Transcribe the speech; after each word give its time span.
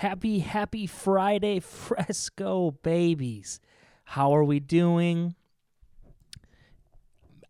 Happy, 0.00 0.38
happy 0.38 0.86
Friday, 0.86 1.60
Fresco 1.60 2.70
babies. 2.82 3.60
How 4.04 4.34
are 4.34 4.42
we 4.42 4.58
doing? 4.58 5.34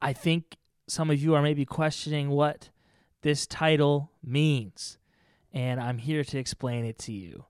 I 0.03 0.13
think 0.13 0.57
some 0.89 1.11
of 1.11 1.23
you 1.23 1.37
are 1.37 1.43
maybe 1.43 1.65
questioning 1.65 2.29
what 2.29 2.71
this 3.23 3.47
title 3.47 4.11
means, 4.21 4.99
and 5.53 5.81
I'm 5.81 5.99
here 5.99 6.25
to 6.25 6.39
explain 6.41 6.85
it 6.85 6.99
to 6.99 7.13
you. 7.13 7.45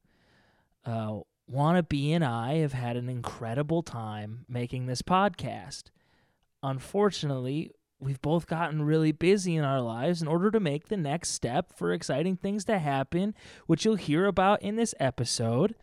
Uh, 0.84 1.20
Wannabe 1.50 2.10
and 2.10 2.22
I 2.22 2.56
have 2.56 2.74
had 2.74 2.98
an 2.98 3.08
incredible 3.08 3.82
time 3.82 4.44
making 4.50 4.84
this 4.84 5.00
podcast. 5.00 5.84
Unfortunately, 6.62 7.72
we've 8.00 8.20
both 8.22 8.46
gotten 8.46 8.82
really 8.82 9.12
busy 9.12 9.56
in 9.56 9.64
our 9.64 9.80
lives 9.80 10.22
in 10.22 10.28
order 10.28 10.50
to 10.50 10.58
make 10.58 10.88
the 10.88 10.96
next 10.96 11.30
step 11.30 11.72
for 11.76 11.92
exciting 11.92 12.36
things 12.36 12.64
to 12.64 12.78
happen, 12.78 13.34
which 13.66 13.84
you'll 13.84 13.96
hear 13.96 14.26
about 14.26 14.62
in 14.62 14.76
this 14.76 14.94
episode. 14.98 15.74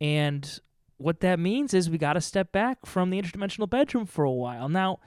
And 0.00 0.60
what 0.96 1.20
that 1.20 1.40
means 1.40 1.74
is 1.74 1.90
we 1.90 1.98
got 1.98 2.12
to 2.12 2.20
step 2.20 2.52
back 2.52 2.86
from 2.86 3.10
the 3.10 3.20
interdimensional 3.20 3.68
bedroom 3.68 4.06
for 4.06 4.24
a 4.24 4.30
while. 4.30 4.68
Now, 4.68 5.00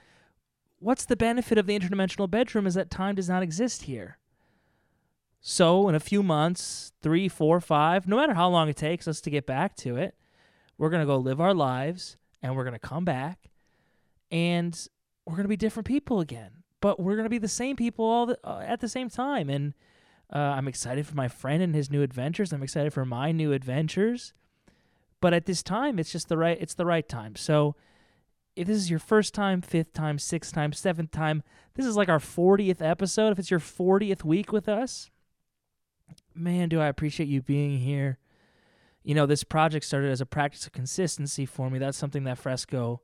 what's 0.78 1.06
the 1.06 1.16
benefit 1.16 1.56
of 1.56 1.66
the 1.66 1.78
interdimensional 1.78 2.30
bedroom 2.30 2.66
is 2.66 2.74
that 2.74 2.90
time 2.90 3.14
does 3.14 3.28
not 3.28 3.42
exist 3.42 3.82
here. 3.82 4.18
So, 5.40 5.88
in 5.88 5.94
a 5.94 6.00
few 6.00 6.22
months, 6.22 6.92
three, 7.00 7.28
four, 7.28 7.60
five, 7.60 8.06
no 8.06 8.16
matter 8.16 8.34
how 8.34 8.48
long 8.48 8.68
it 8.68 8.76
takes 8.76 9.08
us 9.08 9.20
to 9.22 9.30
get 9.30 9.46
back 9.46 9.76
to 9.76 9.96
it, 9.96 10.14
we're 10.76 10.90
going 10.90 11.02
to 11.02 11.06
go 11.06 11.16
live 11.16 11.40
our 11.40 11.54
lives 11.54 12.16
and 12.42 12.54
we're 12.54 12.64
going 12.64 12.74
to 12.74 12.78
come 12.78 13.04
back 13.04 13.50
and 14.30 14.88
we're 15.28 15.36
going 15.36 15.44
to 15.44 15.48
be 15.48 15.56
different 15.56 15.86
people 15.86 16.20
again, 16.20 16.50
but 16.80 16.98
we're 16.98 17.14
going 17.14 17.26
to 17.26 17.30
be 17.30 17.38
the 17.38 17.48
same 17.48 17.76
people 17.76 18.04
all 18.04 18.26
the, 18.26 18.38
uh, 18.42 18.62
at 18.64 18.80
the 18.80 18.88
same 18.88 19.10
time. 19.10 19.50
And 19.50 19.74
uh, 20.32 20.38
I'm 20.38 20.66
excited 20.66 21.06
for 21.06 21.14
my 21.14 21.28
friend 21.28 21.62
and 21.62 21.74
his 21.74 21.90
new 21.90 22.02
adventures. 22.02 22.50
I'm 22.52 22.62
excited 22.62 22.94
for 22.94 23.04
my 23.04 23.30
new 23.30 23.52
adventures. 23.52 24.32
But 25.20 25.34
at 25.34 25.44
this 25.44 25.62
time, 25.62 25.98
it's 25.98 26.10
just 26.10 26.28
the 26.28 26.38
right. 26.38 26.56
It's 26.58 26.74
the 26.74 26.86
right 26.86 27.06
time. 27.06 27.36
So, 27.36 27.76
if 28.56 28.66
this 28.66 28.76
is 28.76 28.90
your 28.90 28.98
first 28.98 29.34
time, 29.34 29.60
fifth 29.60 29.92
time, 29.92 30.18
sixth 30.18 30.54
time, 30.54 30.72
seventh 30.72 31.10
time, 31.10 31.42
this 31.74 31.86
is 31.86 31.96
like 31.96 32.08
our 32.08 32.18
40th 32.18 32.80
episode. 32.80 33.30
If 33.30 33.38
it's 33.38 33.50
your 33.50 33.60
40th 33.60 34.24
week 34.24 34.52
with 34.52 34.68
us, 34.68 35.10
man, 36.34 36.68
do 36.68 36.80
I 36.80 36.86
appreciate 36.86 37.28
you 37.28 37.42
being 37.42 37.78
here. 37.78 38.18
You 39.02 39.14
know, 39.14 39.26
this 39.26 39.44
project 39.44 39.84
started 39.84 40.10
as 40.10 40.20
a 40.20 40.26
practice 40.26 40.66
of 40.66 40.72
consistency 40.72 41.46
for 41.46 41.70
me. 41.70 41.78
That's 41.78 41.98
something 41.98 42.24
that 42.24 42.38
Fresco 42.38 43.00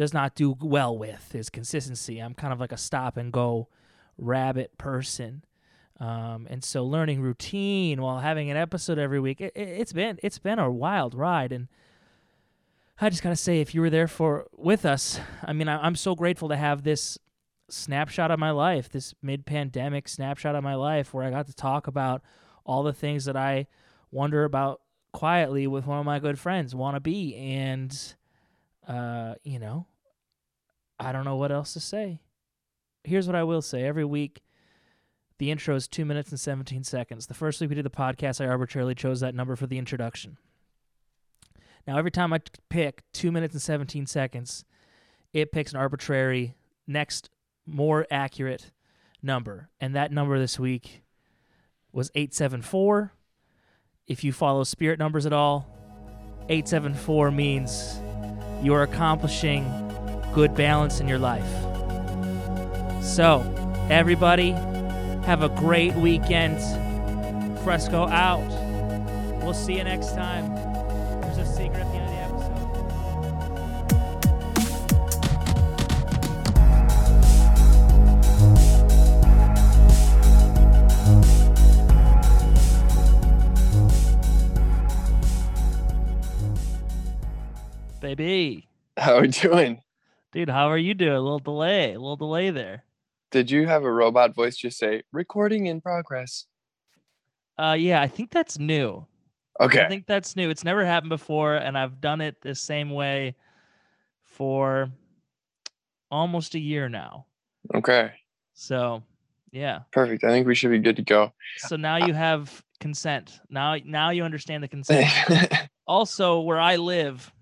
does 0.00 0.14
not 0.14 0.34
do 0.34 0.56
well 0.62 0.96
with 0.96 1.34
is 1.34 1.50
consistency. 1.50 2.20
I'm 2.20 2.32
kind 2.32 2.54
of 2.54 2.58
like 2.58 2.72
a 2.72 2.78
stop 2.78 3.18
and 3.18 3.30
go 3.30 3.68
rabbit 4.16 4.78
person. 4.78 5.44
Um, 5.98 6.46
and 6.48 6.64
so 6.64 6.86
learning 6.86 7.20
routine 7.20 8.00
while 8.00 8.20
having 8.20 8.50
an 8.50 8.56
episode 8.56 8.98
every 8.98 9.20
week, 9.20 9.42
it, 9.42 9.52
it, 9.54 9.76
has 9.76 9.92
been 9.92 10.18
it's 10.22 10.38
been 10.38 10.58
a 10.58 10.70
wild 10.70 11.14
ride. 11.14 11.52
And 11.52 11.68
I 12.98 13.10
just 13.10 13.22
gotta 13.22 13.36
say, 13.36 13.60
if 13.60 13.74
you 13.74 13.82
were 13.82 13.90
there 13.90 14.08
for 14.08 14.46
with 14.56 14.86
us, 14.86 15.20
I 15.44 15.52
mean, 15.52 15.68
I, 15.68 15.84
I'm 15.84 15.96
so 15.96 16.14
grateful 16.14 16.48
to 16.48 16.56
have 16.56 16.82
this 16.82 17.18
snapshot 17.68 18.30
of 18.30 18.38
my 18.38 18.52
life, 18.52 18.88
this 18.88 19.12
mid-pandemic 19.20 20.08
snapshot 20.08 20.54
of 20.54 20.64
my 20.64 20.76
life, 20.76 21.12
where 21.12 21.24
I 21.24 21.30
got 21.30 21.46
to 21.48 21.54
talk 21.54 21.86
about 21.86 22.22
all 22.64 22.82
the 22.82 22.94
things 22.94 23.26
that 23.26 23.36
I 23.36 23.66
wonder 24.10 24.44
about 24.44 24.80
quietly 25.12 25.66
with 25.66 25.84
one 25.84 25.98
of 25.98 26.06
my 26.06 26.20
good 26.20 26.38
friends, 26.38 26.72
Wannabe, 26.72 27.38
and 27.38 28.14
uh, 28.88 29.34
you 29.44 29.58
know, 29.58 29.86
I 31.00 31.12
don't 31.12 31.24
know 31.24 31.36
what 31.36 31.50
else 31.50 31.72
to 31.72 31.80
say. 31.80 32.20
Here's 33.02 33.26
what 33.26 33.34
I 33.34 33.42
will 33.42 33.62
say: 33.62 33.82
every 33.84 34.04
week, 34.04 34.42
the 35.38 35.50
intro 35.50 35.74
is 35.74 35.88
two 35.88 36.04
minutes 36.04 36.30
and 36.30 36.38
seventeen 36.38 36.84
seconds. 36.84 37.26
The 37.26 37.34
first 37.34 37.60
week 37.60 37.70
we 37.70 37.76
did 37.76 37.84
the 37.84 37.90
podcast, 37.90 38.40
I 38.40 38.48
arbitrarily 38.48 38.94
chose 38.94 39.20
that 39.20 39.34
number 39.34 39.56
for 39.56 39.66
the 39.66 39.78
introduction. 39.78 40.36
Now, 41.86 41.96
every 41.96 42.10
time 42.10 42.32
I 42.32 42.40
pick 42.68 43.02
two 43.12 43.32
minutes 43.32 43.54
and 43.54 43.62
seventeen 43.62 44.06
seconds, 44.06 44.64
it 45.32 45.50
picks 45.50 45.72
an 45.72 45.78
arbitrary 45.78 46.54
next 46.86 47.30
more 47.66 48.06
accurate 48.10 48.70
number, 49.22 49.70
and 49.80 49.94
that 49.96 50.12
number 50.12 50.38
this 50.38 50.58
week 50.58 51.02
was 51.92 52.10
874. 52.14 53.12
If 54.06 54.24
you 54.24 54.32
follow 54.32 54.64
spirit 54.64 54.98
numbers 54.98 55.26
at 55.26 55.32
all, 55.32 55.66
874 56.48 57.30
means 57.30 58.00
you 58.62 58.74
are 58.74 58.82
accomplishing 58.82 59.89
good 60.32 60.54
balance 60.54 61.00
in 61.00 61.08
your 61.08 61.18
life. 61.18 61.48
So, 63.02 63.42
everybody, 63.90 64.52
have 65.22 65.42
a 65.42 65.48
great 65.48 65.94
weekend. 65.94 66.60
Fresco 67.60 68.06
out. 68.08 68.48
We'll 69.42 69.54
see 69.54 69.76
you 69.78 69.84
next 69.84 70.14
time. 70.14 70.54
There's 71.22 71.38
a 71.38 71.46
secret 71.46 71.80
at 71.80 71.92
the 71.92 71.98
end 71.98 72.08
of 72.08 72.12
the 72.14 72.20
episode. 72.20 72.50
Baby. 88.00 88.68
How 88.96 89.16
are 89.16 89.22
we 89.22 89.28
doing? 89.28 89.80
Dude, 90.32 90.48
how 90.48 90.70
are 90.70 90.78
you 90.78 90.94
doing? 90.94 91.12
A 91.12 91.20
little 91.20 91.40
delay, 91.40 91.92
a 91.92 91.98
little 91.98 92.16
delay 92.16 92.50
there. 92.50 92.84
Did 93.32 93.50
you 93.50 93.66
have 93.66 93.84
a 93.84 93.92
robot 93.92 94.34
voice 94.34 94.56
just 94.56 94.78
say 94.78 95.02
recording 95.12 95.66
in 95.66 95.80
progress? 95.80 96.46
Uh 97.58 97.76
yeah, 97.78 98.00
I 98.00 98.08
think 98.08 98.30
that's 98.30 98.58
new. 98.58 99.06
Okay. 99.60 99.82
I 99.82 99.88
think 99.88 100.06
that's 100.06 100.36
new. 100.36 100.48
It's 100.48 100.64
never 100.64 100.84
happened 100.86 101.10
before, 101.10 101.56
and 101.56 101.76
I've 101.76 102.00
done 102.00 102.20
it 102.20 102.40
the 102.40 102.54
same 102.54 102.90
way 102.90 103.34
for 104.24 104.88
almost 106.10 106.54
a 106.54 106.58
year 106.58 106.88
now. 106.88 107.26
Okay. 107.74 108.12
So 108.54 109.02
yeah. 109.50 109.80
Perfect. 109.92 110.24
I 110.24 110.28
think 110.28 110.46
we 110.46 110.54
should 110.54 110.70
be 110.70 110.78
good 110.78 110.96
to 110.96 111.02
go. 111.02 111.32
So 111.58 111.76
now 111.76 111.96
you 111.96 112.14
have 112.14 112.62
consent. 112.78 113.40
Now 113.50 113.76
now 113.84 114.10
you 114.10 114.22
understand 114.22 114.62
the 114.62 114.68
consent. 114.68 115.08
also, 115.86 116.40
where 116.40 116.60
I 116.60 116.76
live, 116.76 117.32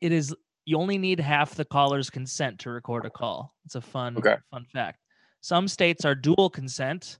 it 0.00 0.12
is 0.12 0.34
you 0.70 0.78
only 0.78 0.98
need 0.98 1.18
half 1.18 1.56
the 1.56 1.64
caller's 1.64 2.10
consent 2.10 2.60
to 2.60 2.70
record 2.70 3.04
a 3.04 3.10
call. 3.10 3.56
It's 3.64 3.74
a 3.74 3.80
fun 3.80 4.16
Okay. 4.18 4.36
fun 4.52 4.64
fact. 4.72 5.00
Some 5.40 5.66
states 5.66 6.04
are 6.04 6.14
dual 6.14 6.48
consent. 6.48 7.18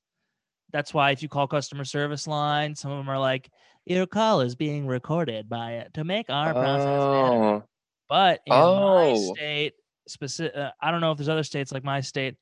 That's 0.71 0.94
why 0.94 1.11
if 1.11 1.21
you 1.21 1.28
call 1.28 1.49
customer 1.49 1.84
service 1.84 2.28
line, 2.28 2.77
some 2.77 2.93
of 2.93 2.99
them 2.99 3.09
are 3.09 3.19
like, 3.19 3.50
"Your 3.87 4.06
call 4.06 4.41
is 4.41 4.55
being 4.55 4.87
recorded 4.87 5.49
by 5.49 5.72
it 5.72 5.93
to 5.94 6.05
make 6.05 6.31
our 6.31 6.55
process 6.55 7.09
better." 7.09 7.43
oh, 7.43 7.65
But 8.09 8.41
in 8.47 8.53
my 8.53 9.15
Oh. 9.15 9.34
state, 9.34 9.75
specific, 10.06 10.56
uh, 10.56 10.71
I 10.81 10.93
don't 10.93 11.00
know 11.00 11.10
if 11.10 11.19
there's 11.19 11.28
other 11.28 11.43
states 11.43 11.72
like 11.72 11.83
my 11.83 12.00
state. 12.03 12.37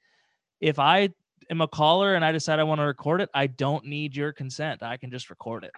If 0.60 0.78
I 0.78 1.08
am 1.50 1.62
a 1.62 1.68
caller 1.68 2.16
and 2.16 2.24
I 2.24 2.32
decide 2.32 2.58
I 2.58 2.64
want 2.64 2.80
to 2.80 2.84
record 2.86 3.22
it, 3.22 3.30
I 3.32 3.46
don't 3.46 3.86
need 3.86 4.14
your 4.14 4.34
consent. 4.34 4.82
I 4.82 4.98
can 4.98 5.10
just 5.10 5.30
record 5.30 5.64
it. 5.64 5.72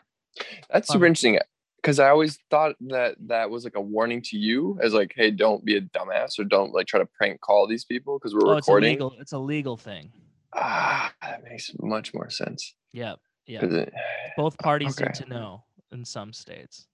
that's 0.71 0.89
super 0.89 1.07
interesting. 1.07 1.39
Because 1.83 1.99
I 1.99 2.11
always 2.11 2.39
thought 2.51 2.77
that 2.89 3.17
that 3.29 3.49
was 3.51 3.65
like 3.65 3.75
a 3.77 3.81
warning 3.81 4.21
to 4.23 4.37
you, 4.37 4.79
as 4.83 4.93
like, 4.93 5.13
hey, 5.17 5.31
don't 5.31 5.65
be 5.65 5.77
a 5.77 5.81
dumbass 5.81 6.39
or 6.39 6.45
don't 6.45 6.73
like 6.75 6.87
try 6.87 7.01
to 7.01 7.07
prank 7.07 7.41
call 7.41 7.67
these 7.67 7.85
people 7.87 8.19
because 8.19 8.35
we're 8.35 8.47
Oh, 8.47 8.57
it's 8.59 8.69
a 8.69 8.71
recording. 8.73 8.91
legal. 8.93 9.15
It's 9.19 9.33
a 9.33 9.39
legal 9.39 9.77
thing. 9.79 10.13
Ah, 10.55 11.13
that 11.23 11.43
makes 11.45 11.71
much 11.81 12.13
more 12.13 12.29
sense. 12.29 12.75
Yep. 12.93 13.19
yeah. 13.47 13.65
it- 13.65 13.93
Both 14.37 14.59
parties 14.59 15.01
okay. 15.01 15.07
need 15.07 15.15
to 15.15 15.27
know 15.29 15.65
in 15.93 16.05
some 16.05 16.33
states. 16.35 16.87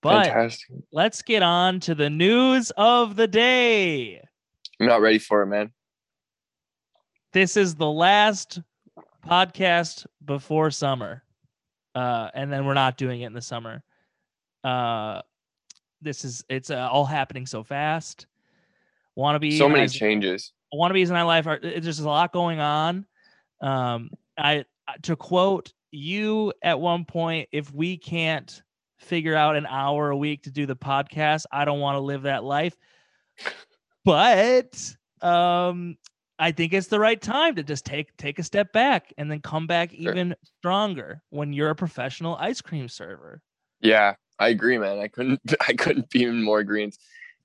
But 0.00 0.26
fantastic. 0.26 0.76
let's 0.92 1.22
get 1.22 1.42
on 1.42 1.80
to 1.80 1.94
the 1.94 2.08
news 2.10 2.70
of 2.76 3.16
the 3.16 3.26
day. 3.26 4.22
I'm 4.80 4.86
not 4.86 5.00
ready 5.00 5.18
for 5.18 5.42
it, 5.42 5.46
man. 5.46 5.72
This 7.32 7.56
is 7.56 7.74
the 7.74 7.90
last 7.90 8.60
podcast 9.26 10.06
before 10.24 10.70
summer. 10.70 11.23
Uh, 11.94 12.28
and 12.34 12.52
then 12.52 12.64
we're 12.66 12.74
not 12.74 12.96
doing 12.96 13.20
it 13.22 13.26
in 13.26 13.32
the 13.32 13.42
summer. 13.42 13.82
Uh, 14.64 15.22
this 16.00 16.24
is 16.24 16.44
it's 16.48 16.70
uh, 16.70 16.88
all 16.90 17.04
happening 17.04 17.46
so 17.46 17.62
fast. 17.62 18.26
Wannabe 19.16 19.56
So 19.56 19.68
many 19.68 19.82
has- 19.82 19.94
changes. 19.94 20.52
wannabes 20.74 21.06
in 21.06 21.12
my 21.12 21.22
life 21.22 21.46
are 21.46 21.56
it- 21.62 21.82
there's 21.82 22.00
a 22.00 22.06
lot 22.08 22.32
going 22.32 22.60
on. 22.60 23.06
Um, 23.60 24.10
I 24.36 24.64
I- 24.88 24.96
to 25.02 25.16
quote 25.16 25.72
you 25.92 26.52
at 26.62 26.80
one 26.80 27.04
point, 27.04 27.48
if 27.52 27.72
we 27.72 27.96
can't 27.96 28.60
figure 28.98 29.36
out 29.36 29.54
an 29.54 29.66
hour 29.66 30.10
a 30.10 30.16
week 30.16 30.42
to 30.42 30.50
do 30.50 30.66
the 30.66 30.74
podcast, 30.76 31.44
I 31.52 31.64
don't 31.64 31.78
want 31.80 31.96
to 31.96 32.00
live 32.00 32.22
that 32.22 32.42
life. 32.44 32.76
But 34.04 34.94
um, 35.22 35.96
I 36.38 36.50
think 36.52 36.72
it's 36.72 36.88
the 36.88 36.98
right 37.00 37.20
time 37.20 37.54
to 37.56 37.62
just 37.62 37.84
take 37.84 38.16
take 38.16 38.38
a 38.38 38.42
step 38.42 38.72
back 38.72 39.12
and 39.16 39.30
then 39.30 39.40
come 39.40 39.66
back 39.66 39.90
Sure. 39.92 40.12
even 40.12 40.34
stronger 40.58 41.22
when 41.30 41.52
you're 41.52 41.70
a 41.70 41.76
professional 41.76 42.36
ice 42.36 42.60
cream 42.60 42.88
server. 42.88 43.40
Yeah, 43.80 44.14
I 44.38 44.48
agree, 44.48 44.78
man. 44.78 44.98
I 44.98 45.08
couldn't 45.08 45.40
I 45.68 45.74
couldn't 45.74 46.10
be 46.10 46.24
in 46.24 46.42
more 46.42 46.58
agreement. 46.58 46.96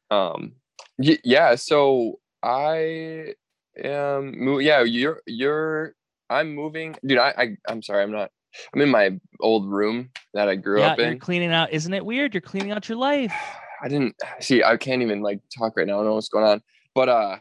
Um 0.10 0.54
y- 0.98 1.20
yeah, 1.24 1.56
so 1.56 2.20
I 2.42 3.36
am 3.84 4.44
mo- 4.44 4.58
yeah, 4.60 4.82
you're 4.82 5.22
you're 5.28 5.94
I'm 6.30 6.54
moving 6.56 6.96
dude, 7.06 7.18
I, 7.20 7.34
I 7.38 7.58
I'm 7.68 7.82
sorry, 7.82 8.04
I'm 8.04 8.12
not 8.12 8.32
I'm 8.74 8.82
in 8.82 8.90
my 8.90 9.20
old 9.40 9.70
room 9.70 10.10
that 10.34 10.50
I 10.50 10.56
grew 10.56 10.80
yeah, 10.80 10.88
up 10.94 11.00
in. 11.00 11.10
you're 11.10 11.20
cleaning 11.20 11.52
out. 11.52 11.72
Isn't 11.72 11.94
it 11.94 12.04
weird? 12.06 12.34
You're 12.34 12.42
cleaning 12.42 12.72
out 12.72 12.90
your 12.90 12.98
life. 12.98 13.34
I 13.84 13.88
didn't 13.88 14.16
see. 14.40 14.64
I 14.64 14.78
can't 14.78 15.04
even 15.04 15.22
like 15.22 15.40
talk 15.56 15.78
right 15.78 15.86
now. 15.86 15.94
I 15.94 15.98
don't 15.98 16.06
know 16.08 16.16
what's 16.16 16.30
going 16.30 16.46
on. 16.46 16.62
But 16.96 17.10
uh, 17.10 17.38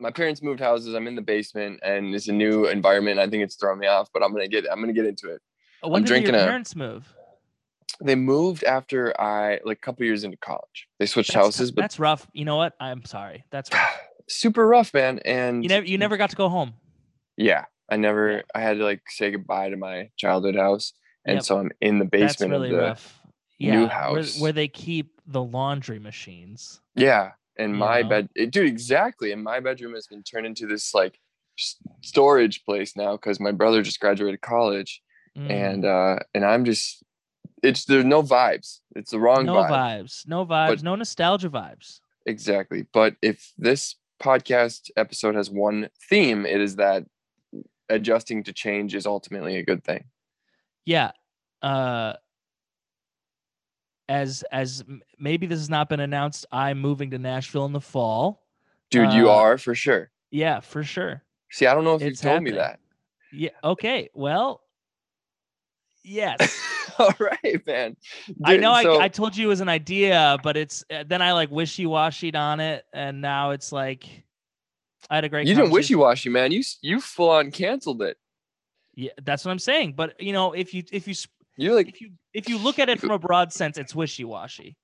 my 0.00 0.10
parents 0.10 0.42
moved 0.42 0.60
houses. 0.60 0.94
I'm 0.94 1.06
in 1.06 1.14
the 1.14 1.22
basement, 1.22 1.80
and 1.82 2.14
it's 2.14 2.28
a 2.28 2.32
new 2.32 2.66
environment. 2.66 3.18
I 3.20 3.28
think 3.28 3.42
it's 3.44 3.56
throwing 3.56 3.78
me 3.78 3.86
off, 3.86 4.08
but 4.12 4.22
I'm 4.22 4.32
gonna 4.32 4.48
get. 4.48 4.64
I'm 4.70 4.80
gonna 4.80 4.92
get 4.92 5.06
into 5.06 5.28
it. 5.30 5.40
Oh, 5.82 5.88
when 5.88 5.98
I'm 6.00 6.04
did 6.04 6.08
drinking 6.08 6.34
your 6.34 6.42
a- 6.42 6.46
parents 6.46 6.74
move? 6.74 7.12
They 8.02 8.14
moved 8.14 8.64
after 8.64 9.18
I 9.20 9.60
like 9.64 9.76
a 9.78 9.80
couple 9.80 10.06
years 10.06 10.24
into 10.24 10.38
college. 10.38 10.88
They 10.98 11.06
switched 11.06 11.34
That's, 11.34 11.44
houses, 11.44 11.70
but 11.70 11.82
that's 11.82 11.98
rough. 11.98 12.26
You 12.32 12.44
know 12.46 12.56
what? 12.56 12.74
I'm 12.80 13.04
sorry. 13.04 13.44
That's 13.50 13.70
rough. 13.74 13.98
super 14.28 14.66
rough, 14.66 14.94
man. 14.94 15.18
And 15.24 15.62
You 15.62 15.68
never 15.68 15.84
you 15.86 15.98
never 15.98 16.16
got 16.16 16.30
to 16.30 16.36
go 16.36 16.48
home. 16.48 16.74
yeah, 17.36 17.66
I 17.90 17.96
never. 17.96 18.32
Yeah. 18.36 18.42
I 18.54 18.60
had 18.60 18.78
to 18.78 18.84
like 18.84 19.02
say 19.08 19.30
goodbye 19.32 19.68
to 19.70 19.76
my 19.76 20.10
childhood 20.16 20.56
house, 20.56 20.94
and 21.26 21.36
Yep. 21.36 21.44
so 21.44 21.58
I'm 21.58 21.70
in 21.80 21.98
the 21.98 22.04
That's 22.06 22.36
basement 22.36 22.52
really 22.52 22.70
of 22.70 22.76
the 22.76 22.82
rough. 22.82 23.18
new 23.58 23.68
Yeah, 23.68 23.80
Where, 23.80 23.88
house. 23.88 24.40
where 24.40 24.52
they 24.52 24.68
keep 24.68 25.20
the 25.26 25.42
laundry 25.42 25.98
machines. 25.98 26.80
Yeah, 26.94 27.32
and 27.60 27.74
my 27.76 28.02
bed, 28.02 28.28
it- 28.34 28.50
dude, 28.50 28.66
exactly. 28.66 29.30
And 29.32 29.42
my 29.44 29.60
bedroom 29.60 29.94
has 29.94 30.06
been 30.06 30.22
turned 30.22 30.46
into 30.46 30.66
this 30.66 30.92
like 30.94 31.18
storage 32.02 32.64
place 32.64 32.96
now 32.96 33.12
because 33.16 33.38
my 33.40 33.52
brother 33.52 33.82
just 33.82 34.00
graduated 34.00 34.40
college, 34.40 35.02
Mm. 35.38 35.50
and 35.50 35.84
uh, 35.84 36.18
and 36.34 36.44
I'm 36.44 36.64
just, 36.64 37.04
it's 37.62 37.84
there's 37.84 38.04
no 38.04 38.20
vibes. 38.22 38.80
It's 38.96 39.12
the 39.12 39.20
wrong 39.20 39.46
no 39.46 39.54
vibe. 39.54 39.70
vibes, 39.70 40.26
no 40.26 40.44
vibes, 40.44 40.68
But- 40.68 40.82
no 40.82 40.96
nostalgia 40.96 41.48
vibes. 41.50 42.00
Exactly. 42.26 42.86
But 42.92 43.14
if 43.22 43.52
this 43.56 43.94
podcast 44.20 44.90
episode 44.96 45.34
has 45.36 45.48
one 45.50 45.88
theme, 46.08 46.44
it 46.46 46.60
is 46.60 46.76
that 46.76 47.04
adjusting 47.88 48.42
to 48.44 48.52
change 48.52 48.94
is 48.94 49.06
ultimately 49.06 49.56
a 49.56 49.64
good 49.64 49.84
thing. 49.84 50.04
Yeah. 50.84 51.12
Uh 51.62 52.14
as 54.10 54.42
as 54.50 54.84
maybe 55.18 55.46
this 55.46 55.60
has 55.60 55.70
not 55.70 55.88
been 55.88 56.00
announced, 56.00 56.44
I'm 56.50 56.80
moving 56.80 57.10
to 57.12 57.18
Nashville 57.18 57.64
in 57.64 57.72
the 57.72 57.80
fall. 57.80 58.42
Dude, 58.90 59.12
you 59.12 59.30
Uh, 59.30 59.34
are 59.34 59.56
for 59.56 59.74
sure. 59.74 60.10
Yeah, 60.32 60.58
for 60.60 60.82
sure. 60.82 61.22
See, 61.50 61.66
I 61.66 61.74
don't 61.74 61.84
know 61.84 61.94
if 61.94 62.02
it's 62.02 62.22
you 62.22 62.28
told 62.30 62.42
me 62.42 62.50
that. 62.50 62.80
Yeah. 63.32 63.50
Okay. 63.62 64.10
Well, 64.12 64.62
yes. 66.04 66.58
All 66.98 67.14
right, 67.20 67.64
man. 67.66 67.96
I 68.44 68.56
know 68.56 68.72
I, 68.72 68.82
so- 68.82 69.00
I 69.00 69.08
told 69.08 69.36
you 69.36 69.46
it 69.46 69.48
was 69.48 69.60
an 69.60 69.68
idea, 69.68 70.36
but 70.42 70.56
it's 70.56 70.84
uh, 70.92 71.04
then 71.06 71.22
I 71.22 71.32
like 71.32 71.50
wishy 71.50 71.86
washied 71.86 72.34
on 72.34 72.58
it, 72.58 72.84
and 72.92 73.20
now 73.20 73.50
it's 73.52 73.70
like 73.70 74.06
I 75.08 75.14
had 75.14 75.24
a 75.24 75.28
great. 75.28 75.46
you 75.46 75.54
didn't 75.54 75.70
wishy 75.70 75.94
washy, 75.94 76.28
man. 76.30 76.50
You 76.50 76.62
you 76.82 77.00
full 77.00 77.30
on 77.30 77.52
canceled 77.52 78.02
it. 78.02 78.18
Yeah, 78.96 79.12
that's 79.22 79.44
what 79.44 79.52
I'm 79.52 79.60
saying. 79.60 79.92
But 79.94 80.20
you 80.20 80.32
know, 80.32 80.52
if 80.52 80.74
you 80.74 80.82
if 80.92 81.06
you 81.06 81.14
You're 81.60 81.74
like, 81.74 81.88
if 81.88 82.00
you 82.00 82.10
if 82.32 82.48
you 82.48 82.58
look 82.58 82.78
at 82.78 82.88
it 82.88 83.00
from 83.00 83.10
a 83.10 83.18
broad 83.18 83.52
sense, 83.52 83.76
it's 83.78 83.94
wishy 83.94 84.24
washy. 84.24 84.76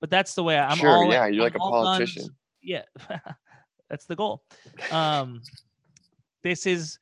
But 0.00 0.10
that's 0.10 0.34
the 0.34 0.42
way 0.42 0.58
I'm. 0.58 0.76
sure, 0.76 0.88
all, 0.88 1.10
yeah, 1.12 1.26
you're 1.26 1.42
I'm 1.42 1.52
like 1.52 1.54
a 1.56 1.58
all 1.58 1.70
guns- 1.72 1.84
politician. 1.98 2.28
Yeah, 2.62 2.82
that's 3.90 4.06
the 4.06 4.16
goal. 4.16 4.42
Um, 4.90 5.42
this 6.44 6.66
is 6.66 6.98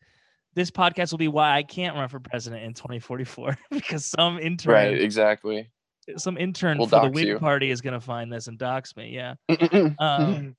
this 0.54 0.70
podcast 0.70 1.10
will 1.12 1.18
be 1.18 1.28
why 1.28 1.56
I 1.56 1.62
can't 1.62 1.94
run 1.96 2.08
for 2.08 2.18
president 2.20 2.64
in 2.64 2.74
2044 2.74 3.56
because 3.70 4.04
some 4.06 4.38
intern, 4.38 4.72
Right, 4.72 5.00
exactly. 5.00 5.70
some 6.16 6.36
intern 6.36 6.78
We'll 6.78 6.88
for 6.88 7.02
the 7.02 7.10
Whig 7.10 7.26
you. 7.26 7.38
Party 7.38 7.70
is 7.70 7.80
gonna 7.80 8.00
find 8.00 8.32
this 8.32 8.48
and 8.48 8.58
dox 8.58 8.96
me. 8.96 9.10
Yeah. 9.14 9.34
Um, 9.98 10.56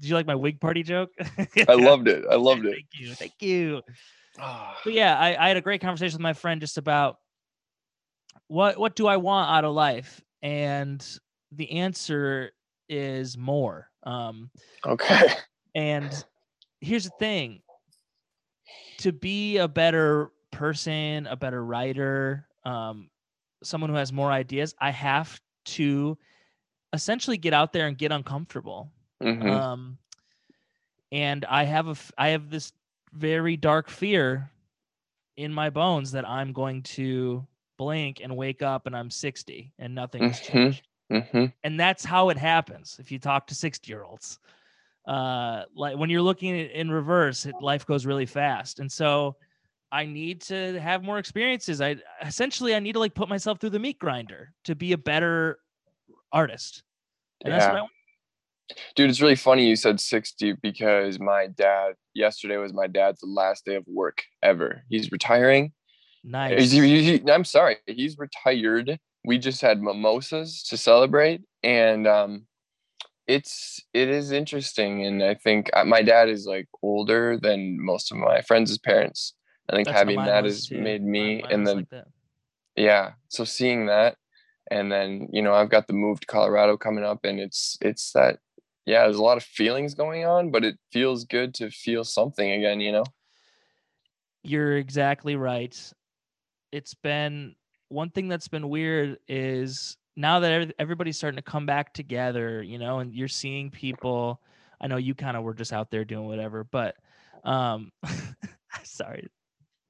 did 0.00 0.08
you 0.08 0.14
like 0.14 0.26
my 0.26 0.34
Whig 0.34 0.60
Party 0.60 0.82
joke? 0.82 1.10
I 1.68 1.74
loved 1.74 2.08
it. 2.08 2.24
I 2.30 2.34
loved 2.36 2.64
it. 2.64 2.72
Thank 2.72 2.86
you. 2.98 3.14
Thank 3.14 3.32
you. 3.40 3.82
Ah, 4.40 4.76
But 4.82 4.94
yeah, 4.94 5.16
I, 5.18 5.36
I 5.38 5.48
had 5.48 5.58
a 5.58 5.60
great 5.60 5.82
conversation 5.82 6.14
with 6.16 6.22
my 6.22 6.32
friend 6.32 6.60
just 6.62 6.78
about 6.78 7.16
what 8.48 8.78
what 8.78 8.96
do 8.96 9.06
I 9.06 9.16
want 9.16 9.50
out 9.50 9.64
of 9.64 9.74
life, 9.74 10.22
and 10.42 11.04
the 11.52 11.70
answer 11.72 12.52
is 12.88 13.36
more. 13.36 13.88
Um, 14.04 14.50
okay. 14.86 15.28
and 15.74 16.24
here's 16.80 17.04
the 17.04 17.12
thing: 17.18 17.62
to 18.98 19.12
be 19.12 19.58
a 19.58 19.68
better 19.68 20.30
person, 20.50 21.26
a 21.26 21.36
better 21.36 21.64
writer, 21.64 22.46
um, 22.64 23.10
someone 23.62 23.90
who 23.90 23.96
has 23.96 24.12
more 24.12 24.30
ideas, 24.30 24.74
I 24.80 24.90
have 24.90 25.40
to 25.64 26.18
essentially 26.92 27.38
get 27.38 27.54
out 27.54 27.72
there 27.72 27.86
and 27.86 27.96
get 27.96 28.12
uncomfortable. 28.12 28.92
Mhm. 29.22 29.50
Um, 29.50 29.98
and 31.10 31.44
I 31.44 31.64
have 31.64 31.88
a 31.88 31.96
I 32.18 32.28
have 32.28 32.50
this 32.50 32.72
very 33.12 33.56
dark 33.56 33.88
fear 33.88 34.50
in 35.36 35.52
my 35.52 35.70
bones 35.70 36.12
that 36.12 36.28
I'm 36.28 36.52
going 36.52 36.82
to 36.82 37.46
blink 37.82 38.20
and 38.22 38.36
wake 38.36 38.62
up 38.62 38.86
and 38.86 38.96
I'm 38.96 39.10
60 39.10 39.72
and 39.78 39.94
nothing 39.94 40.22
has 40.22 40.40
Mhm. 40.40 40.44
changed. 40.52 40.88
hmm 41.10 41.46
And 41.64 41.78
that's 41.78 42.04
how 42.04 42.30
it 42.30 42.38
happens 42.38 42.96
if 42.98 43.10
you 43.12 43.18
talk 43.18 43.46
to 43.48 43.54
60 43.54 43.90
year 43.90 44.02
olds. 44.04 44.38
Uh, 45.06 45.64
like 45.74 45.96
when 45.96 46.10
you're 46.10 46.22
looking 46.22 46.58
at- 46.60 46.70
in 46.70 46.90
reverse, 46.90 47.44
it, 47.44 47.54
life 47.60 47.84
goes 47.84 48.06
really 48.06 48.26
fast. 48.26 48.78
And 48.78 48.90
so 48.90 49.36
I 49.90 50.06
need 50.06 50.40
to 50.42 50.80
have 50.80 51.02
more 51.02 51.18
experiences. 51.18 51.80
I 51.80 51.96
essentially 52.22 52.74
I 52.74 52.78
need 52.78 52.92
to 52.92 52.98
like 53.00 53.14
put 53.14 53.28
myself 53.28 53.58
through 53.60 53.70
the 53.70 53.78
meat 53.78 53.98
grinder 53.98 54.54
to 54.64 54.74
be 54.74 54.92
a 54.92 54.98
better 54.98 55.58
artist. 56.32 56.84
And 57.44 57.52
that's 57.52 57.66
what 57.66 57.72
Yeah. 57.72 57.78
I 57.78 57.82
want. 57.82 57.92
Dude, 58.94 59.10
it's 59.10 59.20
really 59.20 59.36
funny 59.36 59.68
you 59.68 59.76
said 59.76 60.00
60 60.00 60.52
because 60.62 61.18
my 61.18 61.48
dad, 61.48 61.94
yesterday 62.14 62.56
was 62.56 62.72
my 62.72 62.86
dad's 62.86 63.22
last 63.22 63.66
day 63.66 63.74
of 63.74 63.86
work 63.86 64.22
ever. 64.42 64.84
He's 64.88 65.12
retiring. 65.12 65.72
Nice. 66.24 66.70
He- 66.70 67.18
he- 67.18 67.30
I'm 67.30 67.44
sorry, 67.44 67.76
he's 67.86 68.18
retired. 68.18 68.98
We 69.24 69.38
just 69.38 69.60
had 69.60 69.80
mimosas 69.80 70.62
to 70.64 70.76
celebrate. 70.76 71.42
And 71.62 72.06
um, 72.06 72.46
it's, 73.26 73.80
it 73.94 74.08
is 74.08 74.32
interesting. 74.32 75.04
And 75.04 75.22
I 75.22 75.34
think 75.34 75.70
uh, 75.74 75.84
my 75.84 76.02
dad 76.02 76.28
is 76.28 76.46
like 76.46 76.68
older 76.82 77.38
than 77.38 77.84
most 77.84 78.10
of 78.10 78.18
my 78.18 78.42
friends' 78.42 78.76
parents. 78.78 79.34
I 79.70 79.76
think 79.76 79.86
That's 79.86 79.98
having 79.98 80.24
that 80.24 80.44
has 80.44 80.66
too. 80.66 80.80
made 80.80 81.02
me, 81.02 81.42
and 81.48 81.66
then 81.66 81.76
like 81.90 82.04
yeah 82.76 83.12
so 83.28 83.44
seeing 83.44 83.86
that 83.86 84.16
and 84.70 84.90
then 84.90 85.28
you 85.32 85.42
know 85.42 85.54
i've 85.54 85.68
got 85.68 85.86
the 85.86 85.92
move 85.92 86.20
to 86.20 86.26
colorado 86.26 86.76
coming 86.76 87.04
up 87.04 87.24
and 87.24 87.38
it's 87.38 87.76
it's 87.80 88.12
that 88.12 88.38
yeah 88.86 89.02
there's 89.04 89.16
a 89.16 89.22
lot 89.22 89.36
of 89.36 89.42
feelings 89.42 89.94
going 89.94 90.24
on 90.24 90.50
but 90.50 90.64
it 90.64 90.76
feels 90.92 91.24
good 91.24 91.54
to 91.54 91.70
feel 91.70 92.04
something 92.04 92.52
again 92.52 92.80
you 92.80 92.92
know 92.92 93.04
You're 94.42 94.76
exactly 94.76 95.36
right. 95.36 95.92
It's 96.72 96.94
been 96.94 97.54
one 97.88 98.10
thing 98.10 98.28
that's 98.28 98.48
been 98.48 98.68
weird 98.68 99.18
is 99.28 99.96
now 100.16 100.40
that 100.40 100.72
everybody's 100.78 101.16
starting 101.16 101.36
to 101.36 101.42
come 101.42 101.66
back 101.66 101.92
together, 101.94 102.62
you 102.62 102.78
know, 102.78 102.98
and 103.00 103.14
you're 103.14 103.28
seeing 103.28 103.70
people. 103.70 104.40
I 104.80 104.86
know 104.88 104.96
you 104.96 105.14
kind 105.14 105.36
of 105.36 105.42
were 105.44 105.54
just 105.54 105.72
out 105.72 105.90
there 105.90 106.04
doing 106.04 106.26
whatever, 106.26 106.64
but 106.64 106.96
um, 107.44 107.92
sorry, 108.84 109.28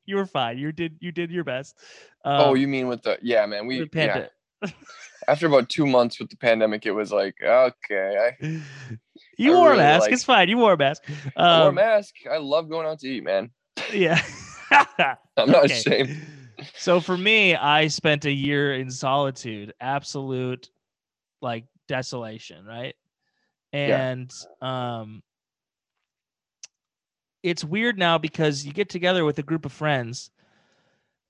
you 0.04 0.16
were 0.16 0.26
fine. 0.26 0.58
You 0.58 0.72
did 0.72 0.96
you 1.00 1.12
did 1.12 1.30
your 1.30 1.44
best. 1.44 1.76
Um, 2.24 2.40
oh 2.40 2.54
you 2.54 2.68
mean 2.68 2.88
with 2.88 3.02
the 3.02 3.18
yeah 3.22 3.46
man 3.46 3.66
we 3.66 3.88
yeah 3.94 4.26
after 5.28 5.46
about 5.46 5.68
two 5.68 5.86
months 5.86 6.20
with 6.20 6.30
the 6.30 6.36
pandemic 6.36 6.86
it 6.86 6.92
was 6.92 7.10
like 7.12 7.34
okay 7.42 8.34
i, 8.40 8.46
You 9.38 9.54
I 9.54 9.56
wore 9.56 9.72
a 9.72 9.76
mask. 9.76 10.02
like- 10.02 10.12
it's 10.12 10.22
fine. 10.24 10.48
You 10.48 10.56
wore 10.58 10.74
a 10.74 10.76
mask. 10.76 11.02
I 11.36 11.58
wore 11.58 11.66
a 11.66 11.68
Um, 11.70 11.74
mask 11.74 12.14
i 12.30 12.36
love 12.36 12.68
going 12.68 12.86
out 12.86 13.00
to 13.00 13.08
eat 13.08 13.24
man 13.24 13.50
yeah. 13.92 14.20
i'm 15.36 15.50
not 15.50 15.64
Okay. 15.64 15.74
ashamed 15.74 16.16
So 16.76 17.00
for 17.00 17.16
me, 17.16 17.54
I 17.54 17.88
spent 17.88 18.24
a 18.24 18.32
year 18.32 18.74
in 18.74 18.90
solitude, 18.90 19.72
absolute 19.80 20.70
like 21.40 21.64
desolation, 21.88 22.64
right? 22.64 22.94
Yeah. 23.72 24.10
And 24.10 24.32
um 24.60 25.22
it's 27.42 27.64
weird 27.64 27.98
now 27.98 28.18
because 28.18 28.64
you 28.64 28.72
get 28.72 28.88
together 28.88 29.24
with 29.24 29.38
a 29.38 29.42
group 29.42 29.66
of 29.66 29.72
friends 29.72 30.30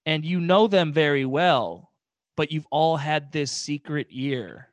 and 0.05 0.25
you 0.25 0.41
know 0.41 0.67
them 0.67 0.93
very 0.93 1.25
well, 1.25 1.91
but 2.37 2.53
you've 2.53 2.67
all 2.71 2.97
had 2.97 3.33
this 3.33 3.51
secret 3.51 4.11
year 4.11 4.69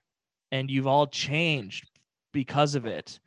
and 0.51 0.69
you've 0.69 0.87
all 0.87 1.07
changed 1.07 1.89
because 2.33 2.75
of 2.75 2.85
it. 2.85 3.19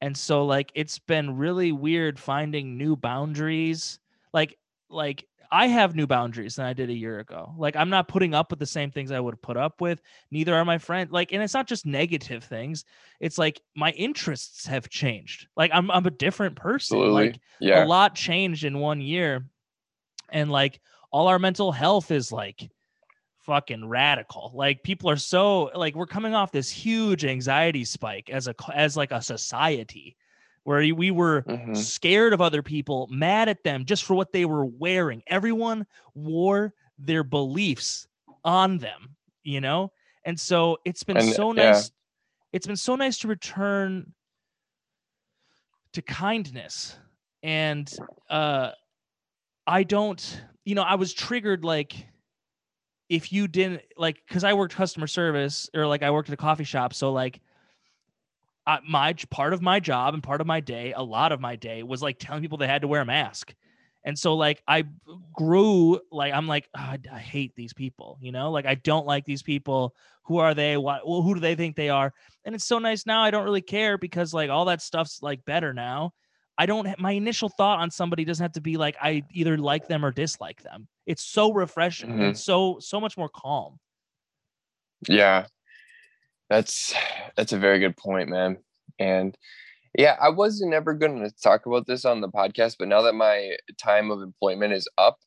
And 0.00 0.16
so 0.16 0.44
like 0.44 0.70
it's 0.74 0.98
been 0.98 1.36
really 1.36 1.72
weird 1.72 2.18
finding 2.18 2.76
new 2.76 2.96
boundaries. 2.96 3.98
Like 4.32 4.58
like 4.90 5.26
I 5.54 5.68
have 5.68 5.94
new 5.94 6.08
boundaries 6.08 6.56
than 6.56 6.66
I 6.66 6.72
did 6.72 6.90
a 6.90 6.94
year 6.94 7.20
ago. 7.20 7.54
Like 7.56 7.76
I'm 7.76 7.88
not 7.88 8.08
putting 8.08 8.34
up 8.34 8.50
with 8.50 8.58
the 8.58 8.66
same 8.66 8.90
things 8.90 9.12
I 9.12 9.20
would 9.20 9.40
put 9.40 9.56
up 9.56 9.80
with. 9.80 10.02
Neither 10.32 10.52
are 10.52 10.64
my 10.64 10.78
friends. 10.78 11.12
Like, 11.12 11.32
and 11.32 11.40
it's 11.40 11.54
not 11.54 11.68
just 11.68 11.86
negative 11.86 12.42
things. 12.42 12.84
It's 13.20 13.38
like 13.38 13.60
my 13.76 13.92
interests 13.92 14.66
have 14.66 14.88
changed. 14.88 15.46
Like 15.56 15.70
I'm 15.72 15.92
I'm 15.92 16.06
a 16.06 16.10
different 16.10 16.56
person. 16.56 16.96
absolutely 16.96 17.26
Like 17.26 17.40
yeah 17.60 17.84
a 17.84 17.86
lot 17.86 18.16
changed 18.16 18.64
in 18.64 18.80
one 18.80 19.00
year. 19.00 19.46
And 20.28 20.50
like 20.50 20.80
all 21.12 21.28
our 21.28 21.38
mental 21.38 21.70
health 21.70 22.10
is 22.10 22.32
like 22.32 22.68
fucking 23.42 23.88
radical. 23.88 24.50
Like 24.56 24.82
people 24.82 25.08
are 25.08 25.16
so 25.16 25.70
like 25.76 25.94
we're 25.94 26.06
coming 26.06 26.34
off 26.34 26.50
this 26.50 26.68
huge 26.68 27.24
anxiety 27.24 27.84
spike 27.84 28.28
as 28.28 28.48
a 28.48 28.56
as 28.74 28.96
like 28.96 29.12
a 29.12 29.22
society. 29.22 30.16
Where 30.64 30.80
we 30.94 31.10
were 31.10 31.46
Mhm. 31.46 31.76
scared 31.76 32.32
of 32.32 32.40
other 32.40 32.62
people, 32.62 33.08
mad 33.10 33.48
at 33.48 33.62
them 33.64 33.84
just 33.84 34.04
for 34.04 34.14
what 34.14 34.32
they 34.32 34.44
were 34.44 34.64
wearing. 34.64 35.22
Everyone 35.26 35.86
wore 36.14 36.74
their 36.98 37.24
beliefs 37.24 38.08
on 38.44 38.78
them, 38.78 39.16
you 39.42 39.60
know? 39.60 39.92
And 40.24 40.38
so 40.38 40.78
it's 40.84 41.02
been 41.04 41.18
And, 41.18 41.28
so 41.28 41.52
yeah. 41.56 41.62
nice. 41.66 41.92
It's 42.52 42.66
been 42.66 42.76
so 42.76 42.96
nice 42.96 43.18
to 43.18 43.28
return 43.28 44.14
to 45.92 46.02
kindness. 46.02 46.98
And 47.42 47.92
uh 48.28 48.72
I 49.66 49.82
don't, 49.82 50.42
you 50.64 50.74
know, 50.74 50.82
I 50.82 50.96
was 50.96 51.12
triggered 51.14 51.64
like 51.64 52.08
if 53.08 53.32
you 53.32 53.48
didn't 53.48 53.82
like 53.96 54.22
because 54.26 54.44
I 54.44 54.54
worked 54.54 54.74
customer 54.74 55.06
service 55.06 55.68
or 55.74 55.86
like 55.86 56.02
I 56.02 56.10
worked 56.10 56.28
at 56.28 56.34
a 56.34 56.38
coffee 56.38 56.64
shop. 56.64 56.94
So 56.94 57.12
like 57.12 57.40
I, 58.66 58.80
my 58.88 59.14
part 59.30 59.52
of 59.52 59.62
my 59.62 59.80
job 59.80 60.14
and 60.14 60.22
part 60.22 60.40
of 60.40 60.46
my 60.46 60.60
day, 60.60 60.92
a 60.92 61.02
lot 61.02 61.32
of 61.32 61.40
my 61.40 61.56
day 61.56 61.82
was 61.82 62.02
like 62.02 62.18
telling 62.18 62.42
people 62.42 62.58
they 62.58 62.66
had 62.66 62.82
to 62.82 62.88
wear 62.88 63.02
a 63.02 63.06
mask. 63.06 63.54
And 64.04 64.18
so 64.18 64.34
like 64.34 64.62
I 64.68 64.84
grew 65.32 66.00
like 66.12 66.32
I'm 66.34 66.46
like 66.46 66.68
"Ah, 66.76 66.92
I, 66.92 66.98
I 67.16 67.18
hate 67.18 67.54
these 67.56 67.72
people, 67.72 68.18
you 68.20 68.32
know, 68.32 68.50
like 68.50 68.66
I 68.66 68.74
don't 68.74 69.06
like 69.06 69.24
these 69.24 69.42
people. 69.42 69.94
Who 70.24 70.38
are 70.38 70.54
they? 70.54 70.76
What? 70.76 71.06
Well, 71.06 71.22
who 71.22 71.34
do 71.34 71.40
they 71.40 71.54
think 71.54 71.74
they 71.76 71.88
are? 71.88 72.12
And 72.44 72.54
it's 72.54 72.64
so 72.66 72.78
nice 72.78 73.06
now. 73.06 73.22
I 73.22 73.30
don't 73.30 73.44
really 73.44 73.62
care 73.62 73.96
because 73.98 74.34
like 74.34 74.50
all 74.50 74.66
that 74.66 74.82
stuff's 74.82 75.22
like 75.22 75.44
better 75.46 75.72
now. 75.72 76.12
I 76.58 76.66
don't. 76.66 76.98
My 77.00 77.12
initial 77.12 77.48
thought 77.48 77.80
on 77.80 77.90
somebody 77.90 78.24
doesn't 78.24 78.44
have 78.44 78.52
to 78.52 78.60
be 78.60 78.76
like 78.76 78.96
I 79.00 79.24
either 79.32 79.56
like 79.56 79.86
them 79.86 80.04
or 80.04 80.12
dislike 80.12 80.62
them. 80.62 80.88
It's 81.06 81.22
so 81.22 81.52
refreshing 81.52 82.22
and 82.22 82.36
so 82.36 82.78
so 82.80 83.00
much 83.00 83.16
more 83.16 83.28
calm. 83.30 83.78
Yeah. 85.08 85.46
That's 86.54 86.94
that's 87.36 87.52
a 87.52 87.58
very 87.58 87.80
good 87.80 87.96
point, 87.96 88.28
man. 88.28 88.58
And 89.00 89.36
yeah, 89.98 90.16
I 90.20 90.28
wasn't 90.28 90.72
ever 90.72 90.94
going 90.94 91.20
to 91.22 91.30
talk 91.42 91.66
about 91.66 91.86
this 91.88 92.04
on 92.04 92.20
the 92.20 92.28
podcast, 92.28 92.76
but 92.78 92.86
now 92.86 93.02
that 93.02 93.14
my 93.14 93.56
time 93.76 94.12
of 94.12 94.22
employment 94.22 94.72
is 94.72 94.88
up, 94.96 95.18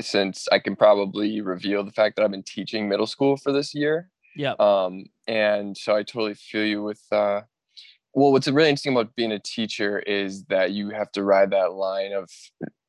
since 0.00 0.48
I 0.50 0.58
can 0.58 0.74
probably 0.74 1.40
reveal 1.40 1.84
the 1.84 1.92
fact 1.92 2.16
that 2.16 2.24
I've 2.24 2.30
been 2.32 2.42
teaching 2.42 2.88
middle 2.88 3.06
school 3.06 3.36
for 3.36 3.52
this 3.52 3.74
year. 3.74 4.10
Yeah. 4.34 4.54
Um, 4.58 5.04
and 5.28 5.76
so 5.76 5.94
I 5.94 6.02
totally 6.02 6.34
feel 6.34 6.64
you 6.64 6.82
with 6.82 7.02
uh 7.12 7.42
well, 8.14 8.32
what's 8.32 8.48
really 8.48 8.68
interesting 8.68 8.92
about 8.92 9.14
being 9.14 9.32
a 9.32 9.38
teacher 9.38 10.00
is 10.00 10.44
that 10.46 10.72
you 10.72 10.90
have 10.90 11.10
to 11.12 11.22
ride 11.22 11.50
that 11.52 11.72
line 11.74 12.12
of 12.12 12.28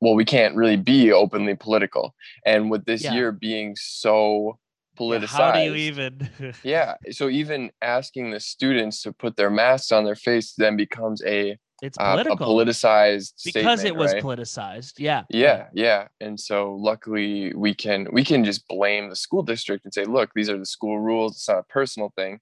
well, 0.01 0.15
we 0.15 0.25
can't 0.25 0.55
really 0.55 0.77
be 0.77 1.11
openly 1.11 1.55
political. 1.55 2.15
And 2.45 2.71
with 2.71 2.85
this 2.85 3.03
Yeah. 3.03 3.13
year 3.13 3.31
being 3.31 3.75
so 3.79 4.57
politicized 4.97 5.27
How 5.27 5.51
do 5.51 5.59
you 5.59 5.75
even? 5.75 6.29
yeah 6.63 6.95
so 7.11 7.29
even 7.29 7.71
asking 7.81 8.31
the 8.31 8.39
students 8.39 9.01
to 9.03 9.11
put 9.11 9.35
their 9.35 9.49
masks 9.49 9.91
on 9.91 10.03
their 10.05 10.15
face 10.15 10.53
then 10.57 10.75
becomes 10.77 11.21
a 11.25 11.57
It's 11.81 11.97
uh, 11.97 12.11
political 12.11 12.47
politicized 12.55 13.33
because 13.43 13.83
it 13.83 13.95
was 13.95 14.13
right? 14.13 14.23
politicized. 14.23 14.93
Yeah. 14.97 15.23
yeah 15.29 15.67
yeah 15.73 16.07
and 16.21 16.39
so 16.39 16.75
luckily 16.75 17.53
we 17.55 17.73
can 17.73 18.07
we 18.11 18.23
can 18.23 18.43
just 18.43 18.67
blame 18.67 19.09
the 19.09 19.15
school 19.15 19.43
district 19.43 19.83
and 19.85 19.93
say 19.93 20.05
look 20.05 20.29
these 20.35 20.49
are 20.49 20.57
the 20.59 20.65
school 20.65 20.99
rules 20.99 21.35
it's 21.35 21.49
not 21.49 21.59
a 21.59 21.63
personal 21.63 22.13
thing 22.15 22.39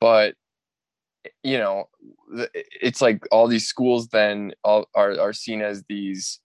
but 0.00 0.34
you 1.44 1.56
know 1.56 1.84
it's 2.80 3.00
like 3.00 3.22
all 3.30 3.46
these 3.46 3.66
schools 3.68 4.08
then 4.08 4.52
all 4.64 4.88
are, 4.94 5.18
are 5.20 5.32
seen 5.32 5.62
as 5.62 5.84
these 5.88 6.40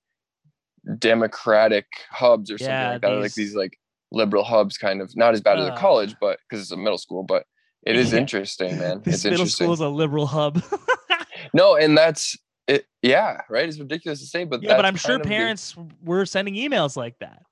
democratic 0.99 1.85
hubs 2.11 2.51
or 2.51 2.57
something 2.57 2.75
Yeah, 2.75 2.91
like 2.93 3.01
that 3.01 3.07
like 3.09 3.33
these 3.33 3.55
like 3.55 3.77
liberal 4.11 4.43
hubs 4.43 4.77
kind 4.77 5.01
of 5.01 5.15
not 5.15 5.33
as 5.33 5.41
bad 5.41 5.59
as 5.59 5.67
a 5.67 5.73
Uh. 5.73 5.77
college 5.77 6.15
but 6.21 6.39
because 6.49 6.61
it's 6.63 6.71
a 6.71 6.77
middle 6.77 6.97
school 6.97 7.23
but 7.23 7.45
it 7.85 7.95
is 7.95 8.11
Yeah. 8.13 8.19
interesting 8.19 8.77
man. 8.79 9.01
This 9.03 9.15
it's 9.15 9.23
middle 9.25 9.39
interesting. 9.41 9.65
school 9.65 9.73
is 9.73 9.79
a 9.79 9.89
liberal 9.89 10.25
hub. 10.27 10.63
no 11.53 11.75
and 11.75 11.97
that's 11.97 12.35
it 12.67 12.85
yeah 13.01 13.41
right? 13.49 13.67
It's 13.67 13.79
ridiculous 13.79 14.19
to 14.19 14.25
say 14.25 14.43
but 14.43 14.61
yeah, 14.63 14.75
but 14.75 14.85
I'm 14.85 14.95
sure 14.95 15.15
of 15.15 15.23
the- 15.23 15.29
parents 15.29 15.75
were 16.03 16.25
sending 16.25 16.55
emails 16.55 16.95
like 16.97 17.17
that. 17.19 17.43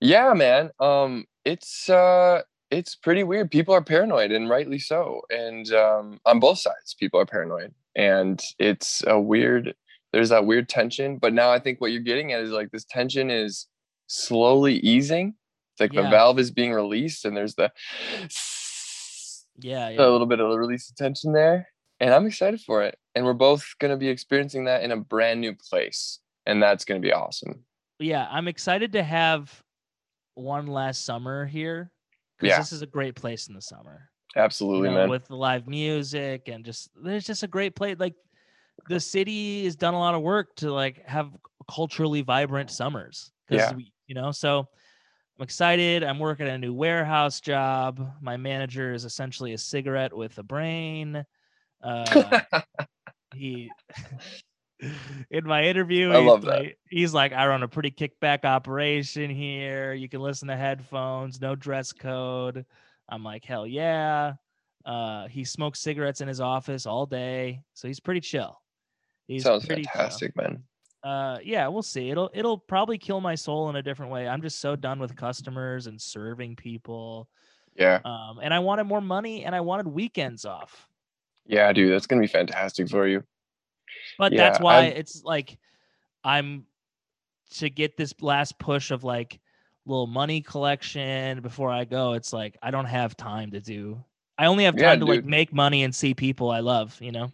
yeah 0.00 0.32
man. 0.34 0.70
Um 0.80 1.24
it's 1.44 1.88
uh 1.88 2.42
it's 2.70 2.94
pretty 2.94 3.24
weird. 3.24 3.50
People 3.50 3.74
are 3.74 3.82
paranoid 3.82 4.30
and 4.30 4.48
rightly 4.48 4.78
so. 4.78 5.22
And 5.30 5.70
um 5.72 6.20
on 6.26 6.38
both 6.40 6.58
sides 6.58 6.94
people 6.98 7.18
are 7.20 7.26
paranoid. 7.26 7.72
And 7.96 8.40
it's 8.58 9.02
a 9.06 9.18
weird 9.20 9.74
there's 10.12 10.28
that 10.30 10.46
weird 10.46 10.68
tension. 10.68 11.18
But 11.18 11.32
now 11.32 11.50
i 11.52 11.58
think 11.58 11.80
what 11.80 11.92
you're 11.92 12.02
getting 12.02 12.32
at 12.32 12.40
is 12.42 12.50
like 12.50 12.70
this 12.70 12.84
tension 12.84 13.30
is 13.30 13.66
slowly 14.06 14.76
easing 14.78 15.34
like 15.80 15.92
Yeah. 15.92 16.02
the 16.02 16.08
valve 16.10 16.38
is 16.38 16.50
being 16.50 16.72
released 16.72 17.24
and 17.24 17.36
there's 17.36 17.54
the 17.54 17.72
Yeah, 19.58 19.88
a 19.90 20.08
little 20.08 20.26
bit 20.26 20.40
of 20.40 20.56
release 20.56 20.88
of 20.90 20.96
tension 20.96 21.32
there 21.32 21.68
and 22.00 22.14
i'm 22.14 22.26
excited 22.26 22.60
for 22.60 22.82
it 22.82 22.96
and 23.14 23.24
we're 23.24 23.32
both 23.34 23.64
going 23.78 23.90
to 23.90 23.96
be 23.96 24.08
experiencing 24.08 24.64
that 24.64 24.82
in 24.82 24.90
a 24.92 24.96
brand 24.96 25.40
new 25.40 25.54
place 25.54 26.20
and 26.46 26.62
that's 26.62 26.84
going 26.84 27.00
to 27.00 27.06
be 27.06 27.12
awesome 27.12 27.64
yeah, 28.02 28.26
I'm 28.30 28.48
excited 28.48 28.92
to 28.92 29.02
have 29.02 29.62
one 30.32 30.66
last 30.66 31.04
summer 31.04 31.44
here 31.44 31.92
because 32.38 32.54
Yeah. 32.54 32.58
this 32.58 32.72
is 32.72 32.80
a 32.80 32.86
great 32.86 33.14
place 33.14 33.48
in 33.48 33.54
the 33.54 33.60
summer. 33.60 34.08
absolutely 34.36 34.88
you 34.88 34.94
know, 34.94 35.00
man 35.00 35.10
with 35.10 35.26
the 35.28 35.36
live 35.36 35.68
music 35.68 36.48
and 36.48 36.64
just 36.64 36.88
there's 36.96 37.26
just 37.26 37.42
a 37.42 37.46
great 37.46 37.76
place. 37.76 37.96
Like 37.98 38.14
the 38.88 38.98
city 39.00 39.64
has 39.64 39.76
done 39.76 39.92
a 39.92 39.98
lot 39.98 40.14
of 40.14 40.22
work 40.22 40.56
to 40.56 40.72
like 40.72 41.04
have 41.06 41.36
culturally 41.70 42.22
vibrant 42.22 42.70
summers. 42.70 43.32
'cause 43.46 43.58
Yeah. 43.58 43.74
we, 43.76 43.92
you 44.06 44.14
know, 44.14 44.30
so 44.32 44.66
I'm 45.40 45.44
excited. 45.44 46.04
I'm 46.04 46.18
working 46.18 46.46
a 46.48 46.58
new 46.58 46.74
warehouse 46.74 47.40
job. 47.40 48.12
My 48.20 48.36
manager 48.36 48.92
is 48.92 49.06
essentially 49.06 49.54
a 49.54 49.58
cigarette 49.58 50.14
with 50.14 50.36
a 50.36 50.42
brain. 50.42 51.24
Uh, 51.82 52.40
he 53.34 53.70
in 55.30 55.46
my 55.46 55.64
interview 55.64 56.10
I 56.12 56.18
he's 56.20 56.28
love 56.28 56.42
that. 56.42 56.60
like, 56.60 56.78
he's 56.90 57.14
like 57.14 57.32
i 57.32 57.46
run 57.46 57.62
a 57.62 57.68
pretty 57.68 57.90
kickback 57.90 58.44
operation 58.44 59.30
here 59.30 59.92
you 59.92 60.08
can 60.08 60.20
listen 60.20 60.48
to 60.48 60.56
headphones 60.56 61.40
no 61.40 61.54
dress 61.54 61.92
code 61.92 62.64
i'm 63.08 63.22
like 63.22 63.44
hell 63.44 63.66
yeah 63.66 64.34
uh 64.86 65.28
he 65.28 65.44
smokes 65.44 65.80
cigarettes 65.80 66.22
in 66.22 66.28
his 66.28 66.40
office 66.40 66.86
all 66.86 67.06
day 67.06 67.60
so 67.74 67.88
he's 67.88 68.00
pretty 68.00 68.20
chill 68.20 68.58
he's 69.26 69.42
sounds 69.42 69.64
pretty 69.66 69.82
chill. 69.82 69.92
fantastic 69.94 70.34
man 70.34 70.62
uh 71.02 71.38
yeah 71.42 71.66
we'll 71.68 71.82
see 71.82 72.10
it'll 72.10 72.30
it'll 72.34 72.58
probably 72.58 72.98
kill 72.98 73.20
my 73.20 73.34
soul 73.34 73.70
in 73.70 73.76
a 73.76 73.82
different 73.82 74.12
way 74.12 74.28
i'm 74.28 74.42
just 74.42 74.60
so 74.60 74.76
done 74.76 74.98
with 74.98 75.16
customers 75.16 75.86
and 75.86 76.00
serving 76.00 76.54
people 76.56 77.28
yeah 77.74 78.00
um 78.04 78.38
and 78.42 78.52
i 78.52 78.58
wanted 78.58 78.84
more 78.84 79.00
money 79.00 79.44
and 79.44 79.54
i 79.54 79.60
wanted 79.60 79.86
weekends 79.86 80.44
off 80.44 80.88
Yeah, 81.46 81.72
dude, 81.72 81.92
that's 81.92 82.06
gonna 82.06 82.20
be 82.20 82.26
fantastic 82.28 82.88
for 82.88 83.06
you. 83.06 83.24
But 84.18 84.32
Yeah, 84.32 84.44
that's 84.44 84.60
why 84.60 84.76
I've- 84.86 84.98
it's 84.98 85.22
like 85.24 85.58
I'm 86.22 86.66
to 87.56 87.70
get 87.70 87.96
this 87.96 88.14
last 88.20 88.58
push 88.58 88.90
of 88.90 89.02
like 89.02 89.40
little 89.86 90.06
money 90.06 90.40
collection 90.42 91.40
before 91.40 91.70
I 91.70 91.84
go. 91.84 92.12
It's 92.12 92.32
like 92.32 92.56
I 92.62 92.70
don't 92.70 92.84
have 92.84 93.16
time 93.16 93.50
to 93.52 93.60
do. 93.60 94.04
I 94.38 94.46
only 94.46 94.64
have 94.64 94.76
Yeah, 94.76 94.90
time 94.90 95.00
to 95.00 95.06
like 95.06 95.24
make 95.24 95.52
money 95.52 95.82
and 95.82 95.94
see 95.94 96.14
people 96.14 96.50
I 96.50 96.60
love. 96.60 96.96
You 97.00 97.12
know, 97.12 97.32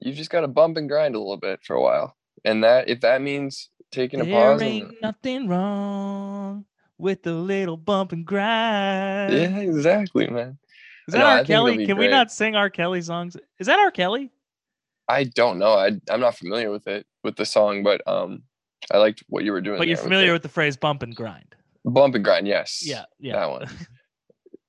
you've 0.00 0.16
just 0.16 0.30
gotta 0.30 0.48
bump 0.48 0.76
and 0.76 0.88
grind 0.88 1.14
a 1.14 1.18
little 1.18 1.36
bit 1.36 1.60
for 1.64 1.74
a 1.76 1.82
while, 1.82 2.16
and 2.44 2.64
that 2.64 2.88
if 2.88 3.00
that 3.00 3.22
means 3.22 3.70
taking 3.90 4.20
a 4.20 4.24
there 4.24 4.52
pause, 4.52 4.62
ain't 4.62 4.88
and, 4.88 4.96
nothing 5.02 5.48
wrong 5.48 6.64
with 6.98 7.26
a 7.26 7.32
little 7.32 7.76
bump 7.76 8.12
and 8.12 8.26
grind. 8.26 9.32
yeah, 9.32 9.58
exactly, 9.58 10.26
man. 10.28 10.58
Is 11.06 11.12
that 11.12 11.18
No, 11.20 11.26
R. 11.26 11.44
Kelly? 11.44 11.86
Can 11.86 11.96
we 11.96 12.08
not 12.08 12.30
sing 12.30 12.54
R. 12.54 12.68
Kelly 12.68 13.00
songs? 13.00 13.36
Is 13.58 13.66
that 13.66 13.78
R. 13.78 13.90
Kelly? 13.90 14.30
I 15.08 15.24
don't 15.24 15.58
know. 15.58 15.72
I 15.72 15.92
I'm 16.10 16.20
not 16.20 16.36
familiar 16.36 16.70
with 16.70 16.86
it 16.86 17.06
with 17.24 17.36
the 17.36 17.46
song, 17.46 17.82
but 17.82 18.06
um, 18.06 18.42
I 18.92 18.98
liked 18.98 19.24
what 19.28 19.44
you 19.44 19.52
were 19.52 19.62
doing. 19.62 19.78
But 19.78 19.88
you're 19.88 19.96
familiar 19.96 20.30
it. 20.30 20.34
with 20.34 20.42
the 20.42 20.48
phrase 20.48 20.76
bump 20.76 21.02
and 21.02 21.14
grind. 21.14 21.54
bump 21.84 22.14
and 22.14 22.24
grind. 22.24 22.46
Yes. 22.46 22.82
Yeah, 22.84 23.04
yeah. 23.18 23.40
that 23.40 23.50
one. 23.50 23.68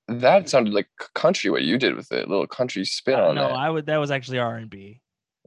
That 0.09 0.49
sounded 0.49 0.73
like 0.73 0.87
country. 1.13 1.51
What 1.51 1.61
you 1.61 1.77
did 1.77 1.95
with 1.95 2.11
it, 2.11 2.27
little 2.27 2.47
country 2.47 2.83
spin 2.83 3.19
on 3.19 3.35
no, 3.35 3.43
that. 3.43 3.51
I 3.51 3.69
would. 3.69 3.85
That 3.85 3.97
was 3.97 4.09
actually 4.09 4.39
R 4.39 4.55
and 4.55 4.67
B. 4.67 5.01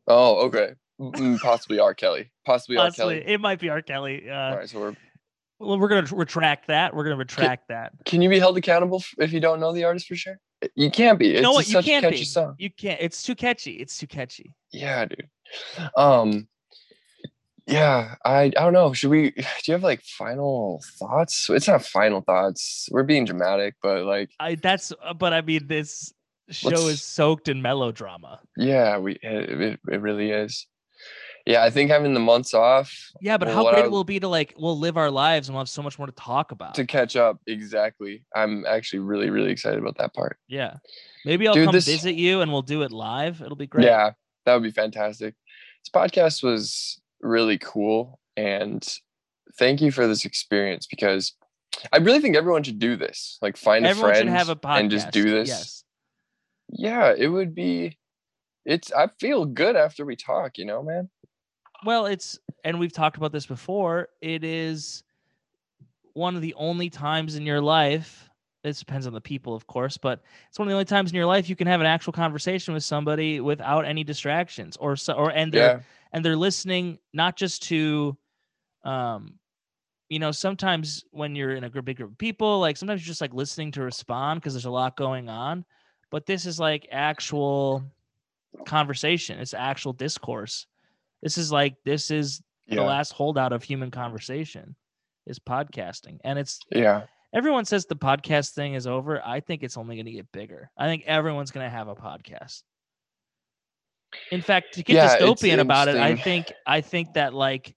oh, 0.06 0.46
okay. 0.46 0.74
Mm, 1.00 1.38
Possibly 1.40 1.78
R. 1.78 1.94
Kelly. 1.94 2.30
Possibly 2.46 2.76
R. 2.76 2.90
Kelly. 2.90 3.22
it 3.26 3.40
might 3.40 3.58
be 3.58 3.68
R. 3.68 3.82
Kelly. 3.82 4.28
Uh, 4.28 4.34
All 4.34 4.56
right, 4.56 4.68
so 4.68 4.78
we're 4.80 4.96
Well, 5.58 5.78
we're 5.78 5.88
gonna 5.88 6.06
retract 6.12 6.68
that. 6.68 6.94
We're 6.94 7.04
gonna 7.04 7.16
retract 7.16 7.68
that. 7.68 7.92
Can 8.04 8.22
you 8.22 8.28
be 8.28 8.38
held 8.38 8.56
accountable 8.58 9.02
if 9.18 9.32
you 9.32 9.40
don't 9.40 9.58
know 9.60 9.72
the 9.72 9.84
artist 9.84 10.06
for 10.06 10.14
sure? 10.16 10.38
You 10.76 10.90
can't 10.90 11.18
be. 11.18 11.30
It's 11.30 11.36
You 11.36 11.42
know 11.42 11.52
what? 11.52 11.68
You 11.68 11.82
can't 11.82 12.08
be. 12.08 12.24
song. 12.24 12.54
You 12.58 12.70
can't. 12.70 13.00
It's 13.00 13.22
too 13.22 13.34
catchy. 13.34 13.72
It's 13.72 13.98
too 13.98 14.06
catchy. 14.06 14.54
Yeah, 14.72 15.06
dude. 15.06 15.28
Um, 15.96 16.46
yeah, 17.66 18.14
I 18.24 18.42
I 18.44 18.48
don't 18.50 18.72
know. 18.72 18.92
Should 18.92 19.10
we? 19.10 19.30
Do 19.32 19.42
you 19.66 19.72
have 19.74 19.82
like 19.82 20.02
final 20.02 20.82
thoughts? 20.98 21.48
It's 21.50 21.68
not 21.68 21.84
final 21.84 22.20
thoughts. 22.20 22.88
We're 22.90 23.02
being 23.04 23.24
dramatic, 23.24 23.74
but 23.82 24.04
like, 24.04 24.30
I. 24.40 24.54
That's. 24.56 24.92
uh, 25.02 25.14
But 25.14 25.32
I 25.32 25.40
mean, 25.40 25.66
this 25.68 26.12
show 26.50 26.68
Let's- 26.70 26.82
is 26.82 27.02
soaked 27.02 27.48
in 27.48 27.62
melodrama. 27.62 28.40
yeah, 28.56 28.98
we 28.98 29.12
it, 29.22 29.60
it, 29.60 29.80
it 29.90 30.00
really 30.00 30.30
is. 30.30 30.66
Yeah, 31.46 31.64
I 31.64 31.70
think 31.70 31.90
having 31.90 32.14
the 32.14 32.20
months 32.20 32.54
off 32.54 32.92
Yeah, 33.20 33.36
but 33.36 33.48
how 33.48 33.64
great 33.70 33.82
I- 33.82 33.86
it 33.86 33.90
will 33.90 34.04
be 34.04 34.20
to 34.20 34.28
like 34.28 34.54
we'll 34.56 34.78
live 34.78 34.96
our 34.96 35.10
lives 35.10 35.48
and 35.48 35.54
we'll 35.54 35.62
have 35.62 35.68
so 35.68 35.82
much 35.82 35.98
more 35.98 36.06
to 36.06 36.12
talk 36.12 36.52
about. 36.52 36.74
to 36.74 36.86
catch 36.86 37.16
up 37.16 37.38
exactly. 37.46 38.24
I'm 38.34 38.64
actually 38.66 39.00
really 39.00 39.30
really 39.30 39.50
excited 39.50 39.78
about 39.78 39.98
that 39.98 40.14
part. 40.14 40.38
yeah, 40.48 40.76
maybe 41.24 41.48
I'll 41.48 41.54
Dude, 41.54 41.66
come 41.66 41.72
this- 41.74 41.86
visit 41.86 42.14
you 42.14 42.40
and 42.42 42.52
we'll 42.52 42.62
do 42.62 42.82
it 42.82 42.92
live. 42.92 43.40
It'll 43.42 43.56
be 43.56 43.66
great. 43.66 43.86
Yeah, 43.86 44.12
that 44.46 44.54
would 44.54 44.62
be 44.62 44.70
fantastic. 44.70 45.34
this 45.84 45.90
podcast 45.92 46.42
was 46.42 47.00
really 47.20 47.58
cool 47.58 48.18
and 48.36 48.86
thank 49.58 49.80
you 49.80 49.90
for 49.90 50.06
this 50.06 50.24
experience 50.24 50.86
because 50.86 51.34
I 51.92 51.98
really 51.98 52.20
think 52.20 52.36
everyone 52.36 52.62
should 52.62 52.78
do 52.78 52.96
this. 52.96 53.38
Like 53.42 53.56
find 53.56 53.84
Everyone 53.86 54.10
a 54.10 54.14
friend 54.14 54.28
have 54.30 54.48
a 54.48 54.56
podcast. 54.56 54.78
and 54.80 54.90
just 54.90 55.10
do 55.10 55.24
this. 55.24 55.48
Yes. 55.48 55.84
Yeah, 56.68 57.14
it 57.16 57.28
would 57.28 57.54
be 57.54 57.98
it's 58.64 58.92
I 58.92 59.08
feel 59.18 59.44
good 59.44 59.74
after 59.74 60.04
we 60.06 60.14
talk, 60.16 60.56
you 60.58 60.64
know, 60.64 60.82
man. 60.82 61.10
Well, 61.84 62.06
it's 62.06 62.38
and 62.64 62.78
we've 62.78 62.92
talked 62.92 63.16
about 63.16 63.32
this 63.32 63.46
before. 63.46 64.08
It 64.20 64.44
is 64.44 65.02
one 66.14 66.36
of 66.36 66.42
the 66.42 66.54
only 66.54 66.90
times 66.90 67.36
in 67.36 67.46
your 67.46 67.60
life. 67.60 68.28
This 68.62 68.78
depends 68.78 69.08
on 69.08 69.12
the 69.12 69.20
people, 69.20 69.54
of 69.56 69.66
course, 69.66 69.96
but 69.96 70.22
it's 70.48 70.58
one 70.58 70.68
of 70.68 70.70
the 70.70 70.74
only 70.74 70.84
times 70.84 71.10
in 71.10 71.16
your 71.16 71.26
life 71.26 71.48
you 71.48 71.56
can 71.56 71.66
have 71.66 71.80
an 71.80 71.86
actual 71.86 72.12
conversation 72.12 72.74
with 72.74 72.84
somebody 72.84 73.40
without 73.40 73.84
any 73.84 74.04
distractions, 74.04 74.76
or 74.76 74.94
so, 74.94 75.14
or 75.14 75.32
and 75.32 75.52
they're 75.52 75.74
Yeah. 75.76 75.80
and 76.12 76.24
they're 76.24 76.36
listening 76.36 76.98
not 77.12 77.36
just 77.36 77.64
to, 77.64 78.16
um, 78.84 79.38
you 80.08 80.18
know, 80.20 80.30
sometimes 80.30 81.04
when 81.10 81.34
you're 81.34 81.54
in 81.54 81.64
a 81.64 81.70
big 81.82 81.96
group 81.96 82.12
of 82.12 82.18
people, 82.18 82.60
like 82.60 82.76
sometimes 82.76 83.00
you're 83.02 83.10
just 83.12 83.20
like 83.20 83.34
listening 83.34 83.72
to 83.72 83.82
respond 83.82 84.40
because 84.40 84.54
there's 84.54 84.66
a 84.66 84.70
lot 84.70 84.96
going 84.96 85.28
on, 85.28 85.64
but 86.10 86.26
this 86.26 86.46
is 86.46 86.60
like 86.60 86.86
actual 86.92 87.82
conversation. 88.66 89.38
It's 89.40 89.54
actual 89.54 89.92
discourse. 89.92 90.66
This 91.22 91.38
is 91.38 91.52
like 91.52 91.76
this 91.84 92.10
is 92.10 92.42
the 92.68 92.76
last 92.86 93.12
holdout 93.12 93.52
of 93.52 93.62
human 93.62 93.90
conversation 93.90 94.74
is 95.26 95.38
podcasting. 95.38 96.18
And 96.24 96.38
it's 96.38 96.58
Yeah. 96.70 97.02
everyone 97.32 97.64
says 97.64 97.86
the 97.86 97.96
podcast 97.96 98.50
thing 98.50 98.74
is 98.74 98.86
over. 98.86 99.24
I 99.24 99.40
think 99.40 99.62
it's 99.62 99.76
only 99.76 99.96
going 99.96 100.06
to 100.06 100.12
get 100.12 100.30
bigger. 100.32 100.70
I 100.76 100.86
think 100.86 101.04
everyone's 101.06 101.50
going 101.50 101.64
to 101.66 101.70
have 101.70 101.88
a 101.88 101.94
podcast. 101.94 102.62
In 104.30 104.42
fact 104.42 104.74
to 104.74 104.82
get 104.82 104.94
Yeah, 104.94 105.16
dystopian 105.16 105.58
about 105.58 105.88
it 105.88 105.96
i 105.96 106.14
think 106.14 106.52
i 106.66 106.82
think 106.82 107.14
that 107.14 107.32
like 107.32 107.74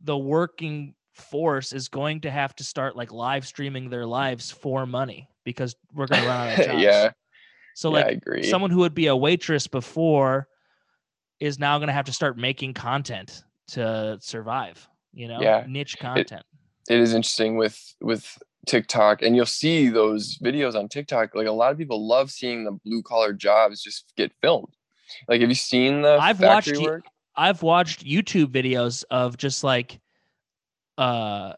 the 0.00 0.16
working 0.16 0.94
force 1.14 1.72
is 1.72 1.88
going 1.88 2.20
to 2.20 2.30
have 2.30 2.54
to 2.56 2.64
start 2.64 2.94
like 2.96 3.12
live 3.12 3.44
streaming 3.44 3.90
their 3.90 4.06
lives 4.06 4.52
for 4.52 4.86
money 4.86 5.28
because 5.44 5.74
we're 5.92 6.06
going 6.06 6.22
to 6.22 6.28
run 6.28 6.48
out 6.48 6.58
of 6.60 6.66
jobs. 6.66 6.82
Yeah. 6.82 7.10
so 7.74 7.88
yeah, 7.96 8.04
like 8.04 8.44
someone 8.44 8.70
who 8.70 8.78
would 8.78 8.94
be 8.94 9.08
a 9.08 9.16
waitress 9.16 9.66
before 9.66 10.46
is 11.42 11.58
now 11.58 11.78
going 11.78 11.88
to 11.88 11.92
have 11.92 12.04
to 12.04 12.12
start 12.12 12.38
making 12.38 12.72
content 12.72 13.44
to 13.66 14.18
survive 14.20 14.88
you 15.12 15.28
know 15.28 15.40
Yeah. 15.40 15.64
niche 15.66 15.98
content 15.98 16.44
it 16.88 16.98
is 16.98 17.14
interesting 17.14 17.56
with 17.56 17.94
with 18.00 18.38
TikTok 18.66 19.22
and 19.22 19.34
you'll 19.34 19.46
see 19.46 19.88
those 19.88 20.38
videos 20.38 20.74
on 20.74 20.88
TikTok 20.88 21.34
like 21.34 21.46
a 21.46 21.52
lot 21.52 21.72
of 21.72 21.78
people 21.78 22.06
love 22.06 22.30
seeing 22.30 22.64
the 22.64 22.72
blue 22.84 23.02
collar 23.02 23.32
jobs 23.32 23.82
just 23.82 24.12
get 24.16 24.32
filmed. 24.40 24.74
Like 25.28 25.40
have 25.40 25.50
you 25.50 25.54
seen 25.56 26.02
the 26.02 26.18
I've 26.20 26.40
watched 26.40 26.78
work? 26.78 27.04
I've 27.34 27.62
watched 27.62 28.04
YouTube 28.04 28.46
videos 28.46 29.04
of 29.10 29.36
just 29.36 29.64
like 29.64 30.00
uh 30.98 31.54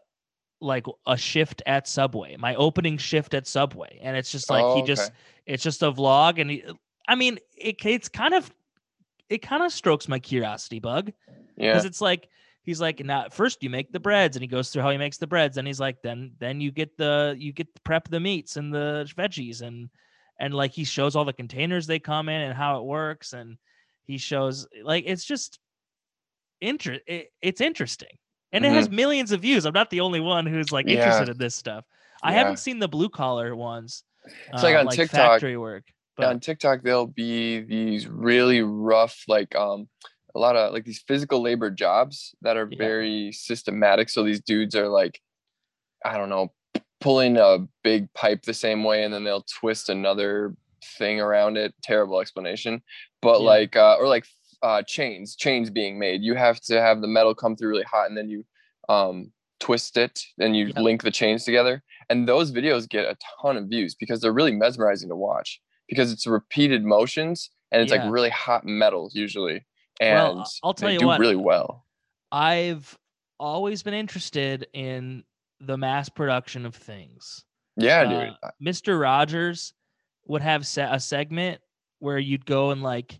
like 0.61 0.85
a 1.05 1.15
shift 1.17 1.61
at 1.65 1.87
Subway, 1.87 2.37
my 2.37 2.55
opening 2.55 2.97
shift 2.97 3.33
at 3.33 3.45
Subway, 3.45 3.99
and 4.01 4.17
it's 4.17 4.31
just 4.31 4.49
like 4.49 4.65
Oh, 4.65 4.75
he 4.75 4.81
just 4.81 5.11
it's 5.45 5.61
just 5.63 5.83
a 5.83 5.91
vlog 5.91 6.39
and 6.41 6.49
he, 6.49 6.63
I 7.07 7.15
mean 7.15 7.39
it 7.55 7.85
it's 7.85 8.09
kind 8.09 8.33
of 8.33 8.51
it 9.29 9.41
kind 9.41 9.63
of 9.63 9.71
strokes 9.71 10.07
my 10.07 10.19
curiosity 10.19 10.79
bug 10.79 11.11
Yeah. 11.57 11.71
because 11.71 11.85
it's 11.85 12.01
like 12.01 12.29
he's 12.63 12.81
like 12.81 13.03
now 13.03 13.27
first 13.29 13.63
you 13.63 13.69
make 13.69 13.91
the 13.91 13.99
breads 13.99 14.35
and 14.35 14.41
he 14.43 14.47
goes 14.47 14.69
through 14.69 14.81
how 14.81 14.91
he 14.91 14.97
makes 14.97 15.17
the 15.17 15.27
breads 15.27 15.57
and 15.57 15.67
he's 15.67 15.79
like 15.79 16.01
then 16.01 16.31
then 16.39 16.61
you 16.61 16.71
get 16.71 16.97
the 16.97 17.35
you 17.37 17.53
get 17.53 17.73
to 17.75 17.81
prep 17.81 18.07
the 18.09 18.19
meats 18.19 18.57
and 18.57 18.73
the 18.73 19.09
veggies 19.17 19.61
and 19.61 19.89
and 20.39 20.53
like 20.53 20.71
he 20.71 20.83
shows 20.83 21.15
all 21.15 21.25
the 21.25 21.33
containers 21.33 21.87
they 21.87 21.99
come 21.99 22.27
in 22.29 22.41
and 22.41 22.53
how 22.53 22.77
it 22.79 22.83
works 22.85 23.33
and 23.33 23.57
he 24.03 24.17
shows 24.17 24.67
like 24.83 25.03
it's 25.07 25.23
just 25.25 25.59
interest 26.61 27.01
it, 27.07 27.31
it's 27.41 27.61
interesting 27.61 28.17
and 28.51 28.65
it 28.65 28.71
has 28.71 28.89
millions 28.89 29.31
of 29.31 29.41
views 29.41 29.65
i'm 29.65 29.73
not 29.73 29.89
the 29.89 30.01
only 30.01 30.19
one 30.19 30.45
who's 30.45 30.71
like 30.71 30.85
Mm-hmm. 30.85 30.93
Yeah. 30.97 31.05
interested 31.05 31.29
in 31.29 31.37
this 31.37 31.55
stuff 31.55 31.85
i 32.23 32.31
Yeah. 32.31 32.37
haven't 32.39 32.57
seen 32.59 32.79
the 32.79 32.87
blue 32.87 33.09
collar 33.09 33.55
ones 33.55 34.03
It's 34.25 34.63
like 34.63 34.75
uh, 34.75 34.79
on 34.79 34.87
TikTok, 34.87 35.09
factory 35.11 35.57
work 35.57 35.83
but 36.17 36.25
on 36.27 36.39
TikTok 36.39 36.81
there'll 36.83 37.07
be 37.07 37.59
these 37.61 38.07
really 38.07 38.61
rough 38.61 39.23
like 39.27 39.55
um 39.55 39.87
a 40.35 40.39
lot 40.39 40.55
of 40.55 40.73
like 40.73 40.83
these 40.83 41.03
physical 41.07 41.41
labor 41.41 41.69
jobs 41.71 42.35
that 42.41 42.57
are 42.57 42.67
Yeah. 42.69 42.77
very 42.77 43.31
systematic 43.31 44.09
so 44.09 44.23
these 44.23 44.41
dudes 44.41 44.75
are 44.75 44.87
like 44.89 45.19
I 46.03 46.17
don't 46.17 46.29
know 46.29 46.51
pulling 47.01 47.37
a 47.37 47.59
big 47.83 48.11
pipe 48.13 48.43
the 48.43 48.53
same 48.53 48.83
way 48.83 49.03
and 49.03 49.13
then 49.13 49.23
they'll 49.23 49.45
twist 49.59 49.89
another 49.89 50.55
thing 50.97 51.19
around 51.19 51.57
it 51.57 51.73
terrible 51.83 52.19
explanation 52.19 52.81
but 53.21 53.39
Yeah. 53.41 53.47
like 53.47 53.75
uh 53.75 53.95
or 53.99 54.07
like 54.07 54.25
uh 54.61 54.81
chains 54.83 55.35
chains 55.35 55.69
being 55.69 55.97
made 55.99 56.21
you 56.21 56.35
have 56.35 56.59
to 56.61 56.79
have 56.81 57.01
the 57.01 57.07
metal 57.07 57.35
come 57.35 57.55
through 57.55 57.69
really 57.69 57.83
hot 57.83 58.07
and 58.07 58.17
then 58.17 58.29
you 58.29 58.43
um 58.89 59.31
twist 59.59 59.97
it 59.97 60.19
and 60.39 60.55
you 60.55 60.67
Yep. 60.67 60.77
link 60.77 61.01
the 61.03 61.11
chains 61.11 61.43
together 61.43 61.81
and 62.09 62.27
those 62.27 62.51
videos 62.51 62.87
get 62.87 63.05
a 63.05 63.17
ton 63.41 63.57
of 63.57 63.65
views 63.67 63.95
because 63.95 64.19
they're 64.21 64.33
really 64.33 64.51
mesmerizing 64.55 65.09
to 65.09 65.15
watch 65.15 65.59
because 65.89 66.11
it's 66.11 66.25
repeated 66.27 66.83
motions 66.83 67.49
and 67.71 67.81
it's 67.81 67.91
Yeah. 67.91 68.03
like 68.03 68.11
really 68.11 68.29
hot 68.29 68.65
metal 68.65 69.09
usually 69.13 69.65
and 69.99 70.37
Well, 70.37 70.51
I'll 70.63 70.73
tell 70.73 70.87
they 70.89 70.93
you 70.93 70.99
do 70.99 71.07
what. 71.07 71.19
really 71.19 71.35
well 71.35 71.85
i've 72.31 72.97
always 73.39 73.83
been 73.83 73.93
interested 73.93 74.67
in 74.73 75.23
the 75.59 75.77
mass 75.77 76.09
production 76.09 76.65
of 76.65 76.75
things 76.75 77.43
yeah 77.77 78.01
uh, 78.01 78.09
dude 78.09 78.33
Mr. 78.61 78.99
Rogers 78.99 79.73
would 80.27 80.41
have 80.41 80.65
se- 80.65 80.87
a 80.91 80.99
segment 80.99 81.61
where 81.99 82.17
you'd 82.17 82.45
go 82.45 82.71
and 82.71 82.81
like, 82.83 83.19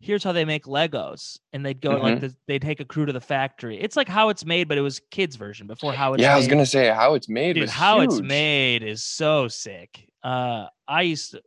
here's 0.00 0.24
how 0.24 0.32
they 0.32 0.44
make 0.44 0.64
Legos, 0.64 1.38
and 1.52 1.64
they'd 1.64 1.80
go 1.80 1.90
like 1.96 2.16
Mm-hmm. 2.16 2.26
the, 2.26 2.34
they'd 2.48 2.62
take 2.62 2.80
a 2.80 2.84
crew 2.84 3.06
to 3.06 3.12
the 3.12 3.20
factory. 3.20 3.78
It's 3.80 3.94
like 3.96 4.08
how 4.08 4.30
it's 4.30 4.44
made, 4.44 4.68
but 4.68 4.78
it 4.78 4.80
was 4.80 5.00
kids 5.10 5.36
version 5.36 5.66
before 5.66 5.92
how 5.92 6.14
it's 6.14 6.22
yeah 6.22 6.34
i 6.34 6.36
was 6.36 6.48
gonna 6.48 6.64
say 6.66 6.88
how 6.88 7.14
it's 7.14 7.28
made 7.28 7.54
Dude, 7.54 7.68
how 7.68 8.00
it's 8.00 8.20
made 8.20 8.82
is 8.82 9.02
so 9.02 9.48
sick. 9.48 10.08
Uh, 10.22 10.66
I 10.88 11.02
used 11.02 11.32
to, 11.32 11.42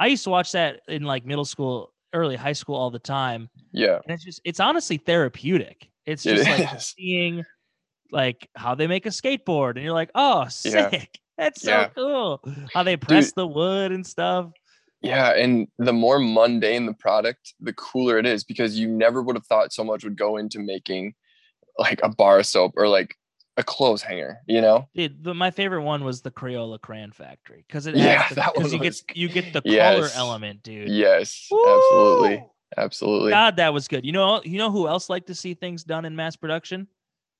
I 0.00 0.06
used 0.06 0.24
to 0.24 0.30
watch 0.30 0.52
that 0.52 0.80
in 0.88 1.04
like 1.04 1.24
middle 1.26 1.44
school, 1.44 1.92
early 2.12 2.34
high 2.34 2.54
school 2.54 2.74
all 2.74 2.90
the 2.90 2.98
time, 2.98 3.48
yeah 3.72 4.00
and 4.04 4.14
it's 4.14 4.24
just 4.24 4.40
it's 4.44 4.58
honestly 4.58 4.96
therapeutic. 4.96 5.88
It's 6.06 6.26
It 6.26 6.36
just 6.36 6.50
like 6.50 6.74
is. 6.74 6.94
seeing 6.98 7.44
like 8.10 8.48
how 8.56 8.74
they 8.74 8.86
make 8.88 9.06
a 9.06 9.10
skateboard, 9.10 9.76
and 9.76 9.84
you're 9.84 9.92
like, 9.92 10.10
oh, 10.14 10.48
Yeah. 10.64 10.90
sick. 10.90 11.20
That's 11.38 11.62
so 11.62 11.70
Yeah. 11.70 11.88
cool. 11.94 12.42
How 12.74 12.82
they 12.82 12.96
press 12.96 13.32
the 13.32 13.46
wood 13.46 13.92
and 13.92 14.06
stuff. 14.06 14.50
Yeah, 15.02 15.30
and 15.30 15.68
the 15.78 15.92
more 15.92 16.18
mundane 16.18 16.84
the 16.84 16.92
product, 16.92 17.54
the 17.60 17.72
cooler 17.72 18.18
it 18.18 18.26
is 18.26 18.44
because 18.44 18.78
you 18.78 18.88
never 18.88 19.22
would 19.22 19.36
have 19.36 19.46
thought 19.46 19.72
so 19.72 19.82
much 19.84 20.04
would 20.04 20.16
go 20.18 20.36
into 20.36 20.58
making 20.58 21.14
like 21.78 22.00
a 22.02 22.10
bar 22.10 22.40
of 22.40 22.46
soap 22.46 22.74
or 22.76 22.88
like 22.88 23.16
a 23.56 23.62
clothes 23.62 24.02
hanger, 24.02 24.40
you 24.46 24.60
know? 24.60 24.88
Dude, 24.94 25.22
the, 25.22 25.34
my 25.34 25.50
favorite 25.50 25.82
one 25.82 26.04
was 26.04 26.22
the 26.22 26.30
Crayola 26.30 26.80
Crayon 26.80 27.12
Factory 27.12 27.64
because 27.66 27.86
it 27.86 27.96
Yeah, 27.96 28.28
the, 28.28 28.34
that 28.36 28.56
one 28.56 28.70
you 28.70 28.78
get 28.78 29.02
you 29.14 29.28
get 29.28 29.52
the 29.52 29.62
color 29.62 30.08
element, 30.14 30.62
dude. 30.62 30.88
Yes, 30.88 31.48
absolutely. 31.52 32.36
Woo! 32.36 32.50
Absolutely. 32.76 33.30
God, 33.32 33.56
that 33.56 33.72
was 33.74 33.88
good. 33.88 34.06
You 34.06 34.12
know, 34.12 34.40
you 34.44 34.58
know 34.58 34.70
who 34.70 34.86
else 34.86 35.10
liked 35.10 35.26
to 35.26 35.34
see 35.34 35.54
things 35.54 35.82
done 35.82 36.04
in 36.04 36.14
mass 36.14 36.36
production? 36.36 36.86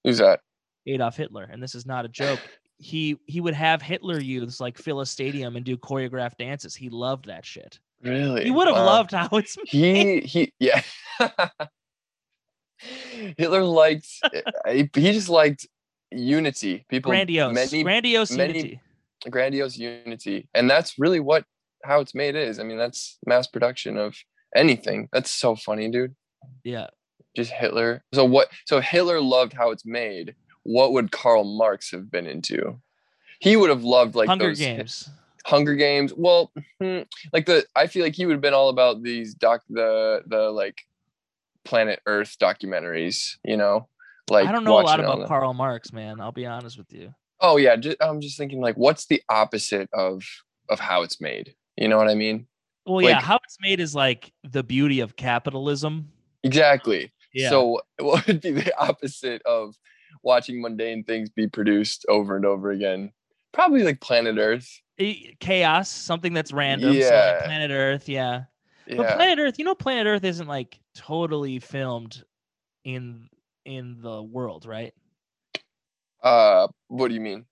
Who's 0.04 0.18
that? 0.18 0.40
Adolf 0.86 1.16
Hitler, 1.16 1.48
and 1.50 1.62
this 1.62 1.74
is 1.74 1.86
not 1.86 2.04
a 2.04 2.08
joke. 2.08 2.48
He 2.78 3.16
he 3.26 3.40
would 3.40 3.54
have 3.54 3.82
Hitler 3.82 4.18
youths 4.18 4.60
like 4.60 4.78
fill 4.78 5.00
a 5.00 5.06
stadium 5.06 5.56
and 5.56 5.64
do 5.64 5.76
choreographed 5.76 6.38
dances. 6.38 6.74
He 6.74 6.88
loved 6.88 7.26
that 7.26 7.44
shit. 7.44 7.78
Really? 8.02 8.44
He 8.44 8.50
would 8.50 8.66
have 8.66 8.76
Wow. 8.76 8.86
loved 8.86 9.12
how 9.12 9.28
it's 9.32 9.56
He 9.66 10.20
he 10.20 10.52
yeah. 10.58 10.82
Hitler 13.36 13.62
liked 13.62 14.08
eh, 14.32 14.40
he 14.72 14.90
he 14.94 15.12
just 15.12 15.28
liked 15.28 15.68
unity. 16.10 16.84
People 16.88 17.10
grandiose, 17.10 17.54
many 17.54 17.82
grandiose 17.82 18.30
many- 18.32 18.58
unity. 18.58 18.80
grandiose 19.30 19.76
unity. 19.76 20.48
And 20.54 20.68
that's 20.68 20.98
really 20.98 21.20
what 21.20 21.44
how 21.84 22.00
it's 22.00 22.14
made 22.14 22.36
is. 22.36 22.58
I 22.58 22.62
mean, 22.62 22.78
that's 22.78 23.18
mass 23.26 23.46
production 23.46 23.96
of 23.96 24.16
anything. 24.54 25.08
That's 25.12 25.30
so 25.30 25.56
funny, 25.56 25.88
dude. 25.90 26.14
Yeah, 26.64 26.88
Just 27.36 27.52
Hitler. 27.52 28.02
So 28.14 28.24
what 28.24 28.48
so 28.66 28.80
Hitler 28.80 29.20
loved 29.20 29.52
how 29.52 29.70
it's 29.70 29.86
made, 29.86 30.34
what 30.62 30.92
would 30.92 31.10
Karl 31.12 31.44
Marx 31.44 31.90
have 31.90 32.10
been 32.10 32.26
into? 32.26 32.80
He 33.40 33.56
would 33.56 33.70
have 33.70 33.84
loved 33.84 34.14
like 34.14 34.28
Hunger 34.28 34.48
those 34.48 34.58
Games. 34.58 35.08
Hunger 35.46 35.74
Games. 35.74 36.12
Well, 36.14 36.50
hmm, 36.80 37.00
like 37.32 37.46
the 37.46 37.64
I 37.74 37.86
feel 37.86 38.02
like 38.04 38.14
he 38.14 38.26
would 38.26 38.32
have 38.34 38.42
been 38.42 38.54
all 38.54 38.68
about 38.68 39.02
these 39.02 39.32
doc 39.34 39.62
the 39.70 40.22
the 40.26 40.50
like 40.50 40.82
planet 41.64 42.00
Earth 42.06 42.36
documentaries, 42.40 43.36
you 43.44 43.56
know? 43.56 43.86
Like 44.30 44.46
I 44.46 44.52
don't 44.52 44.64
know 44.64 44.80
a 44.80 44.82
lot 44.82 45.00
about 45.00 45.26
Karl 45.28 45.54
Marx, 45.54 45.92
man. 45.92 46.20
I'll 46.20 46.32
be 46.32 46.46
honest 46.46 46.78
with 46.78 46.92
you. 46.92 47.14
Oh 47.40 47.56
yeah, 47.56 47.76
ju- 47.76 47.96
I'm 48.00 48.20
just 48.20 48.36
thinking 48.38 48.60
like 48.60 48.76
what's 48.76 49.06
the 49.06 49.22
opposite 49.28 49.88
of 49.92 50.22
of 50.68 50.78
how 50.80 51.02
it's 51.02 51.20
made? 51.20 51.54
You 51.76 51.88
know 51.88 51.96
what 51.96 52.08
I 52.08 52.14
mean? 52.14 52.46
Well, 52.86 53.02
yeah, 53.02 53.20
how 53.20 53.38
it's 53.44 53.56
made 53.60 53.80
is 53.80 53.94
like 53.94 54.32
the 54.42 54.62
beauty 54.62 55.00
of 55.00 55.16
capitalism. 55.16 56.08
Exactly. 56.42 57.12
Yeah. 57.32 57.50
So 57.50 57.80
what 57.98 58.26
would 58.26 58.40
be 58.40 58.50
the 58.52 58.72
opposite 58.78 59.42
of 59.42 59.74
watching 60.22 60.60
mundane 60.60 61.04
things 61.04 61.30
be 61.30 61.46
produced 61.46 62.04
over 62.08 62.36
and 62.36 62.44
over 62.44 62.70
again? 62.70 63.12
Probably 63.52 63.82
like 63.82 64.00
planet 64.00 64.36
Earth. 64.38 64.68
Chaos, 65.40 65.88
something 65.90 66.34
that's 66.34 66.52
random. 66.52 66.92
So 66.92 66.98
Yeah. 66.98 67.32
like 67.36 67.44
planet 67.44 67.70
Earth, 67.70 68.08
yeah. 68.08 68.44
yeah. 68.86 68.96
But 68.96 69.16
planet 69.16 69.38
Earth, 69.38 69.58
you 69.58 69.64
know, 69.64 69.74
planet 69.74 70.06
Earth 70.06 70.24
isn't 70.24 70.46
like 70.46 70.78
totally 70.94 71.58
filmed 71.58 72.22
in 72.84 73.28
in 73.64 74.00
the 74.00 74.22
world, 74.22 74.66
right? 74.66 74.94
Uh, 76.22 76.68
what 76.88 77.08
do 77.08 77.14
you 77.14 77.20
mean? 77.20 77.44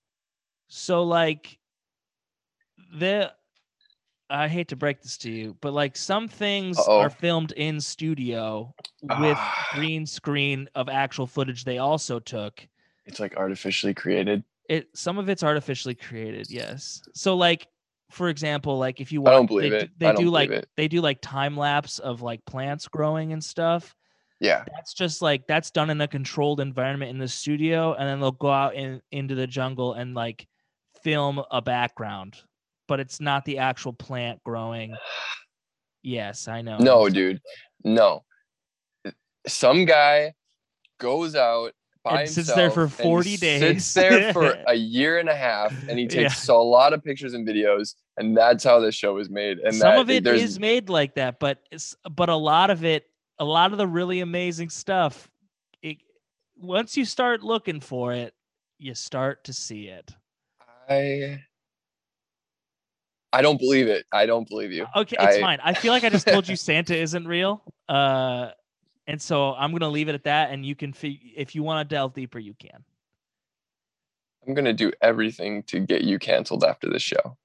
So 0.68 1.02
like 1.04 1.58
the 2.98 3.32
I 4.30 4.46
hate 4.48 4.68
to 4.68 4.76
break 4.76 5.00
this 5.02 5.16
to 5.18 5.30
you, 5.30 5.56
but 5.62 5.72
like 5.72 5.96
some 5.96 6.28
things 6.28 6.78
Uh-oh. 6.78 7.00
are 7.00 7.10
filmed 7.10 7.52
in 7.52 7.80
studio 7.80 8.74
with 9.02 9.38
Ah. 9.38 9.66
green 9.72 10.04
screen 10.04 10.68
of 10.74 10.88
actual 10.90 11.26
footage 11.26 11.64
they 11.64 11.78
also 11.78 12.18
took. 12.18 12.66
It's 13.06 13.20
like 13.20 13.36
artificially 13.38 13.94
created. 13.94 14.44
It 14.68 14.88
some 14.94 15.16
of 15.16 15.30
it's 15.30 15.42
artificially 15.42 15.94
created, 15.94 16.50
yes. 16.50 17.02
So 17.14 17.36
like 17.36 17.68
for 18.10 18.28
example, 18.28 18.78
like 18.78 19.00
if 19.00 19.12
you 19.12 19.22
want, 19.22 19.34
I 19.34 19.36
don't 19.38 19.46
believe 19.46 19.70
they, 19.70 19.76
it. 19.78 19.98
do- 19.98 20.06
they 20.06 20.12
do 20.14 20.30
like 20.30 20.50
it. 20.50 20.68
they 20.76 20.88
do 20.88 21.00
like 21.00 21.20
time 21.22 21.56
lapse 21.56 21.98
of 21.98 22.20
like 22.20 22.44
plants 22.44 22.86
growing 22.88 23.32
and 23.32 23.42
stuff. 23.42 23.94
Yeah. 24.40 24.64
That's 24.72 24.94
just 24.94 25.20
like 25.20 25.46
that's 25.46 25.70
done 25.70 25.90
in 25.90 26.00
a 26.00 26.08
controlled 26.08 26.60
environment 26.60 27.10
in 27.10 27.18
the 27.18 27.28
studio 27.28 27.94
and 27.94 28.08
then 28.08 28.20
they'll 28.20 28.30
go 28.30 28.50
out 28.50 28.74
in 28.74 29.00
into 29.10 29.34
the 29.34 29.46
jungle 29.46 29.94
and 29.94 30.14
like 30.14 30.46
film 31.02 31.42
a 31.50 31.60
background, 31.60 32.36
but 32.86 33.00
it's 33.00 33.20
not 33.20 33.44
the 33.44 33.58
actual 33.58 33.92
plant 33.92 34.42
growing. 34.44 34.96
Yes, 36.02 36.48
I 36.48 36.62
know. 36.62 36.78
No, 36.78 37.08
dude. 37.08 37.40
No. 37.84 38.24
Some 39.46 39.84
guy 39.84 40.34
goes 40.98 41.34
out 41.34 41.72
by 42.04 42.22
And 42.22 42.30
sits 42.30 42.52
there 42.54 42.70
for 42.70 42.88
40 42.88 43.36
days. 43.36 43.60
Sits 43.60 43.94
there 43.94 44.32
for 44.32 44.56
a 44.66 44.74
year 44.74 45.18
and 45.18 45.28
a 45.28 45.34
half, 45.34 45.72
and 45.88 45.98
he 45.98 46.04
Yeah. 46.10 46.28
takes 46.28 46.42
so- 46.42 46.60
a 46.60 46.62
lot 46.62 46.92
of 46.92 47.02
pictures 47.02 47.34
and 47.34 47.46
videos, 47.46 47.94
and 48.16 48.36
that's 48.36 48.64
how 48.64 48.78
this 48.80 48.94
show 48.94 49.18
is 49.18 49.28
made. 49.28 49.58
And 49.58 49.74
some 49.74 49.90
that, 49.90 49.98
of 49.98 50.10
it 50.10 50.26
is 50.26 50.58
made 50.60 50.88
like 50.88 51.14
that 51.14 51.38
but 51.40 51.60
but 52.10 52.28
a 52.28 52.36
lot 52.36 52.70
of 52.70 52.84
it 52.84 53.07
a 53.38 53.44
lot 53.44 53.72
of 53.72 53.78
the 53.78 53.86
really 53.86 54.20
amazing 54.20 54.68
stuff 54.68 55.28
it, 55.82 55.98
once 56.56 56.96
you 56.96 57.04
start 57.04 57.42
looking 57.42 57.80
for 57.80 58.12
it 58.12 58.34
you 58.78 58.94
start 58.94 59.44
to 59.44 59.52
see 59.52 59.88
it 59.88 60.10
I. 60.88 61.42
I 63.30 63.42
don't 63.42 63.58
believe 63.58 63.88
it. 63.88 64.06
I 64.10 64.24
don't 64.24 64.48
believe 64.48 64.72
you. 64.72 64.86
okay 64.96 65.16
it's 65.20 65.36
I- 65.36 65.40
fine 65.40 65.58
i 65.62 65.74
feel 65.74 65.92
like 65.92 66.04
i 66.04 66.08
just 66.08 66.26
told 66.26 66.48
you 66.48 66.56
santa 66.68 66.96
isn't 66.96 67.26
real 67.26 67.62
uh 67.88 68.50
and 69.06 69.20
so 69.20 69.52
i'm 69.54 69.72
gonna 69.72 69.88
leave 69.88 70.08
it 70.08 70.14
at 70.14 70.24
that 70.24 70.50
and 70.50 70.64
you 70.64 70.74
can 70.74 70.92
fig- 70.92 71.20
if 71.36 71.54
you 71.54 71.62
want 71.62 71.88
to 71.88 71.94
delve 71.94 72.14
deeper 72.14 72.38
you 72.38 72.54
can 72.58 72.84
I'm 74.46 74.54
gonna 74.54 74.72
do 74.72 74.92
everything 75.02 75.62
to 75.64 75.78
get 75.80 76.02
you 76.04 76.18
canceled 76.18 76.64
after 76.64 76.88
this 76.88 77.02
show. 77.02 77.36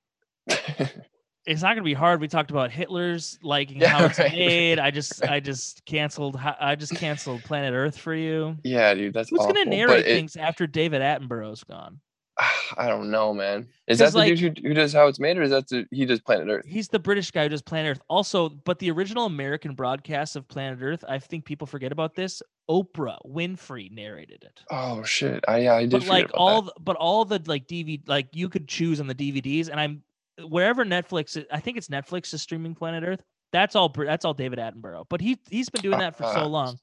it's 1.46 1.62
not 1.62 1.70
gonna 1.76 1.84
be 1.84 1.94
hard 1.94 2.22
we 2.22 2.28
talked 2.28 2.52
about 2.52 2.72
hitler's 2.72 3.38
liking 3.44 3.80
Yeah, 3.82 3.90
how 3.90 4.06
it's 4.06 4.20
right. 4.20 4.32
made 4.32 4.80
i 4.80 4.92
just 4.92 5.24
i 5.28 5.40
just 5.40 5.84
canceled 5.86 6.38
i 6.38 6.76
just 6.76 6.96
canceled 6.96 7.44
planet 7.44 7.74
earth 7.74 7.98
for 7.98 8.16
you 8.16 8.58
yeah, 8.64 8.94
dude, 8.94 9.14
that's 9.14 9.30
who's 9.30 9.40
gonna 9.40 9.66
narrate 9.66 10.06
it- 10.06 10.16
things 10.16 10.36
after 10.36 10.68
david 10.68 11.02
attenborough's 11.02 11.64
gone 11.64 12.00
I 12.78 12.88
don't 12.88 13.12
know, 13.12 13.32
man. 13.32 13.68
Is 13.86 14.00
that 14.00 14.12
the 14.14 14.26
dude 14.26 14.58
who, 14.58 14.68
who 14.70 14.74
does 14.74 14.92
how 14.92 15.06
it's 15.06 15.20
made, 15.20 15.38
or 15.38 15.44
is 15.44 15.52
that 15.52 15.68
the, 15.68 15.86
he 15.92 16.04
does 16.08 16.20
Planet 16.20 16.48
Earth? 16.50 16.66
He's 16.66 16.88
the 16.88 16.98
British 16.98 17.30
guy 17.30 17.44
who 17.44 17.50
does 17.50 17.62
Planet 17.62 17.92
Earth. 17.92 18.02
Also, 18.10 18.50
but 18.50 18.80
the 18.80 18.90
original 18.90 19.28
American 19.28 19.76
broadcast 19.76 20.36
of 20.36 20.48
Planet 20.48 20.80
Earth, 20.82 21.04
I 21.08 21.20
think 21.20 21.46
people 21.46 21.68
forget 21.68 21.92
about 21.92 22.16
this. 22.16 22.42
Oprah 22.68 23.18
Winfrey 23.24 23.92
narrated 23.92 24.44
it. 24.44 24.62
Oh 24.72 25.04
shit! 25.04 25.44
I 25.48 25.60
yeah, 25.60 25.76
I 25.76 25.82
did. 25.82 25.92
But 25.92 26.08
like 26.08 26.32
all, 26.34 26.64
the, 26.64 26.74
but 26.80 26.96
all 26.96 27.24
the 27.24 27.40
like 27.46 27.68
DVD, 27.68 28.02
like 28.08 28.30
you 28.34 28.50
could 28.50 28.68
choose 28.68 29.00
on 29.00 29.06
the 29.06 29.14
DVDs, 29.14 29.70
and 29.70 29.80
I'm 29.80 30.02
wherever 30.42 30.84
Netflix. 30.86 31.38
i- 31.42 31.56
I 31.56 31.60
think 31.60 31.78
it's 31.78 31.88
Netflix 31.90 32.34
is 32.34 32.42
streaming 32.42 32.76
Planet 32.76 33.04
Earth. 33.04 33.22
That's 33.52 33.76
all. 33.76 33.90
That's 33.90 34.26
all 34.26 34.34
David 34.34 34.60
Attenborough. 34.60 35.06
But 35.10 35.22
he 35.22 35.38
he's 35.50 35.70
been 35.70 35.82
doing 35.82 36.00
that 36.00 36.16
for 36.16 36.24
so 36.24 36.48
long. 36.48 36.78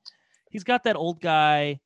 He's 0.51 0.65
got 0.65 0.85
that 0.85 0.97
old 0.97 1.21
guy, 1.21 1.81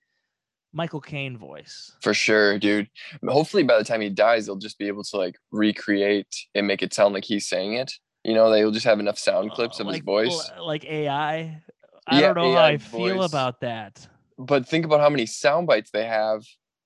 Michael 0.72 1.00
Caine 1.00 1.36
voice. 1.38 1.92
for 2.02 2.12
sure, 2.14 2.58
dude. 2.58 2.88
Hopefully, 3.26 3.62
by 3.62 3.78
the 3.78 3.84
time 3.84 4.00
he 4.00 4.10
dies, 4.10 4.46
they'll 4.46 4.56
just 4.56 4.78
be 4.78 4.86
able 4.88 5.04
to 5.04 5.16
like 5.16 5.36
recreate 5.52 6.34
and 6.54 6.66
make 6.66 6.82
it 6.82 6.92
sound 6.94 7.14
like 7.14 7.24
he's 7.24 7.48
saying 7.48 7.74
it. 7.74 7.92
You 8.24 8.34
know, 8.34 8.50
they'll 8.50 8.70
just 8.70 8.86
have 8.86 9.00
enough 9.00 9.18
sound 9.18 9.52
clips 9.52 9.80
Uh, 9.80 9.84
of 9.84 9.92
his 9.92 10.02
voice. 10.02 10.50
like 10.58 10.84
AI. 10.84 11.62
I 12.06 12.20
Yeah, 12.20 12.32
don't 12.32 12.34
know 12.36 12.52
how 12.52 12.58
AI 12.58 12.68
I 12.70 12.78
feel 12.78 13.22
about 13.22 13.60
that. 13.60 14.06
But 14.38 14.66
think 14.68 14.84
about 14.84 15.00
how 15.00 15.08
many 15.10 15.26
sound 15.26 15.66
bites 15.66 15.90
they 15.90 16.04
have. 16.06 16.42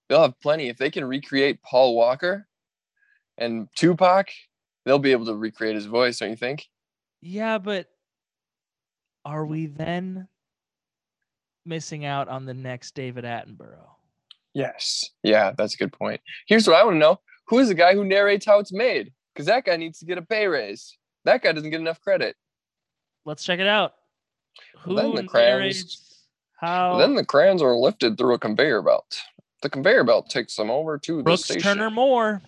They'll 0.08 0.22
have 0.22 0.38
plenty. 0.40 0.68
If 0.68 0.78
they 0.78 0.90
can 0.90 1.04
recreate 1.04 1.62
Paul 1.62 1.96
Walker 1.96 2.46
and 3.36 3.68
Tupac, 3.76 4.28
they'll 4.88 4.98
be 4.98 5.12
able 5.12 5.26
to 5.26 5.34
recreate 5.36 5.74
his 5.74 5.84
voice. 5.86 6.18
Don't 6.18 6.30
you 6.30 6.36
think? 6.36 6.66
Yeah, 7.20 7.58
but 7.58 7.88
are 9.24 9.44
we 9.44 9.66
then 9.66 10.26
missing 11.66 12.04
out 12.06 12.28
on 12.28 12.46
the 12.46 12.54
next 12.54 12.94
David 12.94 13.24
Attenborough? 13.24 13.90
Yes. 14.54 15.10
Yeah, 15.22 15.52
that's 15.56 15.74
a 15.74 15.76
good 15.76 15.92
point. 15.92 16.20
Here's 16.46 16.66
what 16.66 16.76
I 16.76 16.84
want 16.84 16.94
to 16.94 16.98
know: 16.98 17.20
Who 17.48 17.58
is 17.58 17.68
the 17.68 17.74
guy 17.74 17.94
who 17.94 18.04
narrates 18.04 18.46
how 18.46 18.58
it's 18.58 18.72
made? 18.72 19.12
Because 19.34 19.46
that 19.46 19.64
guy 19.66 19.76
needs 19.76 19.98
to 20.00 20.06
get 20.06 20.18
a 20.18 20.22
pay 20.22 20.46
raise. 20.46 20.96
That 21.24 21.42
guy 21.42 21.52
doesn't 21.52 21.70
get 21.70 21.80
enough 21.80 22.00
credit. 22.00 22.34
Let's 23.26 23.44
check 23.44 23.60
it 23.60 23.66
out. 23.68 23.92
Who 24.80 24.94
Well, 24.94 25.12
then 25.12 25.24
the 25.26 25.28
crayons- 25.30 25.58
narrates 25.58 26.24
how 26.58 26.96
Then 26.96 27.14
the 27.14 27.24
crayons 27.26 27.62
are 27.62 27.74
lifted 27.74 28.16
through 28.16 28.34
a 28.34 28.38
conveyor 28.38 28.82
belt. 28.82 29.20
The 29.62 29.68
conveyor 29.70 30.04
belt 30.04 30.30
takes 30.30 30.56
them 30.56 30.70
over 30.70 30.98
to 30.98 31.16
the 31.18 31.22
Brooks 31.22 31.44
station. 31.44 31.62
Turner 31.62 31.90
Moore? 31.90 32.42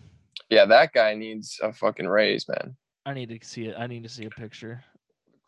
Yeah, 0.50 0.64
that 0.66 0.92
guy 0.92 1.14
needs 1.14 1.58
a 1.62 1.72
fucking 1.72 2.08
raise, 2.08 2.46
man. 2.48 2.76
I 3.06 3.14
need 3.14 3.28
to 3.30 3.46
see 3.46 3.66
it. 3.66 3.76
I 3.78 3.86
need 3.86 4.02
to 4.02 4.08
see 4.08 4.24
a 4.26 4.30
picture. 4.30 4.82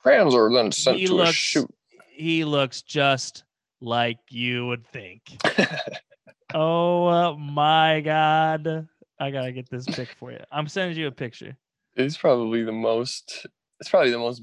Crayons 0.00 0.34
are 0.34 0.52
then 0.52 0.72
sent 0.72 0.98
He 0.98 1.06
to 1.06 1.12
a 1.12 1.14
looks 1.14 1.34
shoot. 1.34 1.70
he 2.08 2.44
looks 2.44 2.82
just 2.82 3.44
like 3.80 4.18
you 4.30 4.66
would 4.68 4.86
think. 4.86 5.22
oh 6.54 7.06
uh, 7.06 7.34
my 7.36 8.00
god. 8.00 8.88
I 9.20 9.30
gotta 9.30 9.52
get 9.52 9.68
this 9.70 9.86
pic 9.86 10.08
for 10.18 10.32
you. 10.32 10.40
I'm 10.50 10.66
sending 10.66 10.96
you 10.96 11.08
a 11.08 11.12
picture. 11.12 11.56
it's 11.96 12.16
probably 12.16 12.62
the 12.62 12.72
most. 12.72 13.46
It's 13.80 13.90
probably 13.90 14.10
the 14.10 14.18
most 14.18 14.42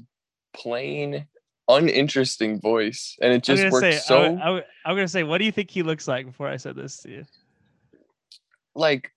plain, 0.54 1.26
uninteresting 1.68 2.60
voice, 2.60 3.16
and 3.20 3.32
it 3.32 3.42
just 3.42 3.70
works 3.70 3.80
say, 3.80 3.92
so 3.98 4.36
I, 4.36 4.56
I'm 4.84 4.96
gonna 4.96 5.08
say, 5.08 5.22
what 5.22 5.38
do 5.38 5.44
you 5.44 5.52
think 5.52 5.70
he 5.70 5.82
looks 5.82 6.06
like 6.06 6.26
before 6.26 6.48
I 6.48 6.56
said 6.56 6.76
this 6.76 6.98
to 7.00 7.10
you? 7.10 7.24
like 8.74 9.10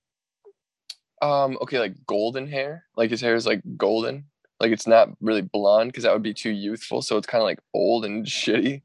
um 1.23 1.57
okay 1.61 1.79
like 1.79 1.95
golden 2.05 2.47
hair? 2.47 2.85
Like 2.95 3.09
his 3.09 3.21
hair 3.21 3.35
is 3.35 3.45
like 3.45 3.61
golden? 3.77 4.25
Like 4.59 4.71
it's 4.71 4.87
not 4.87 5.09
really 5.21 5.41
blonde 5.41 5.91
because 5.91 6.03
that 6.03 6.13
would 6.13 6.23
be 6.23 6.33
too 6.33 6.51
youthful 6.51 7.01
so 7.01 7.17
it's 7.17 7.27
kind 7.27 7.41
of 7.41 7.45
like 7.45 7.59
old 7.73 8.05
and 8.05 8.25
shitty 8.39 8.81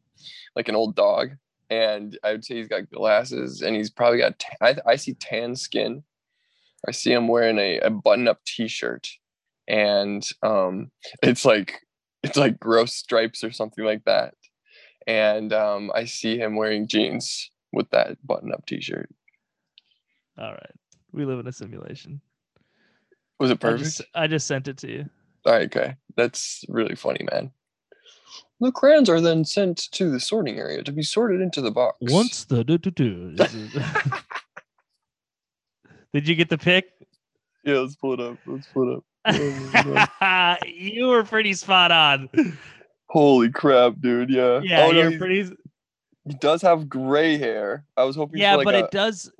like 0.56 0.68
an 0.68 0.76
old 0.76 0.96
dog. 0.96 1.30
And 1.70 2.18
i 2.24 2.32
would 2.32 2.44
say 2.44 2.56
he's 2.56 2.68
got 2.68 2.90
glasses 2.90 3.60
and 3.60 3.76
he's 3.76 3.90
probably 3.90 4.18
got 4.18 4.42
I 4.62 4.96
see 4.96 5.14
tan 5.14 5.56
skin. 5.56 6.02
I 6.86 6.92
see 6.92 7.12
him 7.12 7.28
wearing 7.28 7.58
a, 7.58 7.80
a 7.80 7.90
button-up 7.90 8.44
t-shirt 8.44 9.08
and 9.66 10.26
um 10.42 10.90
it's 11.22 11.44
like 11.44 11.82
it's 12.22 12.36
like 12.36 12.58
gross 12.58 12.94
stripes 12.94 13.44
or 13.44 13.50
something 13.50 13.84
like 13.84 14.04
that. 14.04 14.34
And 15.06 15.52
um 15.52 15.90
i 15.94 16.04
see 16.04 16.38
him 16.38 16.56
wearing 16.56 16.88
jeans 16.88 17.50
with 17.72 17.90
that 17.90 18.16
button-up 18.26 18.64
t-shirt. 18.66 19.10
All 20.38 20.52
right. 20.52 20.74
We 21.12 21.24
live 21.24 21.40
in 21.40 21.46
a 21.48 21.52
simulation. 21.52 22.20
Was 23.38 23.50
it 23.50 23.54
I 23.54 23.56
perfect 23.56 23.84
just, 23.84 24.02
I 24.14 24.26
just 24.26 24.46
sent 24.46 24.68
it 24.68 24.78
to 24.78 24.90
you. 24.90 25.08
All 25.46 25.52
right, 25.52 25.62
okay. 25.74 25.94
That's 26.16 26.64
really 26.68 26.94
funny, 26.96 27.26
man. 27.30 27.52
The 28.60 28.72
crayons 28.72 29.08
are 29.08 29.20
then 29.20 29.44
sent 29.44 29.90
to 29.92 30.10
the 30.10 30.18
sorting 30.18 30.58
area 30.58 30.82
to 30.82 30.90
be 30.90 31.02
sorted 31.02 31.40
into 31.40 31.60
the 31.60 31.70
box. 31.70 31.96
Once 32.00 32.44
the 32.44 32.64
do 32.64 32.76
do 32.78 32.90
do. 32.90 33.36
Did 36.12 36.26
you 36.26 36.34
get 36.34 36.48
the 36.48 36.58
pic? 36.58 36.86
Yeah, 37.64 37.78
let's 37.80 37.96
pull 37.96 38.14
it 38.14 38.20
up. 38.20 38.36
Let's 38.46 38.66
pull 38.72 38.92
it 38.92 38.96
up. 38.96 39.04
Oh 40.20 40.56
you 40.66 41.06
were 41.08 41.22
pretty 41.22 41.52
spot 41.52 41.92
on. 41.92 42.28
Holy 43.08 43.50
crap, 43.50 43.94
dude. 44.00 44.30
Yeah. 44.30 44.60
Yeah, 44.62 44.84
Oh, 44.84 44.90
you're 44.90 45.10
he's- 45.10 45.18
pretty. 45.18 45.42
he 46.26 46.34
does 46.40 46.62
have 46.62 46.88
gray 46.88 47.36
hair. 47.36 47.84
I 47.96 48.04
was 48.04 48.16
hoping 48.16 48.40
Yeah, 48.40 48.56
like 48.56 48.64
but 48.64 48.74
a, 48.74 48.78
it 48.84 48.90
does. 48.90 49.30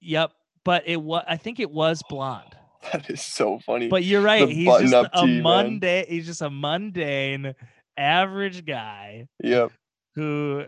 Yep, 0.00 0.32
but 0.64 0.84
it 0.86 1.00
was. 1.00 1.24
I 1.28 1.36
think 1.36 1.60
it 1.60 1.70
was 1.70 2.02
blonde. 2.08 2.56
that 2.92 3.08
is 3.10 3.22
so 3.22 3.58
funny. 3.60 3.88
But 3.88 4.04
you're 4.04 4.22
right. 4.22 4.46
The 4.46 4.54
He's 4.54 4.90
just 4.90 4.92
a 4.94 5.10
tee, 5.20 5.40
man. 5.40 5.42
mundane. 5.42 6.06
He's 6.08 6.26
just 6.26 6.42
a 6.42 6.50
mundane, 6.50 7.54
average 7.96 8.64
guy 8.66 9.28
yep. 9.42 9.72
who. 10.14 10.64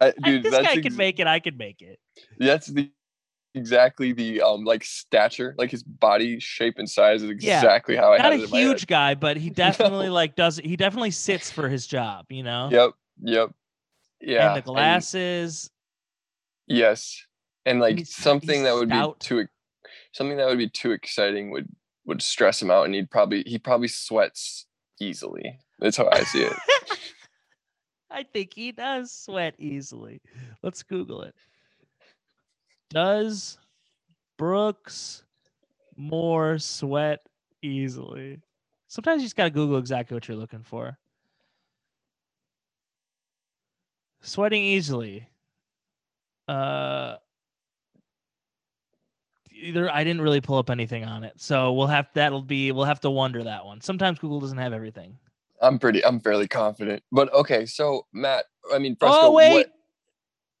I, 0.00 0.12
dude, 0.24 0.42
this 0.44 0.54
guy 0.54 0.72
ex- 0.72 0.82
can 0.82 0.96
make 0.96 1.18
it. 1.20 1.26
I 1.26 1.40
can 1.40 1.56
make 1.56 1.82
it. 1.82 1.98
that's 2.38 2.66
the 2.68 2.90
exactly 3.54 4.12
the 4.12 4.40
um 4.42 4.64
like 4.64 4.84
stature, 4.84 5.54
like 5.58 5.70
his 5.70 5.82
body 5.82 6.38
shape 6.38 6.74
and 6.78 6.88
size 6.88 7.22
is 7.22 7.32
Yeah, 7.42 7.58
exactly 7.58 7.96
how 7.96 8.12
I 8.12 8.18
Not 8.18 8.24
had 8.26 8.32
a 8.32 8.36
it 8.36 8.44
in 8.44 8.50
my 8.50 8.58
huge 8.58 8.86
guy, 8.86 9.14
but 9.14 9.36
he 9.36 9.50
definitely 9.64 10.06
No. 10.06 10.12
like 10.12 10.36
does. 10.36 10.58
He 10.62 10.76
definitely 10.76 11.10
sits 11.12 11.50
for 11.50 11.68
his 11.68 11.86
job. 11.86 12.26
You 12.30 12.42
know. 12.42 12.68
Yep. 12.70 12.90
Yep. 13.22 13.50
Yeah. 14.20 14.48
And 14.48 14.56
the 14.56 14.62
glasses. 14.62 15.70
Yes, 16.66 17.24
and 17.64 17.80
like 17.80 17.96
he's- 17.96 18.10
something 18.14 18.50
he's 18.50 18.62
that 18.64 18.74
would 18.74 18.88
stout. 18.88 19.18
be 19.20 19.24
too, 19.24 19.46
something 20.12 20.36
that 20.36 20.46
would 20.46 20.58
be 20.58 20.68
too 20.68 20.92
exciting 20.92 21.50
would 21.50 21.68
would 22.06 22.22
stress 22.22 22.60
him 22.60 22.70
out, 22.70 22.86
and 22.86 22.94
he'd 22.94 23.10
probably 23.10 23.42
he 23.46 23.58
probably 23.58 23.88
sweats 23.88 24.66
easily. 25.00 25.58
That's 25.78 25.96
how 25.96 26.08
I 26.10 26.24
see 26.24 26.42
it. 26.42 26.52
I 28.10 28.22
think 28.22 28.54
he 28.54 28.72
does 28.72 29.12
sweat 29.12 29.54
easily. 29.58 30.20
Let's 30.62 30.82
Google 30.82 31.22
it. 31.22 31.34
Does 32.90 33.58
Brooks 34.38 35.24
Moore 35.96 36.58
sweat 36.58 37.20
easily? 37.62 38.40
Sometimes 38.88 39.20
you 39.20 39.26
just 39.26 39.36
gotta 39.36 39.50
Google 39.50 39.76
exactly 39.78 40.14
what 40.14 40.26
you're 40.26 40.36
looking 40.38 40.62
for. 40.62 40.96
Sweating 44.22 44.62
easily. 44.62 45.28
Uh 46.48 47.16
either 49.60 49.90
I 49.90 50.04
didn't 50.04 50.22
really 50.22 50.40
pull 50.40 50.58
up 50.58 50.70
anything 50.70 51.04
on 51.04 51.24
it. 51.24 51.34
So 51.36 51.72
we'll 51.72 51.86
have 51.86 52.08
that'll 52.14 52.42
be 52.42 52.72
we'll 52.72 52.84
have 52.84 53.00
to 53.00 53.10
wonder 53.10 53.44
that 53.44 53.64
one. 53.64 53.80
Sometimes 53.80 54.18
Google 54.18 54.40
doesn't 54.40 54.58
have 54.58 54.72
everything. 54.72 55.18
I'm 55.60 55.78
pretty. 55.78 56.04
I'm 56.04 56.20
fairly 56.20 56.48
confident. 56.48 57.02
But 57.10 57.32
okay, 57.32 57.66
so 57.66 58.06
Matt, 58.12 58.44
I 58.72 58.78
mean, 58.78 58.96
Fresco. 58.96 59.18
oh 59.20 59.32
wait. 59.32 59.52
What, 59.52 59.72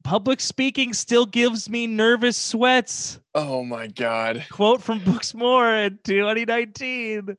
Public 0.04 0.40
speaking 0.40 0.94
still 0.94 1.26
gives 1.26 1.68
me 1.68 1.86
nervous 1.86 2.36
sweats. 2.36 3.20
oh 3.34 3.64
my 3.64 3.88
God. 3.88 4.44
Quote 4.50 4.82
from 4.82 5.00
Brooks 5.00 5.34
Moore 5.34 5.74
in 5.74 5.98
2019. 6.04 7.36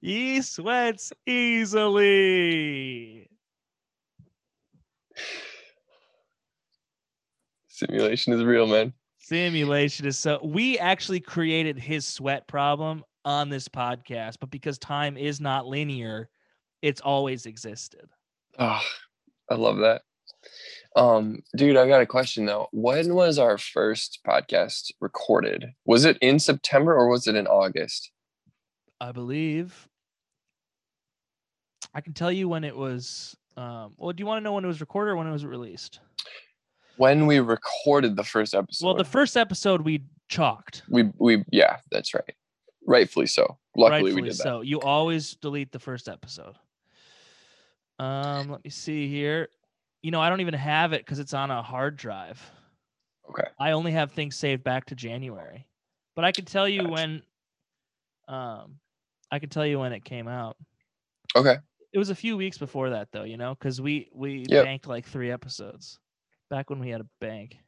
He 0.00 0.42
sweats 0.42 1.12
easily. 1.26 3.28
Simulation 7.68 8.32
is 8.32 8.44
real, 8.44 8.66
man. 8.66 8.92
Simulation 9.26 10.06
is 10.06 10.16
so 10.16 10.38
we 10.40 10.78
actually 10.78 11.18
created 11.18 11.76
his 11.76 12.06
sweat 12.06 12.46
problem 12.46 13.02
on 13.24 13.48
this 13.48 13.66
podcast, 13.66 14.36
but 14.38 14.52
because 14.52 14.78
time 14.78 15.16
is 15.16 15.40
not 15.40 15.66
linear, 15.66 16.28
it's 16.80 17.00
always 17.00 17.44
existed. 17.44 18.08
Oh, 18.56 18.80
I 19.50 19.54
love 19.56 19.78
that. 19.78 20.02
Um, 20.94 21.42
dude, 21.56 21.76
I 21.76 21.88
got 21.88 22.02
a 22.02 22.06
question 22.06 22.46
though. 22.46 22.68
When 22.70 23.16
was 23.16 23.40
our 23.40 23.58
first 23.58 24.20
podcast 24.24 24.92
recorded? 25.00 25.72
Was 25.86 26.04
it 26.04 26.18
in 26.20 26.38
September 26.38 26.94
or 26.94 27.08
was 27.08 27.26
it 27.26 27.34
in 27.34 27.48
August? 27.48 28.12
I 29.00 29.10
believe. 29.10 29.88
I 31.92 32.00
can 32.00 32.12
tell 32.12 32.30
you 32.30 32.48
when 32.48 32.62
it 32.62 32.76
was. 32.76 33.36
Um, 33.56 33.94
well, 33.96 34.12
do 34.12 34.20
you 34.20 34.26
want 34.26 34.38
to 34.38 34.44
know 34.44 34.52
when 34.52 34.64
it 34.64 34.68
was 34.68 34.80
recorded 34.80 35.10
or 35.10 35.16
when 35.16 35.26
it 35.26 35.32
was 35.32 35.44
released? 35.44 35.98
When 36.96 37.26
we 37.26 37.40
recorded 37.40 38.16
the 38.16 38.24
first 38.24 38.54
episode. 38.54 38.86
Well, 38.86 38.94
the 38.94 39.04
first 39.04 39.36
episode 39.36 39.82
we 39.82 40.02
chalked. 40.28 40.82
we 40.88 41.10
we 41.18 41.44
yeah, 41.50 41.76
that's 41.90 42.14
right. 42.14 42.34
Rightfully 42.86 43.26
so. 43.26 43.58
Luckily 43.76 44.02
rightfully 44.04 44.14
we 44.14 44.28
did 44.28 44.38
that. 44.38 44.42
so. 44.42 44.60
You 44.62 44.80
always 44.80 45.34
delete 45.36 45.72
the 45.72 45.78
first 45.78 46.08
episode. 46.08 46.54
Um, 47.98 48.50
let 48.50 48.64
me 48.64 48.70
see 48.70 49.08
here. 49.08 49.48
You 50.02 50.10
know, 50.10 50.20
I 50.20 50.28
don't 50.28 50.40
even 50.40 50.54
have 50.54 50.92
it 50.92 51.00
because 51.04 51.18
it's 51.18 51.34
on 51.34 51.50
a 51.50 51.62
hard 51.62 51.96
drive. 51.96 52.40
Okay. 53.30 53.48
I 53.58 53.72
only 53.72 53.92
have 53.92 54.12
things 54.12 54.36
saved 54.36 54.62
back 54.62 54.86
to 54.86 54.94
January, 54.94 55.66
but 56.14 56.24
I 56.24 56.32
could 56.32 56.46
tell 56.46 56.68
you 56.68 56.82
Gotcha. 56.82 56.92
when. 56.92 57.22
Um, 58.28 58.76
I 59.30 59.38
could 59.38 59.50
tell 59.50 59.66
you 59.66 59.78
when 59.80 59.92
it 59.92 60.04
came 60.04 60.28
out. 60.28 60.56
Okay. 61.34 61.56
It 61.92 61.98
was 61.98 62.10
a 62.10 62.14
few 62.14 62.36
weeks 62.36 62.58
before 62.58 62.90
that, 62.90 63.08
though. 63.12 63.24
You 63.24 63.36
know, 63.36 63.54
because 63.54 63.80
we 63.80 64.08
we 64.14 64.46
Yep. 64.48 64.64
banked 64.64 64.86
like 64.86 65.04
three 65.06 65.30
episodes 65.30 65.98
back 66.48 66.70
when 66.70 66.78
we 66.78 66.90
had 66.90 67.00
a 67.00 67.06
bank. 67.20 67.58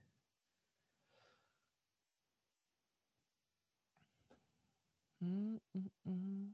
Mm, 5.24 5.58
mm, 5.76 5.88
mm. 6.08 6.46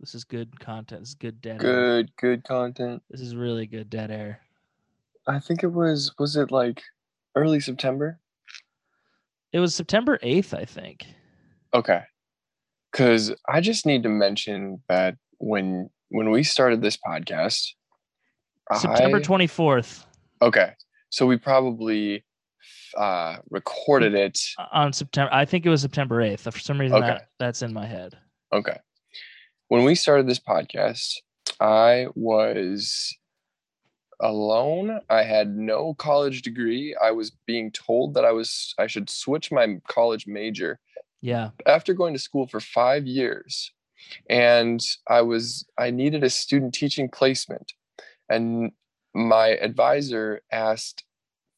This 0.00 0.14
is 0.14 0.24
good 0.24 0.58
content. 0.58 1.02
This 1.02 1.10
is 1.10 1.14
good 1.14 1.40
dead 1.40 1.62
air. 1.62 1.72
Good, 2.00 2.16
good 2.16 2.44
content. 2.44 3.02
This 3.10 3.20
is 3.20 3.36
really 3.36 3.66
good 3.66 3.90
dead 3.90 4.10
air. 4.10 4.40
I 5.26 5.38
think 5.38 5.62
it 5.62 5.72
was 5.72 6.12
was 6.18 6.36
it 6.36 6.50
like 6.50 6.82
early 7.36 7.60
September? 7.60 8.18
It 9.52 9.60
was 9.60 9.74
September 9.74 10.18
8th, 10.22 10.54
I 10.54 10.64
think. 10.64 11.06
Okay. 11.74 12.00
Cause 12.92 13.32
I 13.48 13.60
just 13.60 13.86
need 13.86 14.02
to 14.04 14.08
mention 14.08 14.82
that 14.88 15.16
when 15.38 15.90
when 16.08 16.30
we 16.30 16.42
started 16.42 16.82
this 16.82 16.96
podcast, 16.96 17.72
September 18.78 19.20
24th 19.20 20.04
Okay. 20.42 20.72
So 21.10 21.26
we 21.26 21.36
probably 21.36 22.24
uh 22.96 23.36
recorded 23.50 24.14
it. 24.14 24.38
on 24.72 24.92
September. 24.92 25.32
I 25.32 25.44
think 25.44 25.66
it 25.66 25.70
was 25.70 25.82
September 25.82 26.22
8th. 26.22 26.52
For 26.52 26.58
some 26.60 26.78
reason, 26.80 26.96
Okay. 26.98 27.06
that, 27.08 27.28
that's 27.38 27.62
in 27.62 27.72
my 27.72 27.86
head. 27.86 28.16
Okay. 28.52 28.76
When 29.68 29.84
we 29.84 29.94
started 29.94 30.26
this 30.28 30.40
podcast, 30.40 31.16
I 31.60 32.06
was 32.14 33.14
alone. 34.20 35.00
I 35.08 35.22
had 35.22 35.56
no 35.56 35.94
college 35.94 36.42
degree. 36.42 36.96
I 37.00 37.10
was 37.12 37.30
being 37.46 37.70
told 37.70 38.14
that 38.14 38.24
I 38.24 38.32
was 38.32 38.74
I 38.78 38.86
should 38.86 39.08
switch 39.08 39.50
my 39.52 39.76
college 39.88 40.26
major 40.26 40.78
Yeah. 41.22 41.50
after 41.66 41.94
going 41.94 42.12
to 42.14 42.18
school 42.20 42.46
for 42.46 42.60
5 42.60 43.06
years. 43.06 43.72
And 44.28 44.80
I 45.08 45.22
was 45.22 45.66
I 45.78 45.90
needed 45.90 46.24
a 46.24 46.30
student 46.30 46.74
teaching 46.74 47.08
placement. 47.08 47.72
And 48.30 48.72
my 49.14 49.48
advisor 49.48 50.40
asked 50.52 51.04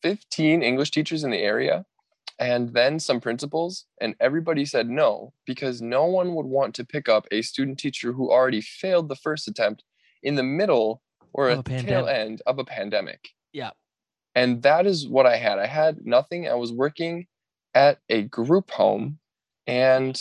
15 0.03 0.63
English 0.63 0.91
teachers 0.91 1.23
in 1.23 1.31
the 1.31 1.39
area 1.39 1.85
and 2.39 2.73
then 2.73 2.99
some 2.99 3.21
principals 3.21 3.85
and 4.01 4.15
everybody 4.19 4.65
said 4.65 4.89
no 4.89 5.33
because 5.47 5.81
no 5.83 6.07
one 6.07 6.35
would 6.35 6.47
want 6.47 6.75
to 6.75 6.85
pick 6.85 7.09
up 7.09 7.27
a 7.31 7.43
student 7.43 7.79
teacher 7.79 8.13
who 8.13 8.33
already 8.33 8.61
failed 8.61 9.09
the 9.09 9.15
first 9.15 9.47
attempt 9.47 9.85
in 10.23 10.35
the 10.35 10.43
middle 10.43 11.03
or 11.35 11.51
a 11.51 11.59
at 11.59 11.65
the 11.67 11.83
tail 11.83 12.09
end 12.09 12.43
of 12.47 12.59
a 12.59 12.65
pandemic 12.65 13.29
Yeah. 13.53 13.71
and 14.35 14.63
that 14.63 14.87
is 14.87 15.07
what 15.07 15.27
i 15.27 15.37
had 15.37 15.59
i 15.59 15.67
had 15.67 16.05
nothing 16.07 16.49
i 16.49 16.55
was 16.55 16.73
working 16.73 17.27
at 17.75 17.99
a 18.09 18.23
group 18.23 18.71
home 18.71 19.19
and 19.67 20.21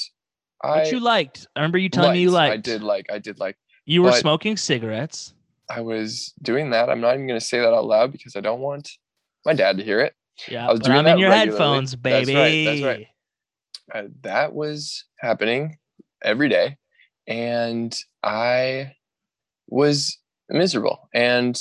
i 0.63 0.79
What 0.81 0.91
you 0.91 0.99
liked. 0.99 1.47
I 1.55 1.61
remember 1.61 1.77
you 1.79 1.89
telling 1.89 2.13
me 2.13 2.21
you 2.21 2.29
liked. 2.29 2.53
i 2.53 2.57
did 2.57 2.83
like 2.83 3.05
i 3.09 3.17
did 3.19 3.39
like 3.39 3.57
You 3.85 4.03
were 4.03 4.11
smoking 4.11 4.57
cigarettes. 4.57 5.33
I 5.75 5.81
was 5.81 6.33
doing 6.41 6.69
that 6.71 6.89
i'm 6.89 7.01
not 7.01 7.13
even 7.15 7.27
going 7.27 7.39
to 7.39 7.45
say 7.45 7.59
that 7.59 7.73
out 7.73 7.85
loud 7.85 8.11
because 8.11 8.35
i 8.35 8.41
don't 8.41 8.59
want 8.61 8.89
my 9.45 9.53
dad 9.53 9.77
to 9.77 9.83
hear 9.83 9.99
it 10.01 10.13
Yeah. 10.47 10.67
I 10.67 10.71
was 10.71 10.79
doing 10.81 10.97
I'm 10.97 10.99
in 10.99 11.05
that 11.05 11.19
your 11.19 11.29
regularly. 11.29 11.51
headphones, 11.57 11.91
That's 11.91 12.01
baby. 12.29 12.35
right, 12.35 12.65
that's 12.65 12.81
right. 12.81 13.07
uh, 13.93 14.07
that 14.21 14.53
was 14.53 15.05
happening 15.19 15.77
every 16.23 16.49
day 16.49 16.77
and 17.27 17.95
i 18.23 18.93
was 19.67 20.17
miserable 20.49 21.07
and 21.13 21.59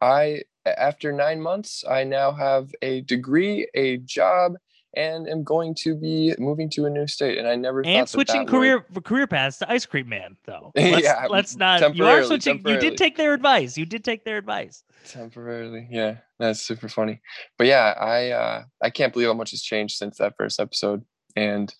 i 0.00 0.42
after 0.66 1.12
nine 1.12 1.40
months 1.40 1.84
i 1.88 2.04
now 2.04 2.32
have 2.32 2.72
a 2.82 3.00
degree 3.02 3.68
a 3.74 3.96
job 3.98 4.54
and 4.96 5.28
am 5.28 5.44
going 5.44 5.74
to 5.74 5.94
be 5.94 6.34
moving 6.38 6.68
to 6.70 6.86
a 6.86 6.90
new 6.90 7.06
state 7.06 7.36
and 7.38 7.46
i 7.46 7.54
never 7.54 7.80
And 7.80 7.94
that 8.02 8.08
switching 8.08 8.46
that 8.46 8.52
would- 8.52 8.58
career 8.58 8.86
career 9.04 9.26
paths 9.26 9.58
to 9.58 9.70
ice 9.70 9.86
cream 9.86 10.08
man, 10.08 10.36
though. 10.46 10.72
Let's, 10.76 11.02
Yeah, 11.04 11.26
let's 11.28 11.56
not. 11.56 11.94
You 11.94 12.06
are 12.06 12.24
switching. 12.24 12.62
You 12.66 12.78
did 12.78 12.96
take 12.96 13.16
their 13.16 13.34
advice. 13.34 13.76
You 13.76 13.86
did 13.86 14.02
take 14.04 14.24
their 14.24 14.38
advice. 14.38 14.82
temporarily 15.06 15.86
yeah 15.90 16.16
that's 16.38 16.60
super 16.60 16.88
funny 16.88 17.20
but 17.58 17.66
yeah 17.68 17.94
i 18.00 18.30
uh 18.30 18.64
i 18.82 18.90
can't 18.90 19.12
believe 19.12 19.28
how 19.28 19.34
much 19.34 19.52
has 19.52 19.62
changed 19.62 19.96
since 19.96 20.18
that 20.18 20.34
first 20.36 20.58
episode 20.58 21.04
and 21.36 21.72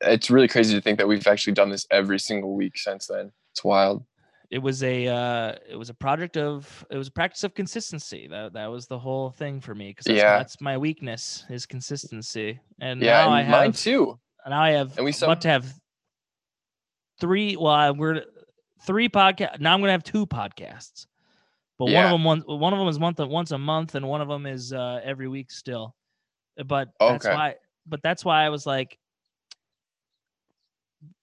it's 0.00 0.30
really 0.30 0.46
crazy 0.48 0.74
to 0.74 0.80
think 0.80 0.98
that 0.98 1.08
we've 1.08 1.26
actually 1.26 1.52
done 1.52 1.70
this 1.70 1.86
every 1.90 2.18
single 2.18 2.54
week 2.54 2.76
since 2.78 3.06
then 3.08 3.32
it's 3.52 3.64
wild 3.64 4.04
It 4.54 4.62
was 4.62 4.84
a. 4.84 5.08
Uh, 5.08 5.54
it 5.68 5.74
was 5.74 5.90
a 5.90 5.94
project 5.94 6.36
of. 6.36 6.86
It 6.88 6.96
was 6.96 7.08
a 7.08 7.10
practice 7.10 7.42
of 7.42 7.54
consistency. 7.54 8.28
That 8.28 8.52
that 8.52 8.66
was 8.70 8.86
the 8.86 9.00
whole 9.00 9.30
thing 9.30 9.60
for 9.60 9.74
me 9.74 9.88
because 9.90 10.04
that's, 10.06 10.16
Yeah. 10.16 10.38
that's 10.38 10.60
my 10.60 10.78
weakness 10.78 11.44
is 11.50 11.66
consistency. 11.66 12.60
And 12.80 13.02
yeah 13.02 13.24
now 13.24 13.30
I 13.32 13.40
and 13.40 13.50
mine 13.50 13.64
have. 13.72 13.76
too 13.76 14.20
Now 14.48 14.62
I 14.62 14.70
have. 14.70 14.96
And 14.96 15.04
we 15.04 15.12
I'm 15.12 15.22
about 15.24 15.40
to 15.40 15.48
have 15.48 15.66
three. 17.20 17.56
Well, 17.56 17.72
I- 17.72 17.90
we're 17.90 18.22
three 18.86 19.08
podcast. 19.08 19.58
Now 19.58 19.74
I'm 19.74 19.80
gonna 19.80 19.90
have 19.90 20.04
two 20.04 20.24
podcasts, 20.24 21.06
but 21.76 21.86
one 21.86 22.04
of 22.04 22.10
them 22.12 22.22
one 22.22 22.40
one 22.46 22.72
of 22.72 22.78
them 22.78 22.86
is 22.86 23.00
month 23.00 23.18
once 23.18 23.50
a 23.50 23.58
month, 23.58 23.96
and 23.96 24.06
one 24.08 24.20
of 24.20 24.28
them 24.28 24.46
is 24.46 24.72
uh, 24.72 25.00
every 25.02 25.26
week 25.26 25.50
still. 25.50 25.96
But 26.64 26.90
that's 27.00 27.26
Okay. 27.26 27.34
why. 27.34 27.54
But 27.86 28.02
that's 28.04 28.24
why 28.24 28.44
I 28.44 28.50
was 28.50 28.66
like 28.66 29.00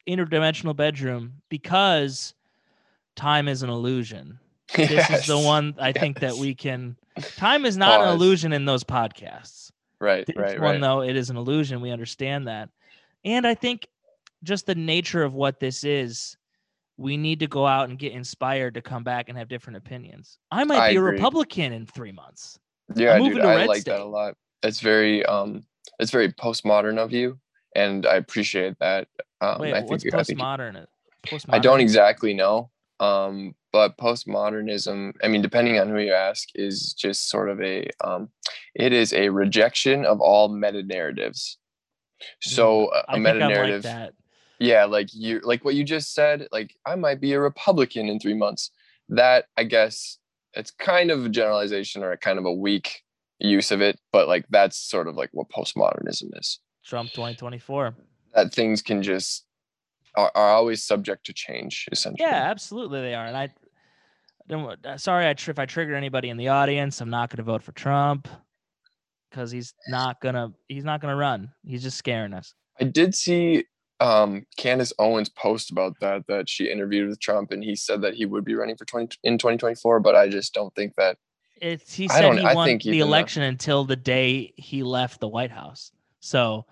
interdimensional 0.07 0.75
bedroom 0.75 1.41
because 1.49 2.33
time 3.15 3.47
is 3.47 3.63
an 3.63 3.69
illusion. 3.69 4.39
This 4.75 5.09
is 5.09 5.27
the 5.27 5.37
one 5.37 5.75
I 5.79 5.91
think 5.91 6.19
that 6.21 6.37
we 6.37 6.55
can. 6.55 6.95
Time 7.35 7.65
is 7.65 7.75
not 7.75 8.01
an 8.01 8.07
illusion 8.09 8.53
in 8.53 8.63
those 8.63 8.85
podcasts. 8.85 9.69
right 9.99 10.25
This 10.25 10.35
right 10.37 10.59
one 10.59 10.71
right 10.75 10.81
though, 10.81 11.01
it 11.01 11.17
is 11.17 11.29
an 11.29 11.35
illusion. 11.35 11.81
We 11.81 11.91
understand 11.91 12.47
that, 12.47 12.69
and 13.25 13.45
I 13.45 13.53
think 13.53 13.87
just 14.43 14.65
the 14.65 14.75
nature 14.75 15.23
of 15.23 15.33
what 15.33 15.59
this 15.59 15.83
is, 15.83 16.37
we 16.97 17.17
need 17.17 17.39
to 17.41 17.47
go 17.47 17.67
out 17.67 17.89
and 17.89 17.99
get 17.99 18.13
inspired 18.13 18.75
to 18.75 18.81
come 18.81 19.03
back 19.03 19.27
and 19.27 19.37
have 19.37 19.49
different 19.49 19.75
opinions. 19.77 20.37
I 20.51 20.63
might 20.63 20.79
I 20.79 20.91
be 20.91 20.95
a. 20.97 21.01
Republican 21.01 21.73
in 21.73 21.85
three 21.85 22.13
months. 22.13 22.57
yeah 22.95 23.17
dude 23.19 23.41
i 23.41 23.65
like 23.65 23.83
that 23.83 23.99
a 23.99 24.05
lot 24.05 24.35
it's 24.63 24.79
very 24.79 25.25
um 25.25 25.63
it's 25.99 26.11
very 26.11 26.31
postmodern 26.33 26.97
of 26.97 27.11
you 27.11 27.37
and 27.75 28.05
i 28.05 28.15
appreciate 28.15 28.77
that 28.79 29.07
um 29.41 29.59
Wait, 29.59 29.73
i 29.73 29.81
what's 29.81 30.03
think 30.03 30.13
I 30.15 30.23
think 30.23 30.39
postmodern? 30.39 30.85
Postmodern. 31.27 31.53
i 31.53 31.59
don't 31.59 31.79
exactly 31.81 32.33
know 32.33 32.69
Um, 33.01 33.55
but 33.73 33.97
postmodernism, 33.97 35.13
I 35.23 35.27
mean, 35.27 35.41
depending 35.41 35.79
on 35.79 35.89
who 35.89 35.99
you 35.99 36.13
ask, 36.13 36.49
is 36.53 36.93
just 36.93 37.29
sort 37.29 37.49
of 37.49 37.59
a 37.61 37.89
um, 38.03 38.29
it 38.75 38.93
is 38.93 39.11
a 39.11 39.29
rejection 39.29 40.05
of 40.05 40.21
all 40.21 40.49
meta 40.49 40.83
narratives. 40.83 41.57
So 42.41 42.85
uh, 42.87 43.03
a 43.09 43.13
I 43.13 43.17
meta 43.17 43.31
I'm 43.31 43.39
like 43.39 43.49
narrative, 43.49 44.13
yeah, 44.59 44.85
like 44.85 45.09
you 45.13 45.41
like 45.43 45.65
what 45.65 45.73
you 45.73 45.83
just 45.83 46.13
said, 46.13 46.47
like 46.51 46.75
I 46.85 46.93
might 46.95 47.19
be 47.19 47.33
a 47.33 47.39
Republican 47.39 48.07
in 48.07 48.19
three 48.19 48.35
months. 48.35 48.69
That 49.09 49.45
I 49.57 49.63
guess 49.63 50.19
it's 50.53 50.69
kind 50.69 51.09
of 51.09 51.25
a 51.25 51.29
generalization 51.29 52.03
or 52.03 52.11
a 52.11 52.17
kind 52.17 52.37
of 52.37 52.45
a 52.45 52.53
weak 52.53 53.01
use 53.39 53.71
of 53.71 53.81
it, 53.81 53.99
but 54.11 54.27
like 54.27 54.45
that's 54.49 54.77
sort 54.77 55.07
of 55.07 55.15
like 55.15 55.29
what 55.33 55.49
postmodernism 55.49 56.37
is. 56.39 56.59
Trump 56.85 57.09
2024. 57.11 57.95
That 58.35 58.53
things 58.53 58.83
can 58.83 59.01
just 59.01 59.45
are, 60.15 60.31
are 60.35 60.49
always 60.49 60.83
subject 60.83 61.25
to 61.27 61.33
change, 61.33 61.87
essentially. 61.91 62.27
Yeah, 62.27 62.49
absolutely 62.49 63.01
they 63.01 63.13
are. 63.15 63.25
And 63.25 63.37
I 63.37 63.49
don't. 64.47 64.85
uh, 64.85 64.97
Sorry, 64.97 65.25
I 65.25 65.31
if 65.31 65.59
I 65.59 65.65
trigger 65.65 65.95
anybody 65.95 66.29
in 66.29 66.37
the 66.37 66.49
audience, 66.49 67.01
I'm 67.01 67.09
not 67.09 67.29
going 67.29 67.37
to 67.37 67.43
vote 67.43 67.63
for 67.63 67.71
Trump 67.71 68.27
because 69.29 69.51
he's 69.51 69.73
not 69.87 70.19
gonna. 70.21 70.51
He's 70.67 70.83
not 70.83 71.01
gonna 71.01 71.15
run. 71.15 71.51
He's 71.65 71.83
just 71.83 71.97
scaring 71.97 72.33
us. 72.33 72.53
I 72.79 72.85
did 72.85 73.15
see 73.15 73.65
um 73.99 74.45
Candace 74.57 74.91
Owens 74.97 75.29
post 75.29 75.71
about 75.71 75.93
that 76.01 76.25
that 76.27 76.49
she 76.49 76.69
interviewed 76.71 77.07
with 77.07 77.19
Trump 77.19 77.51
and 77.51 77.63
he 77.63 77.75
said 77.75 78.01
that 78.01 78.15
he 78.15 78.25
would 78.25 78.43
be 78.43 78.55
running 78.55 78.75
for 78.75 78.83
20 78.83 79.15
in 79.23 79.37
2024 79.37 79.99
but 79.99 80.15
I 80.15 80.27
just 80.27 80.55
don't 80.55 80.73
think 80.73 80.95
that 80.95 81.17
It's 81.61 81.93
he 81.93 82.07
said 82.07 82.33
he 82.39 82.43
I 82.43 82.55
won 82.55 82.79
the- 82.83 82.99
election 82.99 83.43
until 83.43 83.83
the 83.83 83.95
day 83.95 84.53
he 84.57 84.81
left 84.81 85.19
the 85.19 85.27
White 85.27 85.51
House. 85.51 85.91
So 86.19 86.65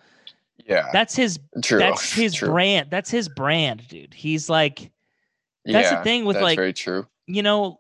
yeah 0.65 0.89
that's 0.93 1.15
his 1.15 1.39
true 1.63 1.79
that's 1.79 2.11
his 2.23 2.33
true. 2.35 2.49
brand. 2.49 2.89
That's 2.91 3.09
his 3.09 3.29
brand, 3.29 3.87
dude. 3.87 4.13
He's 4.13 4.49
like 4.49 4.91
that's 5.65 5.89
the 5.91 6.03
thing 6.03 6.25
with, 6.25 6.35
that's 6.35 6.43
like- 6.43 6.57
very 6.57 6.73
true 6.73 7.07
you 7.27 7.43
know, 7.43 7.79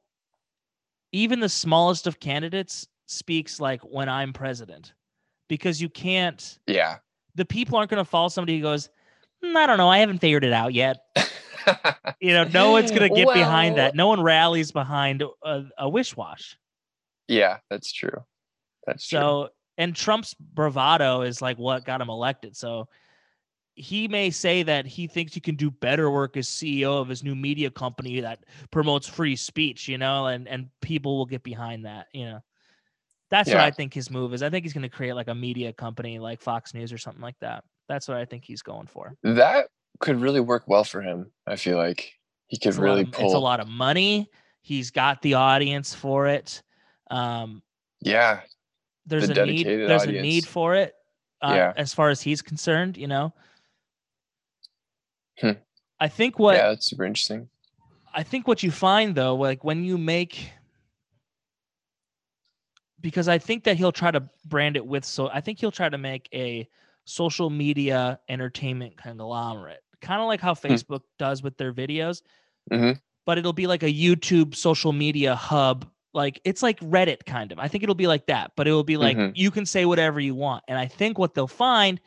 even 1.11 1.39
the 1.39 1.49
smallest 1.49 2.05
of 2.05 2.19
candidates 2.19 2.87
speaks 3.07 3.59
like 3.59 3.81
when 3.81 4.07
I'm 4.09 4.31
president, 4.33 4.93
because 5.47 5.81
you 5.81 5.89
can't. 5.89 6.59
yeah 6.67 6.97
The 7.35 7.45
people 7.45 7.77
aren't 7.77 7.89
going 7.89 8.03
to 8.03 8.09
follow 8.09 8.27
somebody 8.29 8.57
who 8.57 8.61
goes, 8.63 8.89
"Hmm, 9.43 9.57
I 9.57 9.65
don't 9.65 9.77
know, 9.77 9.89
I 9.89 9.99
haven't 9.99 10.19
figured 10.19 10.43
it 10.43 10.53
out 10.53 10.73
yet. 10.73 10.97
You 12.19 12.33
know, 12.33 12.45
no 12.45 12.71
one's 12.71 12.89
going 12.89 13.07
to 13.07 13.15
get 13.15 13.31
behind 13.33 13.77
that. 13.77 13.93
No 13.93 14.07
one 14.07 14.21
rallies 14.23 14.71
behind 14.71 15.21
a, 15.43 15.63
a 15.77 15.87
wish 15.87 16.15
wash. 16.17 16.57
yeah 17.27 17.57
that's 17.69 17.91
true 17.91 18.23
that's 18.87 19.07
true 19.07 19.19
So, 19.19 19.49
and 19.79 19.95
Trump's 19.95 20.35
bravado 20.35 21.21
is 21.21 21.41
like 21.41 21.57
what 21.57 21.85
got 21.85 22.01
him 22.01 22.09
elected. 22.09 22.55
So, 22.55 22.87
he 23.73 24.09
may 24.09 24.29
say 24.29 24.61
that 24.61 24.85
he 24.85 25.07
thinks 25.07 25.33
he 25.33 25.39
can 25.39 25.55
do 25.55 25.71
better 25.71 26.11
work 26.11 26.35
as 26.35 26.49
CEO 26.49 26.99
of 27.01 27.07
his 27.07 27.23
new 27.23 27.33
media 27.33 27.71
company 27.71 28.19
that 28.19 28.43
promotes 28.71 29.07
free 29.07 29.37
speech, 29.37 29.87
you 29.87 29.97
know, 29.97 30.27
and 30.27 30.47
and 30.49 30.67
people 30.81 31.17
will 31.17 31.25
get 31.25 31.43
behind 31.43 31.85
that, 31.85 32.07
you 32.13 32.25
know. 32.25 32.39
That's 33.31 33.49
what 33.49 33.59
I 33.59 33.71
think 33.71 33.93
his 33.93 34.09
move 34.09 34.33
is. 34.33 34.41
I 34.41 34.49
think 34.49 34.65
he's 34.65 34.73
going 34.73 34.81
to 34.81 34.89
create 34.89 35.13
like 35.13 35.27
a 35.27 35.35
media 35.35 35.71
company 35.71 36.17
like 36.17 36.41
Fox 36.41 36.73
News 36.73 36.91
or 36.91 36.97
something 36.97 37.21
like 37.21 37.37
that. 37.41 37.63
That's 37.87 38.07
what 38.07 38.17
I 38.17 38.25
think 38.25 38.43
he's 38.43 38.63
going 38.63 38.87
for. 38.87 39.15
that 39.23 39.67
could 39.99 40.19
really 40.19 40.39
work 40.39 40.63
well 40.67 40.83
for 40.83 41.01
him 41.01 41.31
I 41.45 41.55
feel 41.55 41.77
like 41.77 42.13
he 42.47 42.57
could 42.57 42.69
It's 42.69 42.77
really 42.77 43.01
of, 43.01 43.11
pull 43.11 43.25
it's 43.25 43.33
a 43.33 43.39
lot 43.39 43.59
of 43.59 43.67
money. 43.67 44.29
He's 44.61 44.91
got 44.91 45.21
the 45.21 45.35
audience 45.35 45.93
for 45.93 46.27
it. 46.27 46.63
Um, 47.11 47.61
yeah 48.01 48.41
there's 49.09 49.27
The 49.27 49.41
a 49.41 49.45
need 49.45 49.67
there's 49.67 50.03
a 50.05 50.11
need 50.11 50.45
for 50.47 50.75
it 50.75 50.95
uh, 51.41 51.53
Yeah. 51.55 51.73
as 51.75 51.93
far 51.93 52.09
as 52.09 52.21
he's 52.21 52.41
concerned 52.41 52.97
you 52.97 53.07
know 53.07 53.33
Hmm. 55.39 55.51
i 55.99 56.07
think 56.07 56.37
what 56.37 56.55
yeah 56.55 56.67
that's 56.69 56.85
super 56.85 57.05
interesting 57.05 57.49
i 58.13 58.23
think 58.23 58.47
what 58.47 58.61
you 58.61 58.71
find 58.71 59.15
though 59.15 59.35
like 59.35 59.63
when 59.63 59.83
you 59.83 59.97
make 59.97 60.51
because 62.99 63.27
i 63.29 63.37
think 63.37 63.63
that 63.63 63.77
he'll 63.77 63.91
try 63.93 64.11
to 64.11 64.21
brand 64.45 64.75
it 64.75 64.85
with 64.85 65.05
so 65.05 65.29
i 65.29 65.39
think 65.39 65.59
he'll 65.59 65.71
try 65.71 65.87
to 65.89 65.97
make 65.97 66.27
a 66.33 66.67
social 67.05 67.49
media 67.49 68.19
entertainment 68.27 68.97
conglomerate 68.97 69.81
kind 70.01 70.21
of 70.21 70.27
like 70.27 70.41
how 70.41 70.53
facebook 70.53 71.01
does 71.17 71.41
with 71.41 71.57
their 71.57 71.73
videos 71.73 72.21
Mhm. 72.71 72.99
but 73.25 73.37
it'll 73.37 73.53
be 73.53 73.67
like 73.67 73.83
a 73.83 73.93
youtube 73.93 74.55
social 74.55 74.91
media 74.91 75.35
hub 75.35 75.89
like 76.13 76.41
it's 76.43 76.63
like 76.63 76.79
reddit 76.79 77.25
kind 77.25 77.51
of. 77.51 77.59
I 77.59 77.67
think 77.67 77.83
it'll 77.83 77.95
be 77.95 78.07
like 78.07 78.25
that 78.27 78.51
but 78.55 78.67
it 78.67 78.71
will 78.71 78.83
be 78.83 78.97
like 78.97 79.17
Mhm. 79.17 79.31
you 79.35 79.51
can 79.51 79.65
say 79.65 79.85
whatever 79.85 80.19
you 80.19 80.35
want. 80.35 80.63
And 80.67 80.77
i 80.77 80.85
think 80.87 81.17
what 81.19 81.33
they'll 81.33 81.47
find 81.47 81.99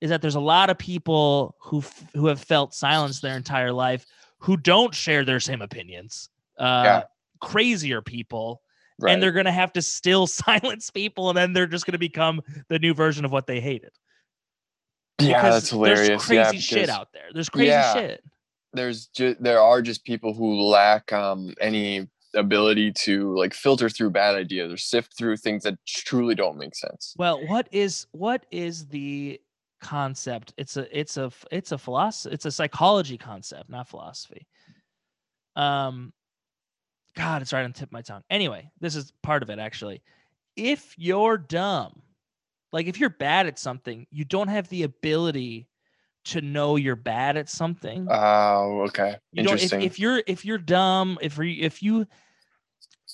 is 0.00 0.10
that 0.10 0.20
there's 0.22 0.34
a 0.34 0.40
lot 0.40 0.70
of 0.70 0.76
people 0.78 1.54
who 1.60 1.78
f- 1.78 2.04
who 2.14 2.26
have 2.26 2.40
felt 2.40 2.74
silence 2.74 3.20
their 3.20 3.36
entire 3.36 3.72
life 3.72 4.04
who 4.38 4.56
don't 4.56 4.94
share 4.94 5.24
their 5.24 5.40
same 5.40 5.62
opinions 5.62 6.28
uh 6.58 6.82
Yeah. 6.84 7.02
crazier 7.40 8.02
people 8.02 8.60
right. 9.00 9.12
and 9.12 9.22
they're 9.22 9.32
going 9.32 9.46
to 9.46 9.52
have 9.52 9.72
to 9.74 9.82
still 9.82 10.26
silence 10.44 10.90
people 10.90 11.28
and 11.30 11.36
then 11.38 11.52
they're 11.52 11.66
just 11.68 11.86
going 11.86 11.92
to 11.92 11.98
become 11.98 12.42
the 12.68 12.78
new 12.78 12.92
version 12.94 13.24
of 13.24 13.30
what 13.32 13.46
they 13.46 13.60
hated. 13.60 13.92
Yeah 15.20 15.28
Because 15.38 15.54
that's 15.54 15.70
hilarious. 15.70 16.08
There's 16.08 16.24
crazy 16.26 16.56
yeah, 16.56 16.60
shit 16.80 16.88
out 16.88 17.08
there. 17.12 17.28
There's 17.32 17.48
crazy 17.48 17.68
Yeah. 17.68 17.94
shit. 17.94 18.24
There's 18.72 19.06
just 19.06 19.40
there 19.42 19.60
are 19.60 19.80
just 19.80 20.04
people 20.04 20.34
who 20.34 20.60
lack 20.62 21.12
um 21.12 21.54
any 21.60 22.08
ability 22.34 22.92
to 22.92 23.36
like 23.36 23.54
filter 23.54 23.88
through 23.88 24.10
bad 24.10 24.34
ideas 24.34 24.72
or 24.72 24.76
sift 24.76 25.16
through 25.16 25.36
things 25.36 25.62
that 25.64 25.78
truly 25.86 26.34
don't 26.34 26.58
make 26.58 26.74
sense. 26.74 27.14
Well 27.16 27.44
what 27.46 27.68
is 27.72 28.06
what 28.12 28.46
is 28.50 28.86
the 28.86 29.40
concept? 29.80 30.54
It's 30.56 30.76
a 30.76 30.98
it's 30.98 31.16
a 31.16 31.30
it's 31.50 31.72
a 31.72 31.78
philosophy 31.78 32.34
it's 32.34 32.46
a 32.46 32.50
psychology 32.50 33.18
concept 33.18 33.70
not 33.70 33.88
philosophy. 33.88 34.46
Um 35.56 36.12
god 37.16 37.42
it's 37.42 37.52
right 37.52 37.64
on 37.64 37.70
the 37.70 37.78
tip 37.78 37.88
of 37.88 37.92
my 37.92 38.02
tongue. 38.02 38.22
Anyway 38.30 38.70
this 38.80 38.96
is 38.96 39.12
part 39.22 39.42
of 39.42 39.50
it 39.50 39.58
actually. 39.58 40.02
If 40.56 40.94
you're 40.96 41.38
dumb 41.38 42.02
like 42.72 42.86
if 42.86 42.98
you're 42.98 43.10
bad 43.10 43.46
at 43.46 43.58
something 43.58 44.06
you 44.10 44.24
don't 44.24 44.48
have 44.48 44.68
the 44.68 44.82
ability 44.82 45.68
to 46.24 46.40
know 46.40 46.76
you're 46.76 46.96
bad 46.96 47.36
at 47.36 47.48
something. 47.48 48.06
Oh 48.10 48.82
okay. 48.88 49.16
You 49.32 49.44
don't 49.44 49.56
if, 49.56 49.64
interesting. 49.64 49.82
if 49.82 49.98
you're 49.98 50.22
if 50.26 50.44
you're 50.44 50.58
dumb 50.58 51.18
if 51.20 51.36
you 51.38 51.56
if 51.60 51.82
you 51.82 52.06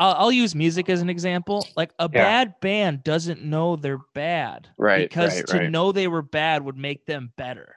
I'll, 0.00 0.14
I'll 0.14 0.32
use 0.32 0.54
music 0.54 0.88
as 0.88 1.00
an 1.02 1.08
example. 1.10 1.64
Like 1.76 1.92
a 2.00 2.04
Yeah. 2.12 2.24
bad 2.24 2.54
band 2.60 3.04
doesn't 3.04 3.44
know 3.44 3.76
they're 3.76 4.00
bad 4.14 4.68
Right, 4.78 5.08
because 5.08 5.36
right, 5.36 5.46
to 5.48 5.58
right. 5.58 5.70
know 5.70 5.92
they 5.92 6.08
were 6.08 6.22
bad 6.22 6.64
would 6.64 6.76
make 6.76 7.06
them 7.06 7.32
better. 7.36 7.76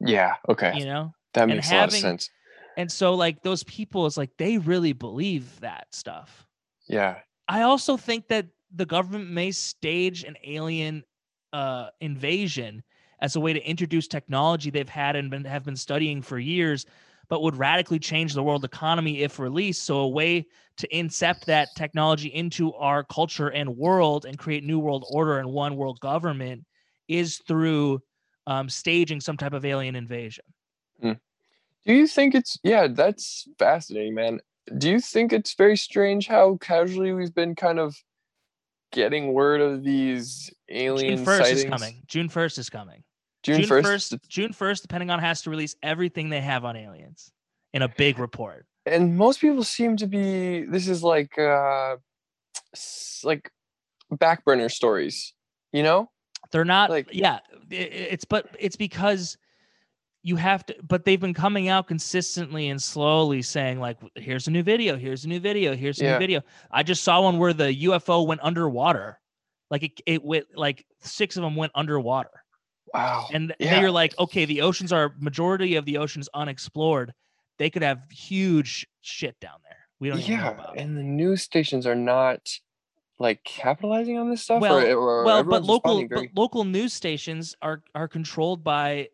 Yeah 0.00 0.34
okay. 0.48 0.72
You 0.76 0.86
know? 0.86 1.12
That 1.34 1.46
makes 1.48 1.70
a 1.70 1.74
lot 1.76 1.88
of 1.88 1.92
sense. 1.94 2.30
and 2.76 2.90
so 2.90 3.14
like 3.14 3.42
those 3.42 3.62
people 3.64 4.06
it's 4.06 4.16
like 4.16 4.30
they 4.38 4.58
really 4.58 4.92
believe 4.94 5.60
that 5.60 5.86
stuff. 5.92 6.46
Yeah. 6.88 7.18
I 7.46 7.62
also 7.62 7.96
think 7.96 8.26
that 8.28 8.46
the 8.74 8.86
government 8.86 9.30
may 9.30 9.50
stage 9.52 10.24
an 10.24 10.36
alien 10.44 11.04
uh, 11.52 11.88
invasion 12.00 12.82
as 13.20 13.36
a 13.36 13.40
way 13.40 13.52
to 13.52 13.60
introduce 13.68 14.08
technology 14.08 14.70
they've 14.70 14.88
had 14.88 15.14
and 15.16 15.30
been, 15.30 15.44
have 15.44 15.64
been 15.64 15.76
studying 15.76 16.22
for 16.22 16.38
years, 16.38 16.86
but 17.30 17.42
would 17.42 17.56
radically 17.56 17.98
change 17.98 18.34
the 18.34 18.42
world 18.42 18.64
economy 18.64 19.22
if 19.22 19.38
released. 19.38 19.84
So, 19.84 20.00
a 20.00 20.08
way 20.08 20.46
to 20.76 20.88
incept 20.88 21.46
that 21.46 21.68
technology 21.76 22.28
into 22.28 22.74
our 22.74 23.04
culture 23.04 23.48
and 23.48 23.76
world 23.78 24.26
and 24.26 24.38
create 24.38 24.64
new 24.64 24.78
world 24.78 25.06
order 25.10 25.38
and 25.38 25.50
one 25.50 25.76
world 25.76 26.00
government 26.00 26.66
is 27.08 27.38
through 27.48 28.02
um, 28.46 28.68
staging 28.68 29.20
some 29.20 29.38
type 29.38 29.54
of 29.54 29.64
alien 29.64 29.96
invasion. 29.96 30.44
do 31.86 31.94
you 31.94 32.06
think 32.06 32.34
it's 32.34 32.58
yeah 32.62 32.86
that's 32.86 33.48
fascinating 33.58 34.14
man 34.14 34.38
do 34.76 34.90
you 34.90 35.00
think 35.00 35.32
it's 35.32 35.54
very 35.54 35.76
strange 35.76 36.26
how 36.26 36.56
casually 36.58 37.12
we've 37.12 37.34
been 37.34 37.54
kind 37.54 37.78
of 37.78 37.96
getting 38.92 39.32
word 39.32 39.60
of 39.60 39.82
these 39.82 40.50
alien 40.68 41.16
June 41.16 41.24
first 41.24 41.38
sightings 41.38 41.64
is 41.64 41.70
coming. 41.70 42.02
June 42.06 42.28
first 42.28 42.58
is 42.58 42.68
coming. 42.68 43.02
June 43.42 43.62
1st 43.62 44.18
June 44.28 44.52
first, 44.52 44.82
the 44.82 44.88
Pentagon 44.88 45.18
has 45.18 45.42
to 45.42 45.50
release 45.50 45.74
everything 45.82 46.28
they 46.28 46.40
have 46.40 46.64
on 46.64 46.76
aliens 46.76 47.32
in 47.72 47.82
a 47.82 47.88
big 47.88 48.18
report. 48.18 48.66
and 48.86 49.16
most 49.16 49.40
people 49.40 49.62
seem 49.64 49.96
to 49.96 50.06
be 50.06 50.62
this 50.64 50.88
is 50.88 51.02
like 51.02 51.38
uh 51.38 51.96
like 53.24 53.50
back 54.10 54.44
burner 54.44 54.68
stories 54.68 55.34
you 55.72 55.82
know 55.82 56.10
They're 56.52 56.64
not 56.64 56.90
Like- 56.90 57.10
yeah, 57.12 57.38
i- 57.70 57.74
i- 57.74 57.76
it's 58.14 58.24
but 58.24 58.48
it's 58.58 58.76
because 58.76 59.36
you 60.22 60.36
have 60.36 60.66
to 60.66 60.74
but 60.82 61.04
they've 61.04 61.20
been 61.20 61.34
coming 61.34 61.68
out 61.68 61.86
consistently 61.86 62.68
and 62.68 62.82
slowly 62.82 63.40
saying 63.42 63.78
like 63.80 63.98
here's 64.16 64.48
a 64.48 64.50
new 64.50 64.62
video, 64.62 64.96
here's 64.96 65.24
a 65.24 65.28
new 65.28 65.40
video, 65.40 65.74
here's 65.76 66.00
a 66.00 66.04
Yeah. 66.04 66.12
new 66.14 66.18
video. 66.18 66.40
I 66.70 66.82
just 66.82 67.02
saw 67.04 67.22
one 67.22 67.38
where 67.38 67.52
the 67.54 67.72
UFO 67.86 68.26
went 68.26 68.40
underwater. 68.42 69.18
Like 69.70 69.82
it 69.84 70.00
it 70.06 70.22
went 70.24 70.46
like 70.54 70.84
six 71.00 71.36
of 71.36 71.42
them 71.42 71.54
went 71.56 71.72
underwater. 71.74 72.39
Wow 72.94 73.26
And 73.32 73.54
Yeah. 73.58 73.80
they're 73.80 73.90
like, 73.90 74.18
okay, 74.18 74.44
the 74.44 74.60
oceans 74.62 74.92
are 74.92 75.14
majority 75.18 75.76
of 75.76 75.84
the 75.84 75.98
oceans 75.98 76.28
unexplored. 76.34 77.12
They 77.58 77.70
could 77.70 77.82
have 77.82 78.00
huge 78.10 78.86
shit 79.00 79.38
down 79.40 79.58
there. 79.64 79.88
We 80.00 80.08
don't 80.08 80.20
yeah 80.20 80.50
about. 80.50 80.78
and 80.78 80.96
the 80.96 81.02
news 81.02 81.42
stations 81.42 81.86
are 81.86 81.94
not 81.94 82.48
like 83.18 83.44
capitalizing 83.44 84.16
on 84.18 84.30
this 84.30 84.42
stuff 84.42 84.62
well, 84.62 84.78
or, 84.78 84.94
or 84.94 85.24
well, 85.24 85.44
but 85.44 85.62
local 85.64 86.08
but 86.08 86.28
local 86.34 86.64
news 86.64 86.92
stations 86.94 87.54
are 87.60 87.82
are 87.94 88.08
controlled 88.08 88.64
by, 88.64 89.10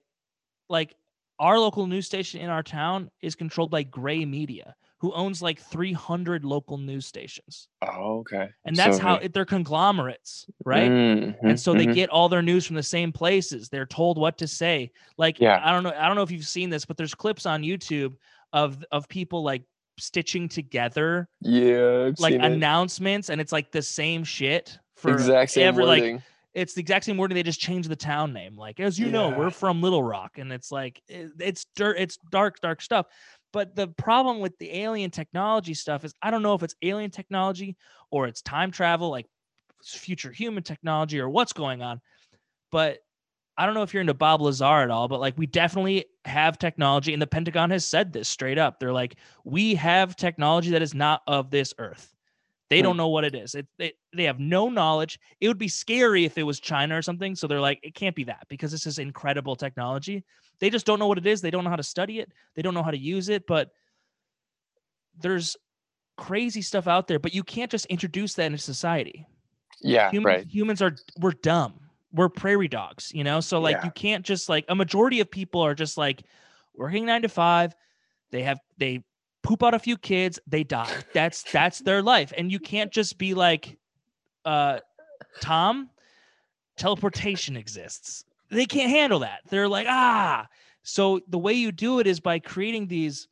like, 0.69 0.95
our 1.39 1.59
local 1.59 1.87
news 1.87 2.07
station 2.07 2.41
in 2.41 2.51
our 2.51 2.63
town 2.63 3.11
is 3.21 3.35
controlled 3.35 3.71
by 3.71 3.83
gray 3.83 4.25
media, 4.25 4.77
who 4.99 5.13
owns 5.13 5.43
like 5.43 5.61
300 5.61 6.45
local 6.45 6.79
news 6.79 7.07
stations. 7.07 7.69
Oh, 7.83 8.21
okay. 8.21 8.49
And 8.65 8.75
that's 8.75 8.97
So 8.97 9.03
how 9.03 9.21
they're 9.33 9.45
conglomerates, 9.45 10.47
right? 10.65 10.91
Mhm, 10.91 11.37
and 11.43 11.61
so 11.61 11.75
they 11.75 11.87
mhm. 11.87 11.95
get 11.95 12.11
all 12.11 12.29
their 12.29 12.43
news 12.43 12.67
from 12.67 12.77
the 12.77 12.83
same 12.83 13.13
places. 13.13 13.69
They're 13.69 13.87
told 13.87 14.17
what 14.19 14.39
to 14.39 14.49
say. 14.49 14.91
Like 15.19 15.39
Yeah. 15.39 15.61
I 15.63 15.71
don't 15.73 15.83
know, 15.83 15.93
I 15.97 16.07
don't 16.07 16.17
know 16.17 16.23
if 16.23 16.31
you've 16.31 16.47
seen 16.47 16.71
this, 16.71 16.85
but 16.87 16.97
there's 16.97 17.15
clips 17.15 17.45
on 17.47 17.63
YouTube 17.63 18.15
of 18.53 18.83
of 18.91 19.07
people 19.09 19.43
like 19.43 19.63
stitching 19.99 20.49
together 20.49 21.29
yeah, 21.41 22.07
I've 22.09 22.19
like 22.21 22.33
seen 22.33 22.41
it. 22.43 22.53
announcements, 22.53 23.29
and 23.31 23.41
it's 23.41 23.53
like 23.53 23.73
the 23.73 23.83
same 23.83 24.25
shit 24.25 24.79
for 24.97 25.11
exact 25.13 25.51
same 25.53 25.67
every 25.69 25.85
like 25.85 26.23
it's 26.55 26.73
the 26.73 26.81
exact 26.81 27.05
same 27.05 27.19
wording. 27.19 27.35
They 27.35 27.43
just 27.43 27.61
change 27.61 27.87
the 27.87 27.97
town 27.97 28.33
name. 28.33 28.57
Like 28.57 28.81
as 28.81 28.99
you 28.99 29.11
know, 29.11 29.29
we're 29.29 29.51
from 29.51 29.83
Little 29.83 30.03
Rock, 30.03 30.39
and 30.39 30.51
it's 30.53 30.73
like 30.73 31.03
it- 31.07 31.33
it's 31.39 31.67
dirt, 31.77 31.97
it's 31.99 32.17
dark, 32.31 32.61
dark 32.61 32.81
stuff. 32.81 33.07
But 33.57 33.75
the 33.75 33.89
problem 33.89 34.41
with 34.41 34.59
the 34.59 34.71
alien 34.71 35.11
technology 35.11 35.73
stuff 35.73 36.05
is 36.05 36.13
I 36.21 36.31
don't 36.31 36.43
know 36.43 36.53
if 36.53 36.63
it's 36.63 36.75
alien 36.83 37.11
technology 37.11 37.79
or 38.11 38.27
it's 38.27 38.43
time 38.43 38.71
travel, 38.71 39.09
like 39.09 39.25
future 39.83 40.31
human 40.31 40.63
technology, 40.63 41.19
or 41.19 41.31
what's 41.31 41.55
going 41.55 41.81
on. 41.81 42.03
But 42.71 42.99
I 43.57 43.65
don't 43.65 43.75
know 43.75 43.83
if 43.83 43.95
you're 43.95 44.03
into 44.03 44.13
Bob 44.13 44.43
Lazar 44.43 44.83
at 44.83 44.91
all, 44.91 45.09
but 45.09 45.21
like 45.21 45.39
we 45.39 45.47
definitely 45.47 46.05
have 46.27 46.59
technology, 46.59 47.15
and 47.15 47.23
the 47.23 47.27
Pentagon 47.27 47.71
has 47.71 47.87
said 47.87 48.13
this 48.13 48.29
straight 48.29 48.59
up. 48.59 48.79
They're 48.79 48.93
like, 48.93 49.17
we 49.45 49.75
have 49.77 50.17
technology 50.17 50.73
that 50.73 50.83
is 50.83 50.93
not 50.93 51.23
of 51.27 51.51
this 51.51 51.73
earth. 51.79 52.15
They 52.69 52.81
Hmm. 52.81 52.83
don't 52.83 52.99
know 52.99 53.09
what 53.09 53.25
it 53.25 53.35
is. 53.35 53.55
It, 53.55 53.69
they 53.79 53.95
they 54.15 54.25
have 54.25 54.39
no 54.39 54.69
knowledge. 54.69 55.19
It 55.41 55.49
would 55.49 55.57
be 55.59 55.69
scary 55.69 56.27
if 56.27 56.37
it 56.37 56.43
was 56.43 56.61
China 56.61 56.99
or 56.99 57.03
something. 57.03 57.35
So 57.35 57.47
they're 57.47 57.61
like, 57.61 57.81
it 57.83 57.95
can't 57.95 58.17
be 58.17 58.25
that 58.25 58.47
because 58.51 58.71
this 58.71 58.87
is 58.87 58.99
incredible 58.99 59.57
technology. 59.57 60.25
They 60.59 60.71
just 60.71 60.87
don't 60.87 60.99
know 60.99 61.07
what 61.07 61.19
it 61.19 61.27
is. 61.27 61.41
They 61.41 61.51
don't 61.51 61.65
know 61.65 61.71
how 61.71 61.77
to 61.77 61.83
study 61.83 62.19
it. 62.21 62.33
They 62.55 62.63
don't 62.63 62.75
know 62.75 62.83
how 62.83 62.91
to 62.91 62.99
use 62.99 63.29
it. 63.29 63.47
But 63.47 63.71
there's 65.21 65.57
crazy 66.17 66.63
stuff 66.63 66.87
out 66.87 67.07
there. 67.09 67.19
But 67.19 67.35
you 67.35 67.43
can't 67.45 67.71
just 67.71 67.87
introduce 67.87 68.35
that 68.35 68.47
into 68.47 68.59
society. 68.59 69.27
Yeah, 69.83 70.11
Humans, 70.11 70.25
right. 70.27 70.47
humans 70.47 70.81
are 70.83 70.97
we're 71.21 71.33
dumb. 71.33 71.75
We're 72.13 72.31
prairie 72.31 72.69
dogs, 72.69 73.13
you 73.15 73.25
know. 73.25 73.41
So 73.41 73.61
like 73.61 73.77
Yeah. 73.77 73.85
you 73.85 73.91
can't 73.91 74.25
just 74.25 74.49
like 74.49 74.65
a 74.69 74.75
majority 74.75 75.21
of 75.21 75.31
people 75.31 75.61
are 75.61 75.75
just 75.75 75.99
like 75.99 76.23
working 76.75 77.05
nine 77.05 77.23
to 77.23 77.29
five. 77.29 77.75
They 78.31 78.43
have 78.43 78.59
they 78.79 79.05
poop 79.43 79.63
out 79.63 79.75
a 79.75 79.79
few 79.79 79.99
kids, 79.99 80.41
they 80.47 80.65
die. 80.65 80.91
That's 81.13 81.43
that's 81.53 81.81
their 81.81 82.01
life, 82.03 82.33
and 82.37 82.51
you 82.51 82.59
can't 82.59 82.91
just 82.91 83.19
be 83.19 83.35
like, 83.35 83.77
uh, 84.47 84.79
Tom, 85.43 85.91
teleportation 86.77 87.57
exists. 87.57 88.25
They 88.51 88.67
can't 88.67 88.91
handle 88.91 89.21
that. 89.21 89.41
They're 89.49 89.69
like 89.69 89.87
ah. 89.89 90.47
So 90.83 91.21
the 91.29 91.39
way 91.39 91.55
you 91.55 91.73
do 91.73 91.99
it 91.99 92.07
is 92.07 92.21
by 92.21 92.39
creating 92.39 92.87
these 92.87 93.29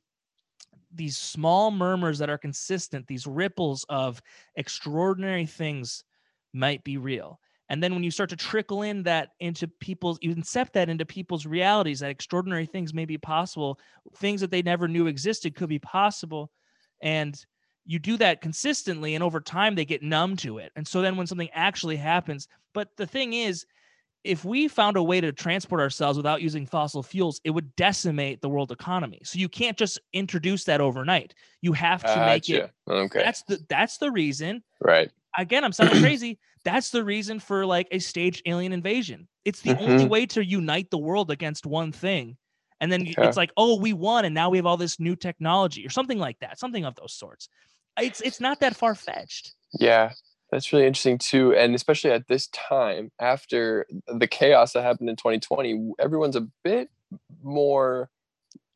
these 0.93 1.17
small 1.17 1.71
murmurs 1.71 2.19
that 2.19 2.31
are 2.31 2.39
consistent, 2.39 3.07
these 3.07 3.27
ripples 3.27 3.85
of 3.89 4.23
extraordinary 4.55 5.47
things 5.47 6.05
might 6.53 6.85
be 6.85 6.97
real. 6.97 7.41
And 7.69 7.83
then 7.83 7.95
when 7.95 8.05
you 8.05 8.11
start 8.11 8.31
to 8.31 8.37
trickle 8.37 8.83
in 8.83 9.03
that 9.05 9.31
into 9.41 9.67
people's, 9.67 10.19
you 10.21 10.35
incept 10.35 10.73
that 10.73 10.89
into 10.89 11.05
people's 11.05 11.47
realities, 11.47 12.01
that 12.01 12.11
extraordinary 12.11 12.67
things 12.67 12.93
may 12.93 13.07
be 13.07 13.19
possible, 13.19 13.79
things 14.17 14.41
that 14.41 14.51
they 14.51 14.63
never 14.63 14.87
knew 14.87 15.07
existed 15.07 15.57
could 15.57 15.69
be 15.69 15.79
possible. 15.79 16.51
And 17.01 17.35
you 17.87 17.99
do 17.99 18.17
that 18.19 18.41
consistently, 18.41 19.15
and 19.15 19.25
over 19.25 19.41
time 19.41 19.75
they 19.75 19.85
get 19.85 20.03
numb 20.03 20.37
to 20.39 20.59
it. 20.59 20.73
And 20.77 20.87
so 20.87 21.03
then 21.03 21.17
when 21.17 21.27
something 21.27 21.51
actually 21.53 21.97
happens, 21.97 22.49
but 22.73 22.97
the 22.97 23.07
thing 23.07 23.33
is, 23.33 23.67
if 24.25 24.45
we 24.45 24.69
found 24.69 24.97
a 24.97 25.03
way 25.03 25.21
to 25.21 25.33
transport 25.33 25.81
ourselves 25.81 26.17
without 26.17 26.43
using 26.43 26.67
fossil 26.67 27.03
fuels, 27.03 27.41
it 27.45 27.51
would 27.51 27.77
decimate 27.77 28.41
the 28.41 28.49
world 28.49 28.73
economy. 28.73 29.21
So 29.25 29.39
you 29.39 29.49
can't 29.49 29.77
just 29.79 30.01
introduce 30.13 30.65
that 30.65 30.81
overnight. 30.81 31.35
You 31.63 31.73
have 31.75 32.05
to 32.07 32.21
make 32.21 32.49
it. 32.49 32.65
Gotcha. 32.65 32.73
Okay. 32.89 33.25
That's 33.25 33.43
the 33.45 33.65
that's 33.69 33.99
the 33.99 34.11
reason 34.11 34.65
right. 34.81 35.11
again, 35.39 35.65
I'm 35.65 35.73
sounding 35.73 35.97
crazy. 35.99 36.39
That's 36.65 36.91
the 36.91 37.05
reason 37.05 37.39
for 37.41 37.67
like 37.67 37.89
a 37.91 37.99
staged 37.99 38.43
alien 38.47 38.73
invasion. 38.73 39.29
It's 39.45 39.61
the 39.63 39.75
only 39.77 40.05
Mhm. 40.05 40.09
way 40.09 40.27
to 40.27 40.45
unite 40.45 40.91
the 40.91 40.99
world 40.99 41.31
against 41.31 41.67
one 41.67 41.93
thing. 41.93 42.37
And 42.81 42.91
then 42.93 43.15
Okay. 43.19 43.23
it's 43.23 43.37
like, 43.37 43.53
oh, 43.57 43.79
we 43.81 43.93
won, 43.93 44.25
and 44.25 44.35
now 44.35 44.51
we 44.51 44.59
have 44.59 44.67
all 44.67 44.77
this 44.77 44.99
new 45.01 45.17
technology 45.17 45.87
or 45.87 45.91
something 45.91 46.19
like 46.19 46.39
that, 46.41 46.59
something 46.59 46.85
of 46.85 46.95
those 46.97 47.15
sorts. 47.15 47.49
It's 48.01 48.21
it's 48.21 48.41
not 48.41 48.61
that 48.61 48.77
far 48.77 48.95
fetched. 48.95 49.55
Yeah, 49.79 50.15
that's 50.55 50.73
really 50.73 50.87
interesting 50.87 51.19
too, 51.19 51.55
and 51.55 51.75
especially 51.75 52.11
at 52.13 52.29
this 52.29 52.47
time 52.49 53.11
after 53.21 53.87
the 54.07 54.27
chaos 54.29 54.73
that 54.73 54.83
happened 54.83 55.09
in 55.11 55.17
2020, 55.17 55.93
everyone's 55.99 56.37
a 56.37 56.47
bit 56.63 56.89
more 57.43 58.09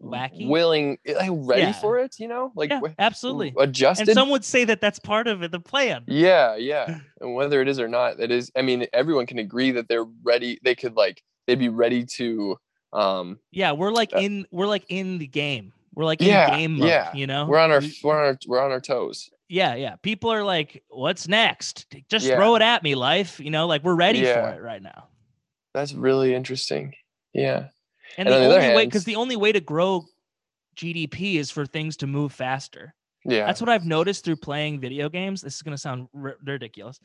Wacky. 0.03 0.49
willing, 0.49 0.99
like 1.07 1.31
ready 1.33 1.63
Yeah. 1.63 1.73
for 1.73 1.99
it. 1.99 2.17
You 2.19 2.29
know, 2.29 2.53
like 2.55 2.71
yeah, 2.71 2.81
absolutely. 2.99 3.55
adjusted. 3.59 4.09
And 4.09 4.15
some 4.15 4.31
would 4.31 4.45
say 4.45 4.65
that 4.65 4.81
that's 4.81 4.99
part 4.99 5.27
of 5.27 5.43
it, 5.43 5.51
the 5.51 5.61
plan. 5.61 6.05
yeah, 6.07 6.57
yeah, 6.57 6.99
and 7.21 7.35
whether 7.35 7.61
it 7.63 7.69
is 7.69 7.81
or 7.81 7.89
not, 7.89 8.19
that 8.19 8.31
is. 8.31 8.51
I 8.57 8.63
mean, 8.63 8.87
everyone 8.93 9.27
can 9.27 9.39
agree 9.39 9.71
that 9.73 9.89
they're 9.89 10.07
ready. 10.23 10.59
They 10.63 10.75
could 10.75 10.97
like 10.97 11.23
they'd 11.47 11.59
be 11.59 11.69
ready 11.69 12.05
to. 12.17 12.57
um 12.93 13.39
Yeah, 13.53 13.73
we're 13.73 13.93
like 13.93 14.15
Uh, 14.15 14.19
in 14.21 14.47
we're 14.51 14.67
like 14.67 14.85
in 14.89 15.19
the 15.19 15.27
game. 15.27 15.73
We're 15.95 16.05
like 16.05 16.21
Yeah, 16.23 16.53
in 16.55 16.59
game 16.59 16.79
mode, 16.79 16.89
yeah. 16.89 17.13
you 17.13 17.27
know? 17.27 17.47
We're 17.47 17.59
on 17.59 17.71
our 17.73 17.81
We- 17.81 17.99
we're 18.05 18.19
on 18.19 18.25
our 18.27 18.39
we're 18.47 18.61
on 18.63 18.71
our 18.71 18.81
toes. 18.81 19.31
Yeah, 19.49 19.75
yeah. 19.75 19.97
People 19.97 20.31
are 20.33 20.45
like, 20.45 20.83
what's 20.89 21.27
next? 21.29 21.87
Just 22.09 22.27
Yeah. 22.27 22.37
throw 22.37 22.55
it 22.57 22.63
at 22.63 22.83
me, 22.83 22.95
life. 22.95 23.41
You 23.41 23.51
know, 23.51 23.67
like 23.67 23.83
we're 23.83 23.95
ready 23.95 24.21
Yeah. 24.21 24.51
for 24.53 24.59
it 24.59 24.63
right 24.63 24.83
now. 24.83 25.09
That's 25.75 25.93
really 25.95 26.35
interesting. 26.35 26.95
Yeah. 27.33 27.69
And, 28.17 28.27
And 28.27 28.29
the 28.29 28.35
on 28.35 28.41
the 28.43 28.47
other 28.49 28.61
only 28.63 28.77
way, 28.77 28.85
because 28.87 29.05
the 29.05 29.17
only 29.17 29.37
way 29.37 29.53
to 29.53 29.61
grow 29.61 30.05
GDP 30.77 31.37
is 31.37 31.51
for 31.51 31.67
things 31.67 31.97
to 31.99 32.07
move 32.07 32.33
faster. 32.33 32.95
Yeah. 33.25 33.47
That's 33.47 33.61
what 33.61 33.69
I've 33.69 33.85
noticed 33.85 34.25
through 34.25 34.37
playing 34.37 34.81
video 34.81 35.09
games. 35.09 35.41
This 35.43 35.57
is 35.57 35.63
going 35.63 35.75
to 35.75 35.79
sound 35.81 36.09
r- 36.15 36.39
ridiculous. 36.45 37.01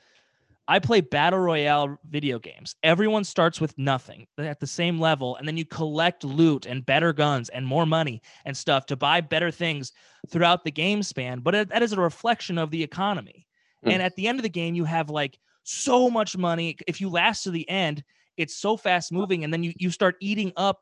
I 0.68 0.80
play 0.80 1.02
battle 1.02 1.40
royale 1.40 1.98
video 2.10 2.40
games. 2.40 2.76
Everyone 2.84 3.24
starts 3.26 3.60
with 3.60 3.78
nothing 3.78 4.28
at 4.38 4.60
the 4.60 4.68
same 4.68 5.00
level, 5.00 5.36
and 5.36 5.48
then 5.48 5.58
you 5.58 5.66
collect 5.66 6.24
loot 6.24 6.66
and 6.66 6.86
better 6.86 7.12
guns 7.12 7.50
and 7.50 7.66
more 7.66 7.86
money 7.86 8.22
and 8.46 8.56
stuff 8.56 8.86
to 8.88 8.96
buy 8.96 9.20
better 9.22 9.52
things 9.52 9.92
throughout 10.30 10.64
the 10.64 10.72
game 10.72 11.04
span. 11.04 11.42
But 11.42 11.56
it- 11.56 11.70
that 11.70 11.84
is 11.84 11.92
a 11.92 12.00
reflection 12.00 12.58
of 12.58 12.72
the 12.72 12.82
economy. 12.82 13.46
Mm. 13.86 13.94
And 13.94 14.02
at 14.02 14.16
the 14.16 14.28
end 14.28 14.40
of 14.40 14.44
the 14.44 14.50
game, 14.50 14.74
you 14.76 14.86
have 14.86 15.10
like 15.10 15.38
so 15.64 16.10
much 16.10 16.38
money. 16.38 16.78
If 16.88 17.02
you 17.02 17.10
last 17.10 17.44
to 17.44 17.52
the 17.52 17.70
end, 17.70 18.04
it's 18.38 18.56
so 18.56 18.78
fast 18.78 19.12
moving, 19.12 19.44
and 19.44 19.54
then 19.54 19.64
you 19.64 19.74
you 19.78 19.92
start 19.92 20.16
eating 20.22 20.54
up 20.56 20.82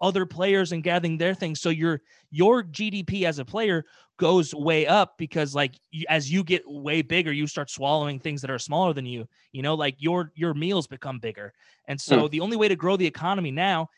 other 0.00 0.26
players 0.26 0.72
and 0.72 0.82
gathering 0.82 1.18
their 1.18 1.34
things. 1.34 1.60
So 1.60 1.70
your 1.70 2.00
your 2.30 2.62
GDP 2.62 3.24
as 3.24 3.38
a 3.38 3.44
player 3.44 3.84
goes 4.18 4.54
way 4.54 4.86
up 4.86 5.18
because 5.18 5.54
like 5.54 5.78
you, 5.90 6.06
as 6.08 6.30
you 6.30 6.42
get 6.42 6.62
way 6.66 7.02
bigger, 7.02 7.32
you 7.32 7.46
start 7.46 7.70
swallowing 7.70 8.18
things 8.18 8.40
that 8.40 8.50
are 8.50 8.58
smaller 8.58 8.92
than 8.92 9.06
you. 9.06 9.26
You 9.52 9.62
know, 9.62 9.74
like 9.74 9.96
your 9.98 10.32
your 10.34 10.54
meals 10.54 10.86
become 10.86 11.18
bigger, 11.18 11.52
and 11.86 12.00
so 12.00 12.22
hmm. 12.22 12.26
the 12.28 12.40
only 12.40 12.56
way 12.56 12.68
to 12.68 12.76
grow 12.76 12.96
the 12.96 13.06
economy 13.06 13.50
now 13.50 13.88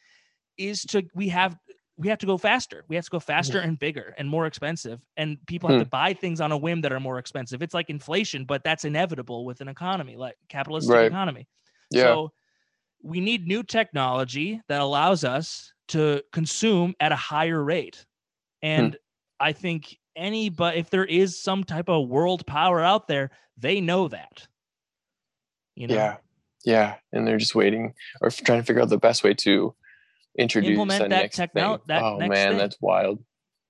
is 0.56 0.82
to 0.82 1.04
we 1.14 1.28
have 1.28 1.56
we 1.98 2.08
have 2.08 2.18
to 2.18 2.26
go 2.26 2.38
faster. 2.38 2.84
We 2.88 2.96
have 2.96 3.04
to 3.04 3.10
go 3.10 3.18
mm-hmm. 3.18 3.26
faster 3.26 3.58
and 3.58 3.78
bigger 3.78 4.14
and 4.16 4.28
more 4.28 4.46
expensive. 4.46 5.00
And 5.16 5.36
people 5.46 5.68
have 5.68 5.78
hmm. 5.78 5.84
to 5.84 5.88
buy 5.88 6.14
things 6.14 6.40
on 6.40 6.52
a 6.52 6.56
whim 6.56 6.80
that 6.82 6.92
are 6.92 7.00
more 7.00 7.18
expensive. 7.18 7.60
It's 7.60 7.74
like 7.74 7.90
inflation, 7.90 8.44
but 8.44 8.62
that's 8.62 8.84
inevitable 8.84 9.44
with 9.44 9.60
an 9.60 9.68
economy 9.68 10.16
like 10.16 10.36
capitalist 10.48 10.88
Right. 10.88 11.06
economy. 11.06 11.48
yeah. 11.90 12.04
So 12.04 12.32
we 13.02 13.20
need 13.20 13.46
new 13.46 13.62
technology 13.62 14.60
that 14.68 14.80
allows 14.80 15.24
us 15.24 15.72
to 15.88 16.22
consume 16.32 16.94
at 17.00 17.12
a 17.12 17.16
higher 17.16 17.62
rate. 17.62 18.04
And 18.62 18.96
I 19.40 19.52
think 19.52 19.96
any 20.16 20.48
but 20.50 20.76
if 20.76 20.90
there 20.90 21.04
is 21.04 21.40
some 21.40 21.64
type 21.64 21.88
of 21.88 22.08
world 22.08 22.46
power 22.46 22.80
out 22.80 23.08
there, 23.08 23.30
they 23.56 23.80
know 23.80 24.08
that. 24.08 24.46
You 25.76 25.86
know, 25.86 25.94
Yeah, 25.94 26.16
yeah, 26.64 26.94
and 27.12 27.26
they're 27.26 27.38
just 27.38 27.54
waiting 27.54 27.94
or 28.20 28.30
trying 28.30 28.60
to 28.60 28.66
figure 28.66 28.82
out 28.82 28.88
the 28.88 28.98
best 28.98 29.22
way 29.22 29.34
to 29.34 29.74
introduce 30.36 30.70
Implement 30.70 31.00
that, 31.00 31.08
that 31.10 31.22
next 31.22 31.36
thing. 31.36 31.78
oh 32.02 32.18
man, 32.18 32.50
thing. 32.50 32.58
that's 32.58 32.76
wild. 32.80 33.22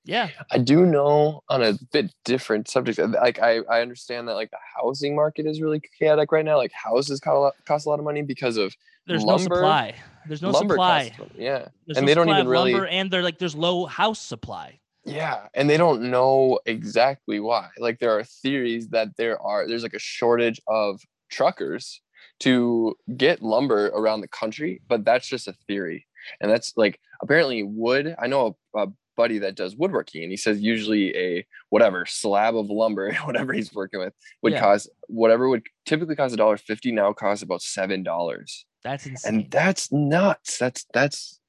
yeah, 0.04 0.30
I 0.50 0.58
do 0.58 0.86
know 0.86 1.42
on 1.50 1.62
a 1.62 1.74
bit 1.92 2.12
different 2.24 2.68
subject. 2.68 2.98
uh, 2.98 3.08
Like 3.08 3.40
I, 3.40 3.60
I 3.70 3.82
understand 3.82 4.26
that 4.28 4.34
like 4.34 4.50
the 4.50 4.58
housing 4.76 5.14
market 5.14 5.46
is 5.46 5.60
really 5.60 5.82
chaotic 5.98 6.32
right 6.32 6.44
now. 6.44 6.56
Like 6.56 6.72
houses 6.72 7.20
cost 7.20 7.34
a 7.34 7.38
lot, 7.38 7.54
cost 7.66 7.86
a 7.86 7.90
lot 7.90 7.98
of 7.98 8.06
money 8.06 8.22
because 8.22 8.56
of 8.56 8.74
there's 9.08 9.24
Lumber- 9.24 9.48
no 9.48 9.56
supply. 9.56 9.94
There's 10.26 10.42
no 10.42 10.52
supply. 10.52 11.12
costs- 11.16 11.32
yeah, 11.36 11.68
There's 11.86 11.96
and 11.98 12.04
no 12.04 12.06
they 12.06 12.14
don't 12.14 12.28
even 12.28 12.46
really- 12.48 12.72
lumber, 12.72 12.86
and 12.86 13.10
they're 13.10 13.22
like 13.22 13.38
there's 13.38 13.56
low 13.56 13.86
house 13.86 14.20
supply. 14.20 14.78
yeah, 15.04 15.46
and 15.54 15.68
they 15.70 15.76
don't 15.78 16.02
know 16.10 16.60
exactly 16.66 17.40
why. 17.40 17.70
Like 17.78 17.98
there 17.98 18.16
are 18.18 18.22
theories 18.24 18.88
that 18.90 19.16
there 19.16 19.40
are 19.40 19.66
there's 19.66 19.82
like 19.82 19.94
a 19.94 19.98
shortage 19.98 20.60
of 20.68 21.00
truckers 21.30 22.00
to 22.40 22.94
get 23.16 23.42
lumber 23.42 23.86
around 23.88 24.20
the 24.20 24.28
country, 24.28 24.80
but 24.88 25.04
that's 25.04 25.26
just 25.26 25.48
a 25.48 25.54
theory. 25.66 26.06
And 26.40 26.50
that's 26.50 26.72
like 26.76 27.00
apparently 27.22 27.62
wood. 27.62 28.14
I 28.18 28.26
know 28.26 28.56
a, 28.74 28.82
a 28.84 28.86
buddy 29.16 29.38
that 29.38 29.56
does 29.56 29.74
woodworking, 29.76 30.22
and 30.22 30.30
he 30.30 30.36
says 30.36 30.60
usually 30.60 31.16
a 31.16 31.46
whatever 31.70 32.04
slab 32.06 32.54
of 32.56 32.68
lumber, 32.70 33.12
whatever 33.24 33.52
he's 33.52 33.72
working 33.74 34.00
with, 34.00 34.12
would 34.42 34.52
Yeah. 34.52 34.60
cost 34.60 34.88
whatever 35.06 35.48
would 35.48 35.62
typically 35.86 36.16
cost 36.16 36.34
a 36.34 36.36
dollar 36.36 36.56
fifty 36.58 36.92
now 36.92 37.12
costs 37.12 37.42
about 37.42 37.62
seven 37.62 38.02
dollars, 38.02 38.64
That's 38.84 39.06
insane. 39.06 39.34
and 39.42 39.50
that's 39.50 39.90
nuts. 39.92 40.58
That's 40.58 40.86
that's 40.92 41.40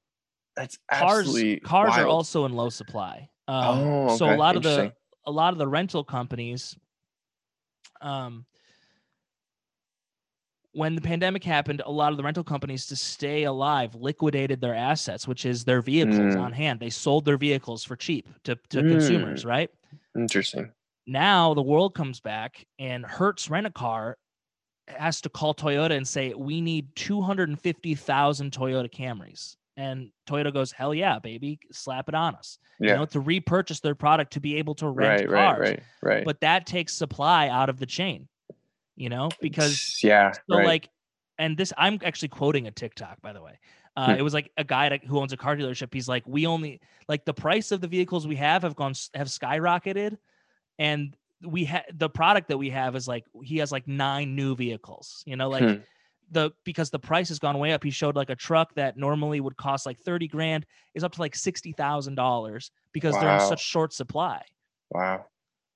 that's 0.55 0.77
cars 0.91 1.19
absolutely 1.19 1.59
cars 1.61 1.97
are 1.97 2.07
also 2.07 2.45
in 2.45 2.53
low 2.53 2.69
supply. 2.69 3.29
Um, 3.47 3.79
Oh, 3.79 4.17
so 4.17 4.25
a 4.33 4.35
lot 4.35 4.55
of 4.55 4.63
the 4.63 4.93
a 5.25 5.31
lot 5.31 5.53
of 5.53 5.59
the 5.59 5.67
rental 5.67 6.03
companies 6.03 6.75
um 8.01 8.45
when 10.71 10.93
the 10.93 11.01
pandemic 11.01 11.43
happened, 11.43 11.81
a 11.85 11.91
lot 11.91 12.11
of 12.11 12.17
the 12.17 12.23
rental 12.23 12.43
companies 12.43 12.85
to 12.87 12.95
stay 12.95 13.43
alive 13.43 13.95
liquidated 13.95 14.61
their 14.61 14.75
assets, 14.75 15.27
which 15.27 15.43
is 15.45 15.65
their 15.65 15.81
vehicles 15.81 16.35
Mm. 16.35 16.39
on 16.39 16.53
hand. 16.53 16.79
They 16.79 16.91
sold 16.91 17.25
their 17.25 17.37
vehicles 17.37 17.83
for 17.83 17.95
cheap 17.95 18.29
to, 18.43 18.55
to 18.69 18.83
consumers, 18.83 19.43
right? 19.45 19.71
Interesting. 20.15 20.71
Now 21.07 21.55
the 21.55 21.61
world 21.63 21.95
comes 21.95 22.19
back 22.19 22.67
and 22.77 23.03
Hertz 23.03 23.49
Rent 23.49 23.65
a 23.65 23.71
Car 23.71 24.17
has 24.97 25.21
to 25.21 25.29
call 25.29 25.53
Toyota 25.53 25.91
and 25.91 26.07
say, 26.07 26.33
We 26.33 26.61
need 26.61 26.95
250,000 26.95 28.51
Toyota 28.51 28.91
Camrys. 28.91 29.55
And 29.77 30.11
Toyota 30.27 30.53
goes, 30.53 30.71
Hell 30.71 30.93
yeah, 30.93 31.19
baby, 31.19 31.59
slap 31.71 32.09
it 32.09 32.15
on 32.15 32.35
us. 32.35 32.59
Yeah. 32.79 32.91
You 32.91 32.97
know, 32.97 33.05
to 33.07 33.19
repurchase 33.19 33.79
their 33.79 33.95
product 33.95 34.33
to 34.33 34.39
be 34.39 34.55
able 34.57 34.75
to 34.75 34.87
rent 34.89 35.21
right, 35.21 35.29
right, 35.29 35.45
cars. 35.45 35.59
right, 35.59 35.83
right. 36.01 36.25
But 36.25 36.41
that 36.41 36.65
takes 36.65 36.93
supply 36.93 37.49
out 37.49 37.69
of 37.69 37.79
the 37.79 37.85
chain, 37.85 38.27
you 38.95 39.09
know, 39.09 39.29
because 39.41 39.99
yeah, 40.03 40.31
so 40.31 40.57
right. 40.57 40.65
like, 40.65 40.89
and 41.37 41.57
this 41.57 41.71
I'm 41.77 41.99
actually 42.03 42.29
quoting 42.29 42.67
a 42.67 42.71
TikTok 42.71 43.21
by 43.21 43.33
the 43.33 43.41
way. 43.41 43.59
Uh, 43.95 44.13
Hmm. 44.13 44.19
It 44.19 44.21
was 44.21 44.33
like 44.33 44.51
a 44.55 44.63
guy 44.63 44.89
that, 44.89 45.03
who 45.03 45.19
owns 45.19 45.33
a 45.33 45.37
car 45.37 45.57
dealership. 45.57 45.93
He's 45.93 46.07
like, 46.07 46.25
we 46.25 46.45
only 46.45 46.79
like 47.09 47.25
the 47.25 47.33
price 47.33 47.71
of 47.71 47.81
the 47.81 47.87
vehicles 47.87 48.27
we 48.27 48.35
have 48.37 48.63
have 48.63 48.75
gone 48.75 48.93
have 49.13 49.27
skyrocketed, 49.27 50.17
and 50.77 51.15
we 51.43 51.65
have 51.65 51.85
the 51.93 52.09
product 52.09 52.49
that 52.49 52.57
we 52.57 52.69
have 52.69 52.95
is 52.95 53.07
like 53.07 53.25
he 53.43 53.57
has 53.57 53.71
like 53.71 53.87
nine 53.87 54.35
new 54.35 54.55
vehicles. 54.55 55.23
You 55.25 55.35
know, 55.35 55.49
like 55.49 55.63
Hmm. 55.63 55.81
the 56.31 56.51
because 56.65 56.89
the 56.89 56.99
price 56.99 57.29
has 57.29 57.39
gone 57.39 57.57
way 57.59 57.71
up. 57.73 57.83
He 57.83 57.91
showed 57.91 58.15
like 58.15 58.29
a 58.29 58.35
truck 58.35 58.73
that 58.75 58.97
normally 58.97 59.39
would 59.39 59.57
cost 59.57 59.85
like 59.85 59.99
thirty 59.99 60.27
grand 60.27 60.65
is 60.93 61.03
up 61.03 61.13
to 61.13 61.21
like 61.21 61.35
sixty 61.35 61.71
thousand 61.71 62.15
dollars 62.15 62.71
because 62.93 63.17
they're 63.19 63.33
in 63.33 63.39
such 63.39 63.61
short 63.63 63.93
supply. 63.93 64.43
wow. 64.91 65.25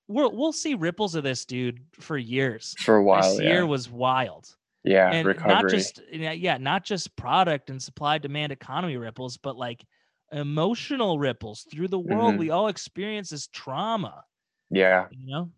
We'll 0.09 0.35
we'll 0.35 0.51
see 0.51 0.73
ripples 0.75 1.15
of 1.15 1.23
this 1.23 1.45
dude 1.45 1.79
for 1.93 2.17
years. 2.17 2.75
For 2.79 2.97
a 2.97 3.03
while, 3.03 3.21
this 3.21 3.39
year 3.39 3.65
was 3.65 3.89
wild 3.89 4.53
Yeah, 4.83 5.09
and 5.11 5.25
recovery. 5.25 5.53
not 5.53 5.69
just 5.69 6.01
yeah, 6.11 6.33
yeah, 6.33 6.57
not 6.57 6.83
just 6.83 7.15
product 7.15 7.69
and 7.69 7.81
supply 7.81 8.17
demand 8.17 8.51
economy 8.51 8.97
ripples, 8.97 9.37
but 9.37 9.55
like 9.55 9.85
emotional 10.33 11.19
ripples 11.19 11.65
through 11.71 11.87
the 11.87 11.99
world. 11.99 12.35
Mhm. 12.35 12.37
We 12.39 12.49
all 12.49 12.67
experience 12.67 13.29
this 13.29 13.47
trauma, 13.47 14.25
yeah. 14.73 15.07
you 15.11 15.31
know. 15.31 15.49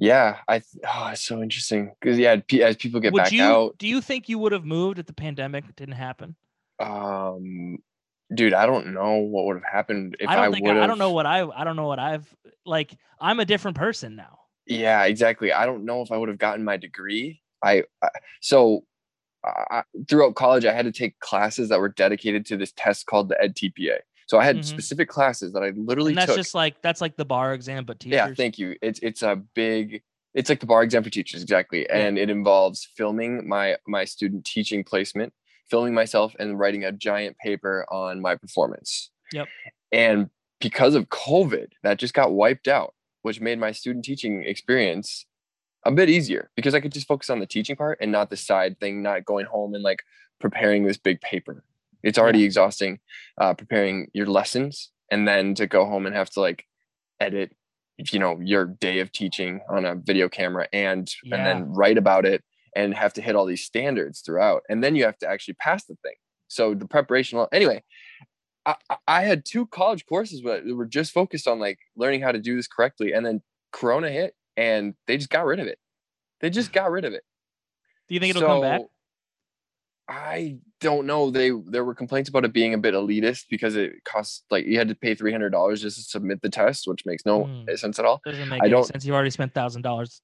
Yeah, 0.00 0.38
I 0.46 0.60
th- 0.60 0.84
oh, 0.86 1.08
it's 1.12 1.22
so 1.22 1.42
interesting 1.42 1.92
because 2.00 2.18
yeah, 2.18 2.36
as 2.62 2.76
people 2.76 3.00
get 3.00 3.12
would 3.12 3.24
back 3.24 3.32
you 3.32 3.42
out, 3.42 3.78
do 3.78 3.88
you 3.88 4.00
think 4.00 4.28
you 4.28 4.38
would 4.38 4.52
have 4.52 4.64
moved 4.64 5.00
if 5.00 5.06
the 5.06 5.12
pandemic 5.12 5.74
didn't 5.74 5.94
happen? 5.94 6.36
um, 6.80 7.78
dude, 8.34 8.54
I 8.54 8.66
don't 8.66 8.92
know 8.92 9.16
what 9.16 9.46
would 9.46 9.56
have 9.56 9.64
happened 9.70 10.16
if 10.20 10.28
I 10.28 10.32
I, 10.32 10.36
don't 10.36 10.52
think 10.52 10.66
would 10.66 10.72
I, 10.72 10.74
have. 10.74 10.84
I 10.84 10.86
don't 10.86 10.98
know 10.98 11.12
what 11.12 11.26
I 11.26 11.46
I 11.46 11.64
don't 11.64 11.76
know 11.76 11.86
what 11.86 11.98
I've 11.98 12.34
like. 12.64 12.96
I'm 13.20 13.40
a 13.40 13.44
different 13.44 13.76
person 13.76 14.16
now. 14.16 14.38
Yeah, 14.66 15.04
exactly. 15.04 15.52
I 15.52 15.66
don't 15.66 15.84
know 15.84 16.02
if 16.02 16.12
I 16.12 16.16
would 16.16 16.28
have 16.28 16.38
gotten 16.38 16.64
my 16.64 16.76
degree. 16.76 17.40
I, 17.62 17.84
I 18.02 18.08
so 18.40 18.84
I, 19.44 19.82
throughout 20.08 20.34
college, 20.34 20.64
I 20.64 20.72
had 20.72 20.84
to 20.84 20.92
take 20.92 21.18
classes 21.20 21.70
that 21.70 21.80
were 21.80 21.88
dedicated 21.88 22.44
to 22.46 22.56
this 22.56 22.72
test 22.76 23.06
called 23.06 23.30
the 23.30 23.36
EdTPA. 23.42 23.98
So 24.28 24.38
I 24.38 24.44
had 24.44 24.58
Mhm. 24.58 24.64
specific 24.64 25.08
classes 25.08 25.52
that 25.54 25.62
I 25.62 25.70
literally 25.70 26.10
And 26.12 26.18
that's 26.18 26.26
took. 26.28 26.36
just 26.36 26.54
like 26.54 26.80
that's 26.82 27.00
like 27.00 27.16
the 27.16 27.24
bar 27.24 27.54
exam, 27.54 27.84
but 27.84 27.98
teachers. 27.98 28.14
Yeah, 28.14 28.34
thank 28.34 28.58
you. 28.58 28.76
It's 28.82 29.00
it's 29.00 29.22
a 29.22 29.36
big 29.36 30.02
it's 30.34 30.48
like 30.50 30.60
the 30.60 30.66
bar 30.66 30.82
exam 30.82 31.02
for 31.02 31.10
teachers 31.10 31.42
exactly, 31.42 31.86
Yeah. 31.88 31.96
and 31.98 32.18
it 32.18 32.28
involves 32.30 32.84
filming 32.96 33.48
my 33.48 33.76
my 33.86 34.04
student 34.04 34.44
teaching 34.44 34.84
placement, 34.84 35.32
filming 35.70 35.94
myself, 35.94 36.36
and 36.38 36.58
writing 36.58 36.84
a 36.84 36.92
giant 36.92 37.38
paper 37.38 37.86
on 37.90 38.20
my 38.20 38.36
performance. 38.36 39.10
Yep. 39.32 39.48
And 39.92 40.30
because 40.60 40.94
of 40.94 41.08
COVID, 41.08 41.72
that 41.82 41.98
just 41.98 42.12
got 42.14 42.32
wiped 42.32 42.68
out, 42.68 42.94
which 43.22 43.40
made 43.40 43.58
my 43.58 43.72
student 43.72 44.04
teaching 44.04 44.42
experience 44.44 45.24
a 45.84 45.90
bit 45.92 46.10
easier 46.10 46.50
because 46.56 46.74
I 46.74 46.80
could 46.80 46.92
just 46.92 47.06
focus 47.06 47.30
on 47.30 47.38
the 47.40 47.46
teaching 47.46 47.76
part 47.76 47.98
and 48.02 48.12
not 48.12 48.28
the 48.28 48.36
side 48.36 48.78
thing, 48.78 49.00
not 49.00 49.24
going 49.24 49.46
home 49.46 49.74
and 49.74 49.82
like 49.82 50.02
preparing 50.38 50.84
this 50.84 50.98
big 50.98 51.20
paper. 51.22 51.64
It's 52.02 52.18
already 52.18 52.44
exhausting 52.44 53.00
uh, 53.40 53.54
preparing 53.54 54.08
your 54.12 54.26
lessons 54.26 54.90
and 55.10 55.26
then 55.26 55.54
to 55.54 55.66
go 55.66 55.84
home 55.84 56.06
and 56.06 56.14
have 56.14 56.30
to 56.30 56.40
like 56.40 56.64
edit 57.20 57.54
you 58.12 58.18
know 58.20 58.38
your 58.40 58.64
day 58.64 59.00
of 59.00 59.10
teaching 59.10 59.60
on 59.68 59.84
a 59.84 59.96
video 59.96 60.28
camera 60.28 60.68
and 60.72 61.10
and 61.32 61.44
then 61.46 61.72
write 61.72 61.98
about 61.98 62.24
it 62.24 62.44
and 62.76 62.94
have 62.94 63.12
to 63.14 63.20
hit 63.22 63.34
all 63.34 63.44
these 63.46 63.64
standards 63.64 64.20
throughout. 64.20 64.62
And 64.68 64.84
then 64.84 64.94
you 64.94 65.04
have 65.04 65.18
to 65.18 65.28
actually 65.28 65.54
pass 65.54 65.84
the 65.86 65.96
thing. 66.04 66.14
So 66.46 66.74
the 66.74 66.86
preparation 66.86 67.44
anyway 67.52 67.82
I, 68.66 68.76
I- 69.06 69.22
had 69.22 69.44
two 69.44 69.66
college 69.66 70.04
courses 70.06 70.42
that 70.42 70.64
were 70.76 70.86
just 70.86 71.12
focused 71.12 71.48
on 71.48 71.58
like 71.58 71.78
learning 71.96 72.20
how 72.22 72.32
to 72.32 72.38
do 72.38 72.54
this 72.56 72.68
correctly 72.68 73.12
and 73.12 73.24
then 73.24 73.42
corona 73.72 74.10
hit 74.10 74.34
and 74.56 74.94
they 75.06 75.16
just 75.16 75.30
got 75.30 75.46
rid 75.46 75.58
of 75.60 75.66
it. 75.66 75.78
They 76.40 76.50
just 76.50 76.72
got 76.72 76.90
rid 76.90 77.04
of 77.04 77.12
it. 77.14 77.24
Do 78.08 78.14
you 78.14 78.20
think 78.20 78.30
it'll 78.30 78.42
come 78.48 78.60
back? 78.62 78.80
I 80.08 80.56
don't 80.80 81.06
know. 81.06 81.30
They 81.30 81.50
there 81.66 81.84
were 81.84 81.94
complaints 81.94 82.30
about 82.30 82.44
it 82.46 82.52
being 82.52 82.72
a 82.72 82.78
bit 82.78 82.94
elitist 82.94 83.44
because 83.50 83.76
it 83.76 83.92
costs 84.04 84.44
like 84.50 84.64
you 84.66 84.78
had 84.78 84.88
to 84.88 84.94
pay 84.94 85.14
three 85.14 85.32
hundred 85.32 85.50
dollars 85.50 85.82
just 85.82 85.96
to 85.98 86.02
submit 86.02 86.40
the 86.40 86.48
test, 86.48 86.86
which 86.88 87.04
makes 87.04 87.26
no 87.26 87.44
Hmm. 87.44 87.74
sense 87.76 87.98
at 87.98 88.04
all. 88.04 88.20
Doesn't 88.24 88.48
make 88.48 88.62
I 88.62 88.66
any 88.66 88.70
don't- 88.70 88.84
sense. 88.86 89.04
You've 89.04 89.14
already 89.14 89.30
spent 89.30 89.52
thousand 89.52 89.82
dollars. 89.82 90.22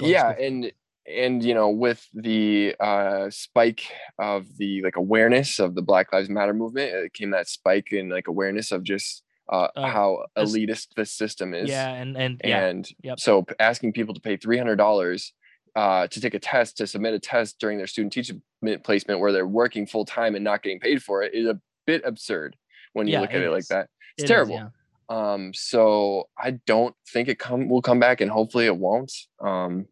Yeah, 0.00 0.30
and 0.38 0.70
and 1.10 1.42
you 1.42 1.54
know 1.54 1.70
with 1.70 2.06
the 2.14 2.76
uh 2.78 3.30
spike 3.30 3.82
of 4.18 4.44
the 4.58 4.82
like 4.82 4.96
awareness 4.96 5.58
of 5.58 5.74
the 5.74 5.82
Black 5.82 6.12
Lives 6.12 6.28
Matter 6.28 6.54
movement, 6.54 6.92
it 6.94 7.12
came 7.14 7.30
that 7.30 7.48
spike 7.48 7.92
in 7.92 8.08
like 8.10 8.28
awareness 8.28 8.70
of 8.70 8.84
just 8.84 9.24
uh, 9.50 9.68
Of 9.74 9.90
how 9.90 10.26
elitist 10.36 10.88
the 10.94 11.06
system 11.06 11.54
is. 11.54 11.70
yeah, 11.70 11.88
and 11.92 12.16
and 12.16 12.40
yeah, 12.44 12.66
and 12.66 12.88
Yep. 13.02 13.18
so 13.18 13.46
asking 13.58 13.94
people 13.94 14.12
to 14.14 14.20
pay 14.20 14.36
$300 14.36 15.32
uh, 15.74 16.06
to 16.08 16.20
take 16.20 16.34
a 16.34 16.38
test 16.38 16.76
to 16.76 16.86
submit 16.86 17.14
a 17.14 17.18
test 17.18 17.58
during 17.58 17.78
their 17.78 17.86
student 17.86 18.12
teaching 18.12 18.42
placement 18.82 19.20
where 19.20 19.32
they're 19.32 19.46
working 19.46 19.86
full 19.86 20.04
time 20.04 20.34
and 20.34 20.44
not 20.44 20.62
getting 20.62 20.80
paid 20.80 21.02
for 21.02 21.22
it 21.22 21.34
is 21.34 21.46
a 21.46 21.60
bit 21.86 22.02
absurd 22.04 22.56
when 22.92 23.06
you 23.06 23.14
Yeah, 23.14 23.20
look 23.20 23.30
at 23.30 23.36
it 23.40 23.44
it, 23.46 23.50
like 23.50 23.60
is. 23.60 23.68
that. 23.68 23.84
It 23.84 24.22
it's 24.22 24.24
is, 24.24 24.28
terrible. 24.30 24.54
yeah. 24.54 24.68
um 25.08 25.52
so 25.54 26.28
i 26.36 26.50
don't 26.66 26.94
think 27.12 27.28
it 27.28 27.38
come 27.38 27.68
will 27.68 27.82
come 27.82 27.98
back 28.00 28.20
and 28.20 28.30
hopefully 28.30 28.66
it 28.66 28.76
won't. 28.76 29.12
Um 29.40 29.86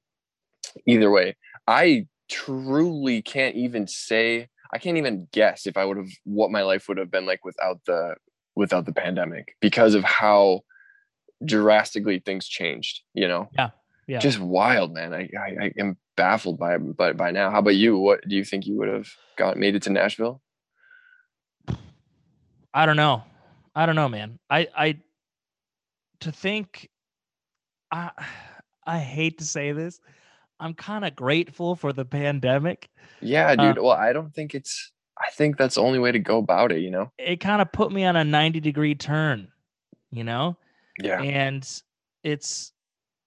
either 0.87 1.11
way 1.11 1.37
i 1.67 2.07
truly 2.29 3.23
can't 3.23 3.55
even 3.55 3.87
say 3.87 4.49
i 4.73 4.79
can't 4.79 4.99
even 4.99 5.27
guess 5.33 5.67
if 5.67 5.77
i 5.77 5.85
would 5.85 5.97
have 5.97 6.11
what 6.25 6.51
my 6.51 6.63
life 6.63 6.89
would 6.89 6.99
have 6.99 7.11
been 7.11 7.25
like 7.25 7.45
without 7.45 7.79
the 7.87 8.15
without 8.57 8.85
the 8.85 8.93
pandemic 8.93 9.55
because 9.61 9.95
of 9.95 10.03
how 10.05 10.61
drastically 11.45 12.19
things 12.19 12.47
changed 12.49 13.03
you 13.15 13.29
know? 13.29 13.49
Yeah, 13.57 13.71
yeah. 14.07 14.19
just 14.19 14.39
wild 14.39 14.93
man 14.95 15.13
i 15.15 15.29
i, 15.39 15.65
I 15.67 15.73
am 15.79 15.97
baffled 16.17 16.59
by 16.59 16.79
by 16.79 17.13
by 17.13 17.31
now 17.31 17.51
how 17.51 17.59
about 17.59 17.77
you 17.77 17.99
what 17.99 18.27
do 18.29 18.37
you 18.37 18.45
think 18.45 18.67
you 18.67 18.77
would 18.77 18.89
have 18.89 19.09
got 19.37 19.57
made 19.57 19.75
it 19.75 19.83
to 19.83 19.91
nashville 19.91 20.41
I 22.75 22.85
don't 22.85 22.97
know. 22.99 23.23
I 23.75 23.87
don't 23.87 23.97
know, 23.97 24.09
man. 24.09 24.39
I 24.51 24.69
I 24.77 24.99
to 26.21 26.31
think 26.33 26.91
I 27.91 28.11
I 28.87 28.99
hate 28.99 29.39
to 29.39 29.45
say 29.45 29.73
this. 29.73 29.99
I'm 30.61 30.75
kind 30.75 31.05
of 31.05 31.17
grateful 31.17 31.75
for 31.75 31.93
the 31.93 32.05
pandemic. 32.05 32.89
yeah 33.21 33.49
Uh, 33.53 33.57
dude 33.57 33.79
well 33.83 33.93
i 33.93 34.13
don't 34.13 34.35
think 34.35 34.55
it's 34.55 34.93
i 35.19 35.31
think 35.33 35.57
that's 35.57 35.75
the 35.77 35.81
only 35.83 35.99
way 35.99 36.13
to 36.13 36.19
go 36.19 36.37
about 36.39 36.71
it 36.73 36.81
you 36.81 36.91
know 36.91 37.11
It 37.19 37.41
kind 37.41 37.61
of 37.63 37.73
put 37.73 37.91
me 37.93 38.05
on 38.05 38.15
a 38.17 38.25
90 38.25 38.61
degree 38.61 38.95
turn, 38.95 39.49
you 40.11 40.25
know? 40.25 40.57
yeah 41.03 41.21
And 41.23 41.67
it's 42.23 42.73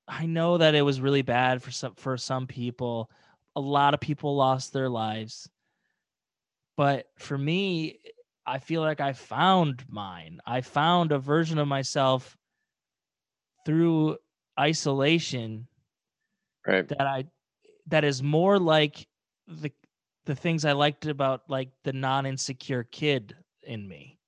I 0.10 0.26
know 0.26 0.58
that 0.58 0.76
it 0.76 0.82
was 0.82 1.00
really 1.00 1.22
bad 1.22 1.62
for 1.62 1.72
some 1.72 1.94
for 1.96 2.18
some 2.18 2.48
people. 2.48 3.10
A 3.56 3.62
lot 3.62 3.94
of 3.94 4.00
people 4.00 4.36
lost 4.36 4.74
their 4.74 4.90
lives. 4.90 5.50
But 6.76 7.08
for 7.18 7.38
me, 7.38 8.00
I 8.46 8.60
feel 8.60 8.82
like 8.82 9.02
I 9.02 9.14
found 9.14 9.84
mine. 9.90 10.40
I 10.46 10.62
found 10.62 11.12
a 11.12 11.20
version 11.20 11.58
of 11.60 11.68
myself 11.68 12.38
through 13.66 14.18
isolation 14.60 15.68
right 16.66 16.88
that 16.88 17.02
I 17.02 17.26
that 17.88 18.04
is 18.04 18.24
more 18.24 18.58
like 18.58 19.08
the 19.48 19.72
the 20.26 20.36
things 20.36 20.66
I 20.66 20.72
liked 20.72 21.06
about 21.06 21.42
like 21.50 21.70
the 21.84 21.94
non-insecure 21.94 22.84
kid 22.84 23.36
in 23.64 23.88
me 23.88 24.20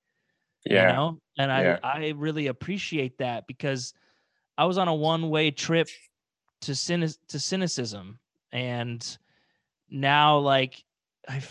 yeah 0.64 0.88
you 0.88 0.94
know 0.94 1.18
and 1.38 1.50
i 1.50 1.62
Yeah. 1.62 1.78
i 1.82 2.08
really 2.10 2.46
appreciate 2.46 3.18
that 3.18 3.46
because 3.46 3.94
i 4.62 4.64
was 4.64 4.78
on 4.78 4.86
a 4.86 4.94
one 4.94 5.28
way 5.28 5.50
trip 5.50 5.88
to 6.60 6.74
to 7.28 7.40
cynicism 7.40 8.18
and 8.52 9.18
now 9.90 10.38
like 10.38 10.84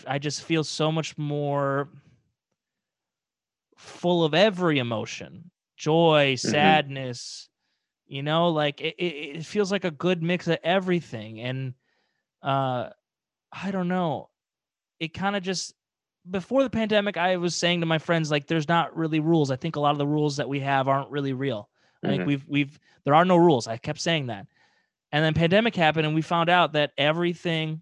I 0.06 0.20
just 0.20 0.44
feel 0.44 0.64
so 0.64 0.92
much 0.92 1.18
more 1.18 1.90
full 3.78 4.24
of 4.24 4.34
every 4.34 4.80
emotion 4.80 5.52
joy 5.76 6.36
Mm-hmm. 6.46 6.52
sadness 6.52 7.50
you 8.08 8.24
know 8.24 8.50
like 8.50 8.80
it, 8.80 8.96
it, 8.98 9.38
it 9.38 9.46
feels 9.46 9.72
like 9.72 9.84
a 9.86 9.92
good 9.92 10.24
mix 10.24 10.48
of 10.48 10.58
everything 10.64 11.42
and 11.42 11.74
uh 12.44 12.90
i 13.52 13.72
don't 13.72 13.88
know 13.88 14.30
it 15.00 15.14
kind 15.14 15.36
of 15.36 15.44
just 15.44 15.74
before 16.30 16.62
the 16.62 16.70
pandemic, 16.70 17.18
I 17.18 17.38
was 17.38 17.56
saying 17.56 17.80
to 17.80 17.88
my 17.88 17.98
friends, 17.98 18.30
like, 18.30 18.46
there's 18.46 18.68
not 18.68 18.96
really 18.96 19.20
rules. 19.20 19.50
I 19.50 19.56
think 19.56 19.76
a 19.76 19.80
lot 19.80 19.94
of 19.94 19.98
the 19.98 20.06
rules 20.06 20.38
that 20.38 20.48
we 20.48 20.60
have 20.60 20.88
aren't 20.88 21.10
really 21.10 21.34
real. 21.34 21.71
I 22.06 22.10
think 22.10 22.26
Mhm. 22.26 22.26
we've 22.26 22.46
we've 22.48 22.80
there 23.06 23.16
are 23.16 23.26
no 23.26 23.38
rules. 23.38 23.68
I 23.68 23.78
kept 23.78 24.00
saying 24.00 24.28
that. 24.28 24.48
And 25.12 25.24
then 25.24 25.34
pandemic 25.34 25.76
happened 25.76 26.06
and 26.06 26.16
we 26.16 26.22
found 26.22 26.50
out 26.50 26.74
that 26.74 26.92
everything 26.98 27.82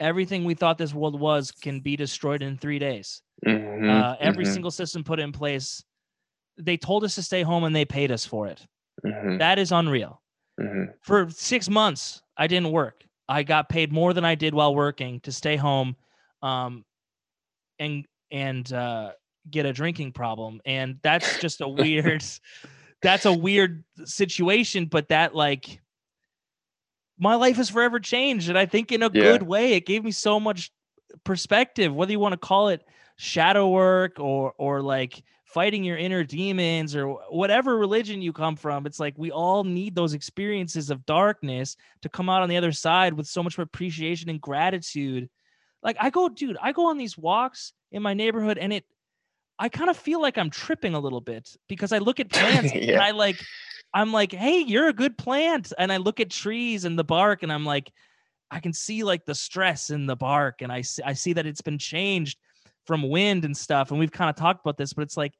everything 0.00 0.44
we 0.44 0.54
thought 0.54 0.78
this 0.78 0.94
world 0.94 1.18
was 1.18 1.50
can 1.50 1.80
be 1.80 1.96
destroyed 1.96 2.42
in 2.42 2.56
3 2.56 2.78
days. 2.78 3.22
Mhm, 3.46 3.88
Uh, 3.88 4.16
every 4.20 4.44
mhm, 4.44 4.46
single 4.46 4.70
system 4.70 5.04
put 5.04 5.20
in 5.20 5.32
place 5.32 5.84
they 6.58 6.76
told 6.76 7.04
us 7.04 7.14
to 7.14 7.22
stay 7.22 7.42
home 7.42 7.64
and 7.64 7.74
they 7.74 7.84
paid 7.84 8.10
us 8.12 8.26
for 8.26 8.46
it. 8.46 8.66
mhm, 9.04 9.38
That 9.38 9.58
is 9.58 9.72
unreal. 9.72 10.22
mhm. 10.58 10.94
For 11.02 11.30
6 11.30 11.68
months 11.68 12.22
I 12.36 12.46
didn't 12.46 12.72
work. 12.72 13.04
I 13.28 13.42
got 13.42 13.68
paid 13.68 13.92
more 13.92 14.12
than 14.14 14.24
I 14.24 14.34
did 14.34 14.54
while 14.54 14.74
working 14.74 15.20
to 15.20 15.32
stay 15.32 15.56
home 15.56 15.96
um 16.42 16.84
and 17.78 18.06
and 18.30 18.72
uh 18.72 19.12
get 19.50 19.66
a 19.66 19.72
drinking 19.72 20.12
problem 20.12 20.60
and 20.64 20.98
that's 21.02 21.36
just 21.40 21.60
a 21.60 21.68
weird 21.68 22.22
that's 23.02 23.26
a 23.26 23.32
weird 23.32 23.84
situation 24.04 24.86
but 24.86 25.08
that 25.08 25.34
like 25.34 25.80
my 27.18 27.34
life 27.34 27.56
has 27.56 27.70
forever 27.70 27.98
changed 27.98 28.48
and 28.48 28.58
i 28.58 28.66
think 28.66 28.92
in 28.92 29.02
a 29.02 29.10
Yeah. 29.12 29.22
good 29.22 29.42
way 29.42 29.72
it 29.74 29.86
gave 29.86 30.04
me 30.04 30.10
so 30.10 30.38
much 30.38 30.70
perspective 31.24 31.94
whether 31.94 32.12
you 32.12 32.20
want 32.20 32.32
to 32.32 32.38
call 32.38 32.68
it 32.68 32.84
shadow 33.16 33.68
work 33.68 34.20
or 34.20 34.52
or 34.58 34.80
like 34.80 35.22
fighting 35.44 35.82
your 35.82 35.96
inner 35.96 36.22
demons 36.22 36.94
or 36.94 37.08
whatever 37.30 37.78
religion 37.78 38.20
you 38.20 38.32
come 38.32 38.54
from 38.54 38.86
it's 38.86 39.00
like 39.00 39.14
we 39.16 39.30
all 39.30 39.64
need 39.64 39.94
those 39.94 40.12
experiences 40.12 40.90
of 40.90 41.04
darkness 41.06 41.76
to 42.02 42.08
come 42.08 42.28
out 42.28 42.42
on 42.42 42.48
the 42.48 42.56
other 42.56 42.72
side 42.72 43.14
with 43.14 43.26
so 43.26 43.42
much 43.42 43.58
appreciation 43.58 44.28
and 44.28 44.40
gratitude 44.40 45.28
like 45.82 45.96
i 45.98 46.10
go 46.10 46.28
dude 46.28 46.58
i 46.62 46.70
go 46.70 46.88
on 46.90 46.98
these 46.98 47.16
walks 47.16 47.72
in 47.90 48.02
my 48.02 48.12
neighborhood 48.14 48.58
and 48.58 48.72
it 48.72 48.84
i 49.58 49.68
kind 49.68 49.90
of 49.90 49.96
feel 49.96 50.20
like 50.20 50.38
i'm 50.38 50.50
tripping 50.50 50.94
a 50.94 51.00
little 51.00 51.20
bit 51.20 51.56
because 51.68 51.92
i 51.92 51.98
look 51.98 52.20
at 52.20 52.30
plants 52.32 52.72
and 52.92 53.02
i 53.02 53.10
like 53.10 53.46
i'm 53.94 54.12
like 54.12 54.32
hey 54.32 54.60
you're 54.60 54.88
a 54.88 54.92
good 54.92 55.16
plant 55.18 55.72
and 55.78 55.92
i 55.92 55.96
look 55.96 56.20
at 56.20 56.30
trees 56.30 56.84
and 56.84 56.98
the 56.98 57.04
bark 57.04 57.42
and 57.42 57.52
i'm 57.52 57.64
like 57.64 57.92
i 58.50 58.60
can 58.60 58.72
see 58.72 59.04
like 59.04 59.24
the 59.26 59.34
stress 59.34 59.90
in 59.90 60.06
the 60.06 60.16
bark 60.16 60.62
and 60.62 60.72
i 60.72 60.82
see, 60.82 61.02
I 61.02 61.14
see 61.14 61.32
that 61.34 61.46
it's 61.46 61.62
been 61.62 61.78
changed 61.78 62.38
from 62.86 63.08
wind 63.08 63.44
and 63.44 63.56
stuff 63.56 63.90
and 63.90 64.00
we've 64.00 64.12
kind 64.12 64.30
of 64.30 64.36
talked 64.36 64.60
about 64.64 64.76
this 64.78 64.92
but 64.94 65.02
it's 65.02 65.16
like 65.16 65.34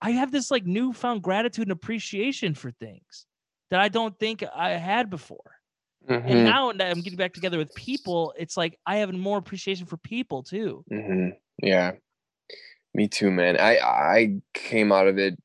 i 0.00 0.10
have 0.12 0.32
this 0.32 0.50
like 0.50 0.66
newfound 0.66 1.22
gratitude 1.22 1.64
and 1.66 1.72
appreciation 1.72 2.54
for 2.54 2.70
things 2.72 3.26
that 3.70 3.80
i 3.80 3.88
don't 3.88 4.18
think 4.18 4.44
i 4.54 4.70
had 4.70 5.10
before 5.10 5.56
and 6.26 6.42
Mhm, 6.42 6.44
now 6.44 6.72
that 6.72 6.90
I'm 6.90 7.02
getting 7.02 7.16
back 7.16 7.32
together 7.32 7.58
with 7.58 7.74
people, 7.74 8.32
it's 8.38 8.56
like 8.56 8.78
I 8.86 8.98
have 8.98 9.12
more 9.12 9.38
appreciation 9.38 9.86
for 9.86 9.96
people 9.96 10.42
too. 10.42 10.84
mhm. 10.90 11.36
Yeah, 11.62 11.96
me 12.94 13.08
too, 13.08 13.30
man. 13.30 13.58
I 13.58 13.78
I 13.78 14.40
came 14.54 14.92
out 14.92 15.08
of 15.08 15.18
it 15.18 15.38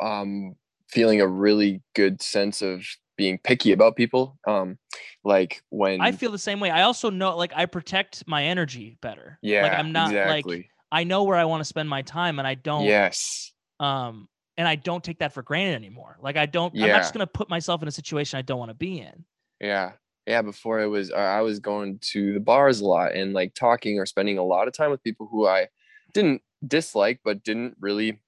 um 0.00 0.54
feeling 0.88 1.20
a 1.20 1.26
really 1.26 1.82
good 1.94 2.22
sense 2.22 2.62
of 2.62 2.86
being 3.16 3.38
picky 3.38 3.72
about 3.72 3.96
people. 3.96 4.38
Um, 4.46 4.78
like 5.24 5.62
when 5.70 6.00
I 6.00 6.12
feel 6.12 6.30
the 6.30 6.38
same 6.38 6.60
way. 6.60 6.70
I 6.70 6.82
also 6.82 7.10
know 7.10 7.36
like 7.36 7.52
I 7.54 7.66
protect 7.66 8.26
my 8.26 8.44
energy 8.44 8.98
better. 9.00 9.38
yeah, 9.42 9.62
Like 9.62 9.72
I'm 9.72 9.92
not 9.92 10.10
exactly. 10.10 10.56
like 10.56 10.70
I 10.92 11.04
know 11.04 11.24
where 11.24 11.36
I 11.36 11.44
want 11.44 11.60
to 11.60 11.64
spend 11.64 11.88
my 11.88 12.02
time 12.02 12.38
and 12.38 12.46
I 12.46 12.54
don't 12.54 12.84
yes, 12.84 13.52
um 13.80 14.28
and 14.56 14.66
I 14.66 14.76
don't 14.76 15.02
take 15.02 15.18
that 15.18 15.32
for 15.32 15.42
granted 15.42 15.74
anymore. 15.74 16.18
Like 16.20 16.36
I 16.36 16.46
don't 16.46 16.72
I'm 16.74 16.88
not 16.88 16.98
just 16.98 17.12
gonna 17.12 17.26
put 17.26 17.48
myself 17.48 17.82
in 17.82 17.88
a 17.88 17.92
situation 17.92 18.38
I 18.38 18.42
don't 18.42 18.58
want 18.58 18.70
to 18.70 18.74
be 18.74 19.00
in. 19.00 19.24
yeah, 19.60 19.92
yeah. 20.26 20.42
Before 20.42 20.80
it 20.80 20.86
was, 20.86 21.10
I 21.10 21.40
was 21.40 21.58
going 21.58 21.98
to 22.12 22.32
the 22.34 22.40
bars 22.40 22.80
a 22.80 22.86
lot 22.86 23.14
and 23.14 23.32
like 23.32 23.54
talking 23.54 23.98
or 23.98 24.06
spending 24.06 24.38
a 24.38 24.44
lot 24.44 24.68
of 24.68 24.74
time 24.74 24.90
with 24.90 25.02
people 25.02 25.26
who 25.30 25.46
I 25.46 25.68
didn't 26.12 26.42
dislike, 26.68 27.20
but 27.24 27.44
didn't 27.44 27.76
really 27.80 28.20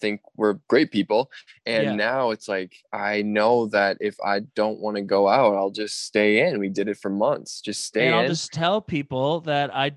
think 0.00 0.20
were 0.36 0.60
great 0.68 0.90
people. 0.90 1.30
And 1.66 1.84
Yeah. 1.84 1.94
now 1.94 2.30
it's 2.30 2.48
like 2.48 2.76
I 2.92 3.22
know 3.22 3.66
that 3.68 3.96
if 4.00 4.16
I 4.24 4.40
don't 4.40 4.80
want 4.80 4.96
to 4.96 5.02
go 5.02 5.28
out, 5.28 5.54
I'll 5.54 5.70
just 5.70 6.04
stay 6.04 6.46
in. 6.46 6.58
We 6.58 6.68
did 6.68 6.88
it 6.88 6.98
for 6.98 7.10
months. 7.10 7.60
Just 7.60 7.84
stay 7.84 8.06
and 8.06 8.14
in. 8.14 8.20
I'll 8.20 8.28
just 8.28 8.52
tell 8.52 8.80
people 8.80 9.40
that 9.42 9.74
I 9.74 9.92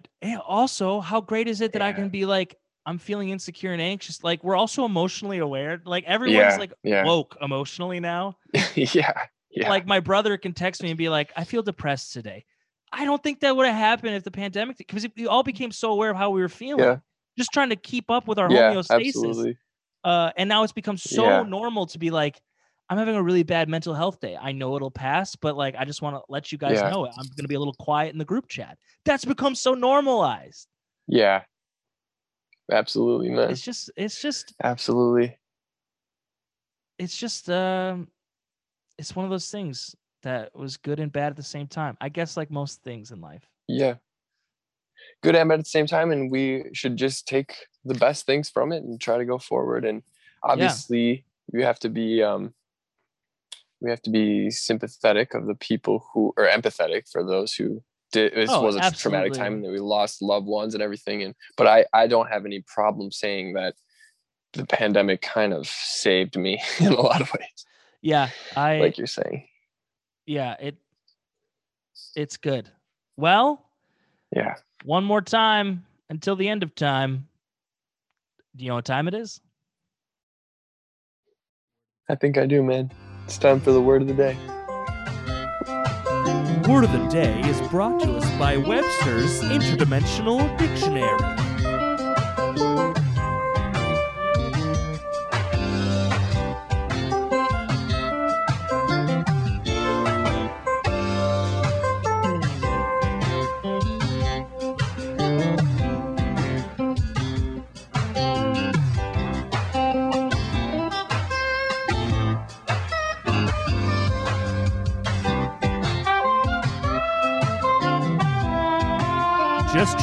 also 0.46 1.00
how 1.00 1.22
great 1.22 1.48
is 1.48 1.62
it 1.62 1.74
that 1.74 1.82
I 1.82 1.94
can 1.94 2.10
be 2.10 2.26
like 2.26 2.58
I'm 2.86 3.00
feeling 3.00 3.30
insecure 3.30 3.74
and 3.74 3.82
anxious. 3.82 4.24
Like 4.24 4.44
we're 4.46 4.56
also 4.56 4.86
emotionally 4.86 5.40
aware. 5.40 5.82
Like 5.84 6.06
everyone's 6.06 6.54
yeah, 6.54 6.58
like 6.58 6.74
yeah, 6.84 7.04
woke 7.04 7.38
emotionally 7.42 8.00
now. 8.00 8.38
yeah, 8.76 9.26
yeah. 9.52 9.70
like 9.70 9.86
my 9.86 10.00
brother 10.00 10.38
can 10.38 10.54
text 10.54 10.82
me 10.82 10.90
and 10.90 10.98
be 10.98 11.10
like, 11.10 11.34
"I 11.36 11.44
feel 11.44 11.64
depressed 11.64 12.14
today." 12.14 12.46
I 12.94 13.04
don't 13.04 13.22
think 13.22 13.42
that 13.42 13.56
would 13.56 13.66
have 13.66 13.76
happened 13.76 14.16
if 14.16 14.24
the 14.24 14.32
pandemic 14.32 14.78
because 14.78 15.06
we 15.18 15.28
all 15.28 15.44
became 15.44 15.72
so 15.72 15.92
aware 15.92 16.10
of 16.10 16.16
how 16.16 16.30
we 16.30 16.40
were 16.40 16.48
feeling, 16.48 16.86
Yeah. 16.86 16.98
Just 17.38 17.52
trying 17.54 17.70
to 17.70 17.76
keep 17.76 18.10
up 18.12 18.28
with 18.28 18.40
our 18.40 18.50
yeah, 18.50 18.70
homeostasis. 18.70 18.92
absolutely. 18.92 19.58
Uh, 20.04 20.32
and 20.38 20.48
now 20.50 20.64
it's 20.64 20.74
become 20.74 20.98
so 20.98 21.24
Yeah. 21.24 21.44
normal 21.44 21.86
to 21.88 22.00
be 22.00 22.12
like, 22.12 22.42
"I'm 22.90 22.98
having 22.98 23.16
a 23.16 23.24
really 23.24 23.44
bad 23.44 23.68
mental 23.70 23.94
health 23.94 24.20
day. 24.20 24.38
I 24.38 24.52
know 24.54 24.76
it'll 24.76 24.92
pass, 24.92 25.36
but 25.36 25.58
like, 25.58 25.76
I 25.78 25.86
just 25.86 26.02
want 26.02 26.16
to 26.16 26.24
let 26.30 26.52
you 26.52 26.58
guys 26.58 26.84
Yeah. 26.84 26.90
know 26.92 27.06
it. 27.06 27.14
I'm 27.18 27.28
gonna 27.36 27.48
be 27.48 27.56
a 27.56 27.60
little 27.60 27.74
quiet 27.74 28.14
in 28.14 28.18
the 28.20 28.26
group 28.26 28.48
chat." 28.48 28.78
That's 29.06 29.26
become 29.26 29.56
so 29.56 29.74
normalized. 29.74 30.68
Yeah, 31.08 31.44
absolutely, 32.72 33.30
man. 33.30 33.52
It's 33.52 33.62
just, 33.62 33.92
it's 33.96 34.22
just, 34.22 34.54
Absolutely. 34.64 35.38
it's 36.98 37.18
just, 37.18 37.50
um, 37.50 38.10
it's 38.98 39.16
one 39.16 39.26
of 39.26 39.32
those 39.32 39.50
things 39.52 39.96
that 40.24 40.56
was 40.56 40.78
good 40.78 41.00
and 41.00 41.12
bad 41.12 41.32
at 41.32 41.36
the 41.38 41.44
same 41.44 41.68
time. 41.68 41.98
I 42.02 42.10
guess 42.10 42.38
like 42.38 42.52
most 42.52 42.84
things 42.84 43.12
in 43.12 43.22
life. 43.22 43.50
Yeah. 43.68 43.98
Good 45.24 45.36
and 45.36 45.50
bad 45.50 45.60
at 45.60 45.66
the 45.66 45.70
same 45.70 45.88
time, 45.88 46.12
and 46.12 46.32
we 46.32 46.66
should 46.74 46.96
just 46.96 47.28
take 47.28 47.56
the 47.84 47.96
best 47.96 48.26
things 48.26 48.50
from 48.50 48.72
it 48.72 48.84
and 48.84 49.00
try 49.02 49.18
to 49.18 49.26
go 49.26 49.38
forward. 49.38 49.84
And 49.86 50.04
obviously, 50.44 51.26
we 51.52 51.64
have 51.64 51.80
to 51.80 51.90
be 51.90 52.22
um, 52.22 52.54
we 53.82 53.90
have 53.90 54.02
to 54.04 54.10
be 54.10 54.50
sympathetic 54.50 55.34
of 55.34 55.48
the 55.48 55.56
people 55.56 56.06
who 56.14 56.34
or 56.38 56.48
empathetic 56.48 57.10
for 57.12 57.24
those 57.24 57.54
who 57.54 57.84
did 58.12 58.34
this 58.34 58.52
Oh, 58.52 58.62
was 58.62 58.76
a 58.76 58.92
traumatic 58.92 59.34
time 59.34 59.56
and 59.56 59.66
that 59.66 59.72
we 59.72 59.80
lost 59.80 60.22
loved 60.22 60.48
ones 60.48 60.74
and 60.74 60.84
everything. 60.84 61.24
And 61.24 61.36
but 61.56 61.68
I 61.68 61.86
I 61.94 62.08
don't 62.08 62.30
have 62.30 62.46
any 62.46 62.62
problem 62.62 63.12
saying 63.12 63.54
that 63.54 63.76
the 64.54 64.66
pandemic 64.66 65.22
kind 65.22 65.54
of 65.54 65.68
saved 65.68 66.38
me 66.38 66.62
in 66.80 66.94
a 66.94 67.02
lot 67.02 67.22
of 67.22 67.32
ways, 67.34 67.66
Yeah, 68.02 68.30
I 68.56 68.80
like 68.80 68.98
you're 68.98 69.08
saying. 69.08 69.48
yeah, 70.26 70.56
it 70.60 70.78
it's 72.16 72.38
good. 72.38 72.70
Well, 73.16 73.70
Yeah. 74.36 74.56
One 74.84 75.04
more 75.04 75.22
time 75.22 75.86
until 76.10 76.36
the 76.36 76.48
end 76.48 76.64
of 76.64 76.76
time. 76.76 77.28
Do 78.56 78.64
you 78.64 78.70
know 78.70 78.76
what 78.76 78.86
time 78.86 79.08
it 79.08 79.14
is? 79.14 79.40
I 82.10 82.16
think 82.16 82.38
I 82.38 82.46
do, 82.46 82.64
man. 82.64 82.92
It's 83.26 83.38
time 83.38 83.60
for 83.60 83.72
the 83.72 83.82
word 83.82 84.02
of 84.02 84.08
the 84.08 84.14
day. 84.14 84.38
Word 86.68 86.84
of 86.84 86.92
the 86.92 87.08
day 87.10 87.40
is 87.42 87.62
brought 87.70 88.02
to 88.02 88.18
us 88.18 88.40
by 88.40 88.58
Webster's 88.58 89.42
Interdimensional 89.42 90.58
Dictionary. 90.58 91.37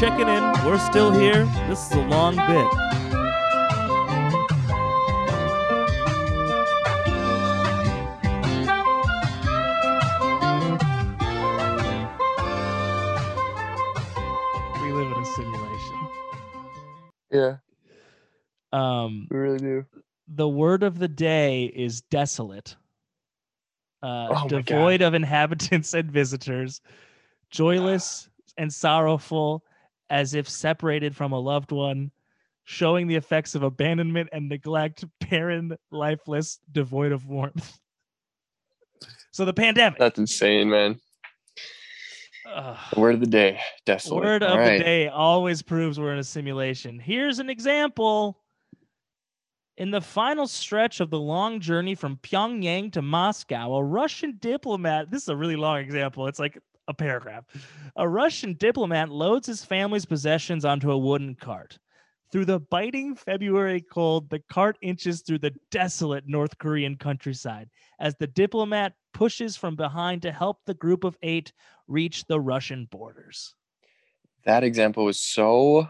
Checking 0.04 0.28
in. 0.28 0.42
We're 0.66 0.78
still 0.90 1.10
here. 1.10 1.46
This 1.66 1.86
is 1.86 1.92
a 1.92 2.00
long 2.08 2.36
bit. 2.36 2.68
We 14.82 14.92
live 14.92 15.12
in 15.12 15.22
a 15.22 15.24
simulation. 15.24 16.08
Yeah, 17.30 17.56
Um, 18.72 19.26
we 19.30 19.36
really 19.38 19.58
do. 19.58 19.86
the 20.28 20.48
word 20.48 20.82
of 20.82 20.98
the 20.98 21.08
day 21.08 21.64
is 21.64 22.02
desolate. 22.02 22.76
Uh, 24.02 24.28
Oh 24.30 24.34
my 24.34 24.48
God. 24.48 24.64
devoid 24.66 25.02
of 25.02 25.14
inhabitants 25.14 25.94
and 25.94 26.10
visitors, 26.10 26.80
joyless 27.50 28.28
and 28.58 28.72
sorrowful, 28.72 29.64
as 30.10 30.34
if 30.34 30.48
separated 30.48 31.16
from 31.16 31.32
a 31.32 31.38
loved 31.38 31.72
one, 31.72 32.10
showing 32.64 33.06
the 33.06 33.16
effects 33.16 33.54
of 33.54 33.62
abandonment 33.62 34.28
and 34.32 34.48
neglect, 34.48 35.04
barren, 35.30 35.76
lifeless, 35.90 36.58
devoid 36.72 37.12
of 37.12 37.26
warmth. 37.26 37.78
So 39.32 39.44
the 39.44 39.52
pandemic. 39.52 39.98
That's 39.98 40.18
insane, 40.18 40.70
man. 40.70 40.98
Ugh. 42.46 42.76
Word 42.96 43.14
of 43.14 43.20
the 43.20 43.26
day. 43.26 43.60
Desolate. 43.86 44.24
Word 44.24 44.42
of 44.42 44.58
right. 44.58 44.78
the 44.78 44.84
day 44.84 45.08
always 45.08 45.62
proves 45.62 45.98
we're 45.98 46.12
in 46.12 46.18
a 46.18 46.24
simulation. 46.24 46.98
Here's 46.98 47.38
an 47.38 47.50
example. 47.50 48.38
In 49.76 49.90
the 49.90 50.00
final 50.00 50.46
stretch 50.46 51.00
of 51.00 51.10
the 51.10 51.18
long 51.18 51.58
journey 51.58 51.96
from 51.96 52.18
Pyongyang 52.18 52.92
to 52.92 53.02
Moscow, 53.02 53.74
a 53.74 53.82
Russian 53.82 54.36
diplomat, 54.40 55.10
this 55.10 55.22
is 55.22 55.28
a 55.28 55.36
really 55.36 55.56
long 55.56 55.78
example, 55.78 56.28
it's 56.28 56.38
like 56.38 56.56
a 56.88 56.94
paragraph. 56.94 57.44
A 57.96 58.08
Russian 58.08 58.54
diplomat 58.54 59.08
loads 59.08 59.46
his 59.46 59.64
family's 59.64 60.04
possessions 60.04 60.64
onto 60.64 60.90
a 60.90 60.98
wooden 60.98 61.34
cart. 61.34 61.78
Through 62.32 62.46
the 62.46 62.60
biting 62.60 63.14
February 63.14 63.80
cold, 63.80 64.28
the 64.28 64.42
cart 64.50 64.76
inches 64.82 65.22
through 65.22 65.38
the 65.38 65.54
desolate 65.70 66.24
North 66.26 66.58
Korean 66.58 66.96
countryside 66.96 67.70
as 68.00 68.16
the 68.16 68.26
diplomat 68.26 68.94
pushes 69.12 69.56
from 69.56 69.76
behind 69.76 70.22
to 70.22 70.32
help 70.32 70.58
the 70.66 70.74
group 70.74 71.04
of 71.04 71.16
eight 71.22 71.52
reach 71.86 72.24
the 72.24 72.40
Russian 72.40 72.88
borders. 72.90 73.54
That 74.44 74.64
example 74.64 75.04
was 75.04 75.20
so 75.20 75.88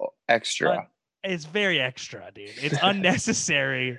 uh, 0.00 0.06
extra. 0.28 0.70
Uh, 0.70 0.82
it's 1.24 1.44
very 1.44 1.80
extra, 1.80 2.30
dude. 2.32 2.50
It's 2.62 2.78
unnecessary. 2.82 3.98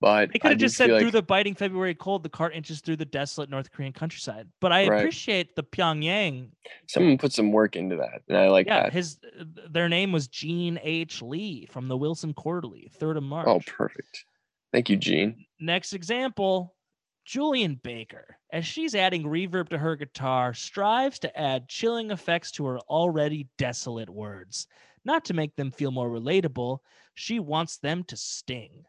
But 0.00 0.32
They 0.32 0.38
could 0.38 0.52
have 0.52 0.60
just 0.60 0.76
said 0.76 0.86
feel 0.90 1.00
through 1.00 1.10
the 1.10 1.22
biting 1.22 1.54
February 1.56 1.94
cold, 1.94 2.22
the 2.22 2.28
cart 2.28 2.54
inches 2.54 2.80
through 2.80 2.96
the 2.96 3.04
desolate 3.04 3.50
North 3.50 3.72
Korean 3.72 3.92
countryside. 3.92 4.46
But 4.60 4.72
I 4.72 4.86
Right. 4.86 4.98
appreciate 5.00 5.56
the 5.56 5.64
Pyongyang. 5.64 6.52
someone 6.86 7.18
put 7.18 7.32
some 7.32 7.50
work 7.50 7.74
into 7.74 7.96
that, 7.96 8.22
and 8.28 8.36
I 8.36 8.48
like 8.48 8.66
Yeah, 8.68 8.84
that. 8.84 8.92
his 8.92 9.18
uh, 9.40 9.44
their 9.70 9.88
name 9.88 10.12
was 10.12 10.28
Gene 10.28 10.78
H. 10.82 11.20
Lee 11.20 11.66
from 11.66 11.88
the 11.88 11.96
Wilson 11.96 12.32
Quarterly, 12.32 12.90
third 12.94 13.16
of 13.16 13.24
March. 13.24 13.48
Oh, 13.48 13.60
perfect. 13.66 14.24
Thank 14.72 14.88
you, 14.88 14.96
Gene. 14.96 15.44
Next 15.58 15.92
example, 15.92 16.76
Julien 17.24 17.74
Baker, 17.82 18.38
as 18.52 18.64
she's 18.66 18.94
adding 18.94 19.24
reverb 19.24 19.68
to 19.70 19.78
her 19.78 19.96
guitar, 19.96 20.54
strives 20.54 21.18
to 21.20 21.38
add 21.38 21.68
chilling 21.68 22.10
effects 22.12 22.52
to 22.52 22.66
her 22.66 22.78
already 22.80 23.48
desolate 23.58 24.08
words. 24.10 24.68
Not 25.04 25.24
to 25.26 25.34
make 25.34 25.56
them 25.56 25.72
feel 25.72 25.90
more 25.90 26.08
relatable, 26.08 26.78
she 27.14 27.40
wants 27.40 27.78
them 27.78 28.04
to 28.04 28.16
sting. 28.16 28.84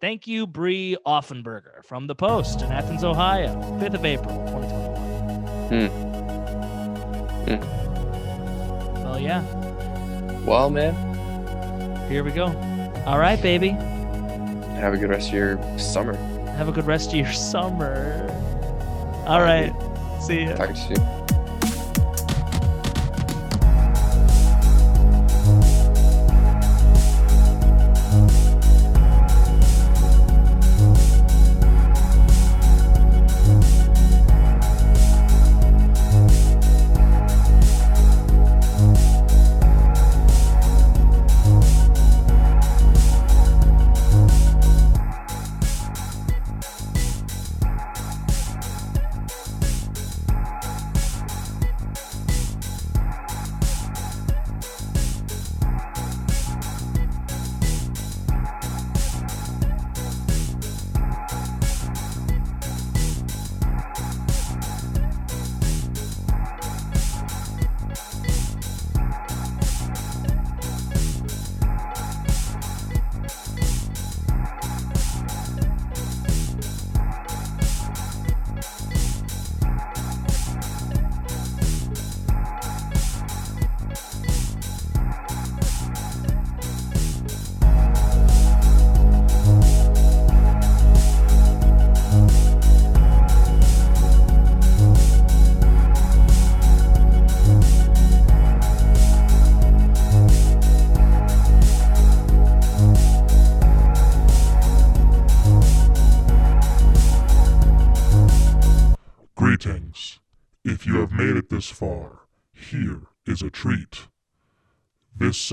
Thank 0.00 0.26
you, 0.26 0.46
Bree 0.46 0.96
Offenberger 1.06 1.84
from 1.84 2.06
The 2.06 2.14
Post 2.14 2.62
in 2.62 2.72
Athens, 2.72 3.04
Ohio, 3.04 3.60
5th 3.80 3.94
of 3.94 4.04
April, 4.06 4.34
2021. 4.46 5.90
Hmm. 7.46 7.60
Well, 9.04 9.18
yeah, 9.18 9.42
Well, 10.46 10.70
man, 10.70 10.94
here 12.08 12.24
we 12.24 12.30
go. 12.30 12.46
All 13.06 13.18
right, 13.18 13.40
baby. 13.42 13.70
have 14.80 14.94
a 14.94 14.96
good 14.96 15.10
rest 15.10 15.28
of 15.28 15.34
your 15.34 15.78
summer. 15.78 16.14
Have 16.56 16.68
a 16.68 16.72
good 16.72 16.86
rest 16.86 17.08
of 17.10 17.16
your 17.16 17.32
summer. 17.32 18.26
All 19.26 19.40
right. 19.42 19.72
See 20.22 20.44
ya. 20.44 20.56
Talk 20.56 20.74
to 20.74 20.74
you 20.74 20.96
soon. 20.96 21.39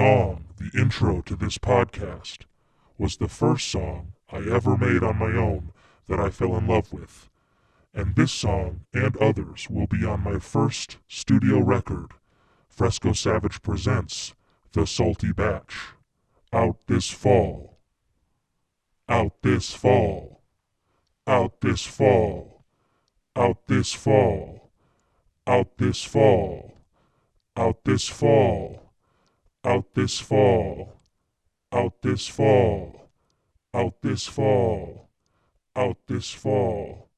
Song, 0.08 0.46
the 0.58 0.80
intro 0.80 1.22
to 1.22 1.36
this 1.36 1.58
podcast, 1.58 2.46
was 2.98 3.18
the 3.18 3.28
first 3.28 3.68
song 3.68 4.14
I 4.32 4.38
ever 4.38 4.78
made 4.78 5.04
on 5.04 5.20
my 5.20 5.34
own 5.36 5.74
that 6.08 6.18
I 6.18 6.30
fell 6.30 6.56
in 6.56 6.66
love 6.66 6.94
with. 6.94 7.30
And 7.94 8.16
this 8.16 8.32
song 8.32 8.86
and 8.94 9.18
others 9.18 9.70
will 9.70 9.88
be 9.88 10.06
on 10.06 10.24
my 10.24 10.40
first 10.40 10.98
studio 11.10 11.60
record, 11.60 12.12
Fresco 12.70 13.12
Savage 13.12 13.62
Presents 13.62 14.34
The 14.72 14.88
Salty 14.88 15.34
Batch, 15.34 15.76
out 16.54 16.78
this 16.88 17.10
fall. 17.10 17.78
Out 19.10 19.42
this 19.42 19.74
fall. 19.74 20.42
Out 21.28 21.60
this 21.60 21.86
fall 21.86 22.58
out 23.36 23.68
this 23.68 23.94
fall, 23.94 24.72
out 25.46 25.78
this 25.78 26.04
fall, 26.04 26.74
out 27.56 27.84
this 27.84 28.08
fall, 28.08 28.87
out 29.68 29.94
this 29.94 30.18
fall, 30.20 31.02
out 31.74 32.02
this 32.02 32.26
fall, 32.28 33.10
out 33.74 34.02
this 34.02 34.26
fall, 34.26 35.10
out 35.76 35.98
this 36.08 36.32
fall, 36.32 37.10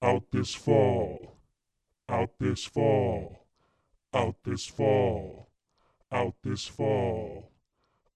out 0.00 0.22
this 0.30 0.54
fall, 0.54 1.36
out 2.08 2.30
this 2.38 2.64
fall, 2.64 3.46
out 4.14 4.36
this 4.44 4.66
fall, 4.68 5.48
out 6.12 6.34
this 6.44 6.68
fall, 6.68 7.50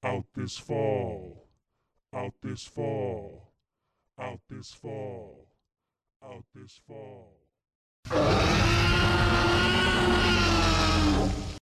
out 0.05 0.25
this 0.37 0.57
fall, 0.59 1.49
out 2.15 2.35
this 2.43 2.65
fall, 2.65 3.53
out 4.19 4.41
this 4.49 4.73
fall 4.73 5.47
out 6.23 6.45
this 6.55 6.81
fall. 6.87 7.33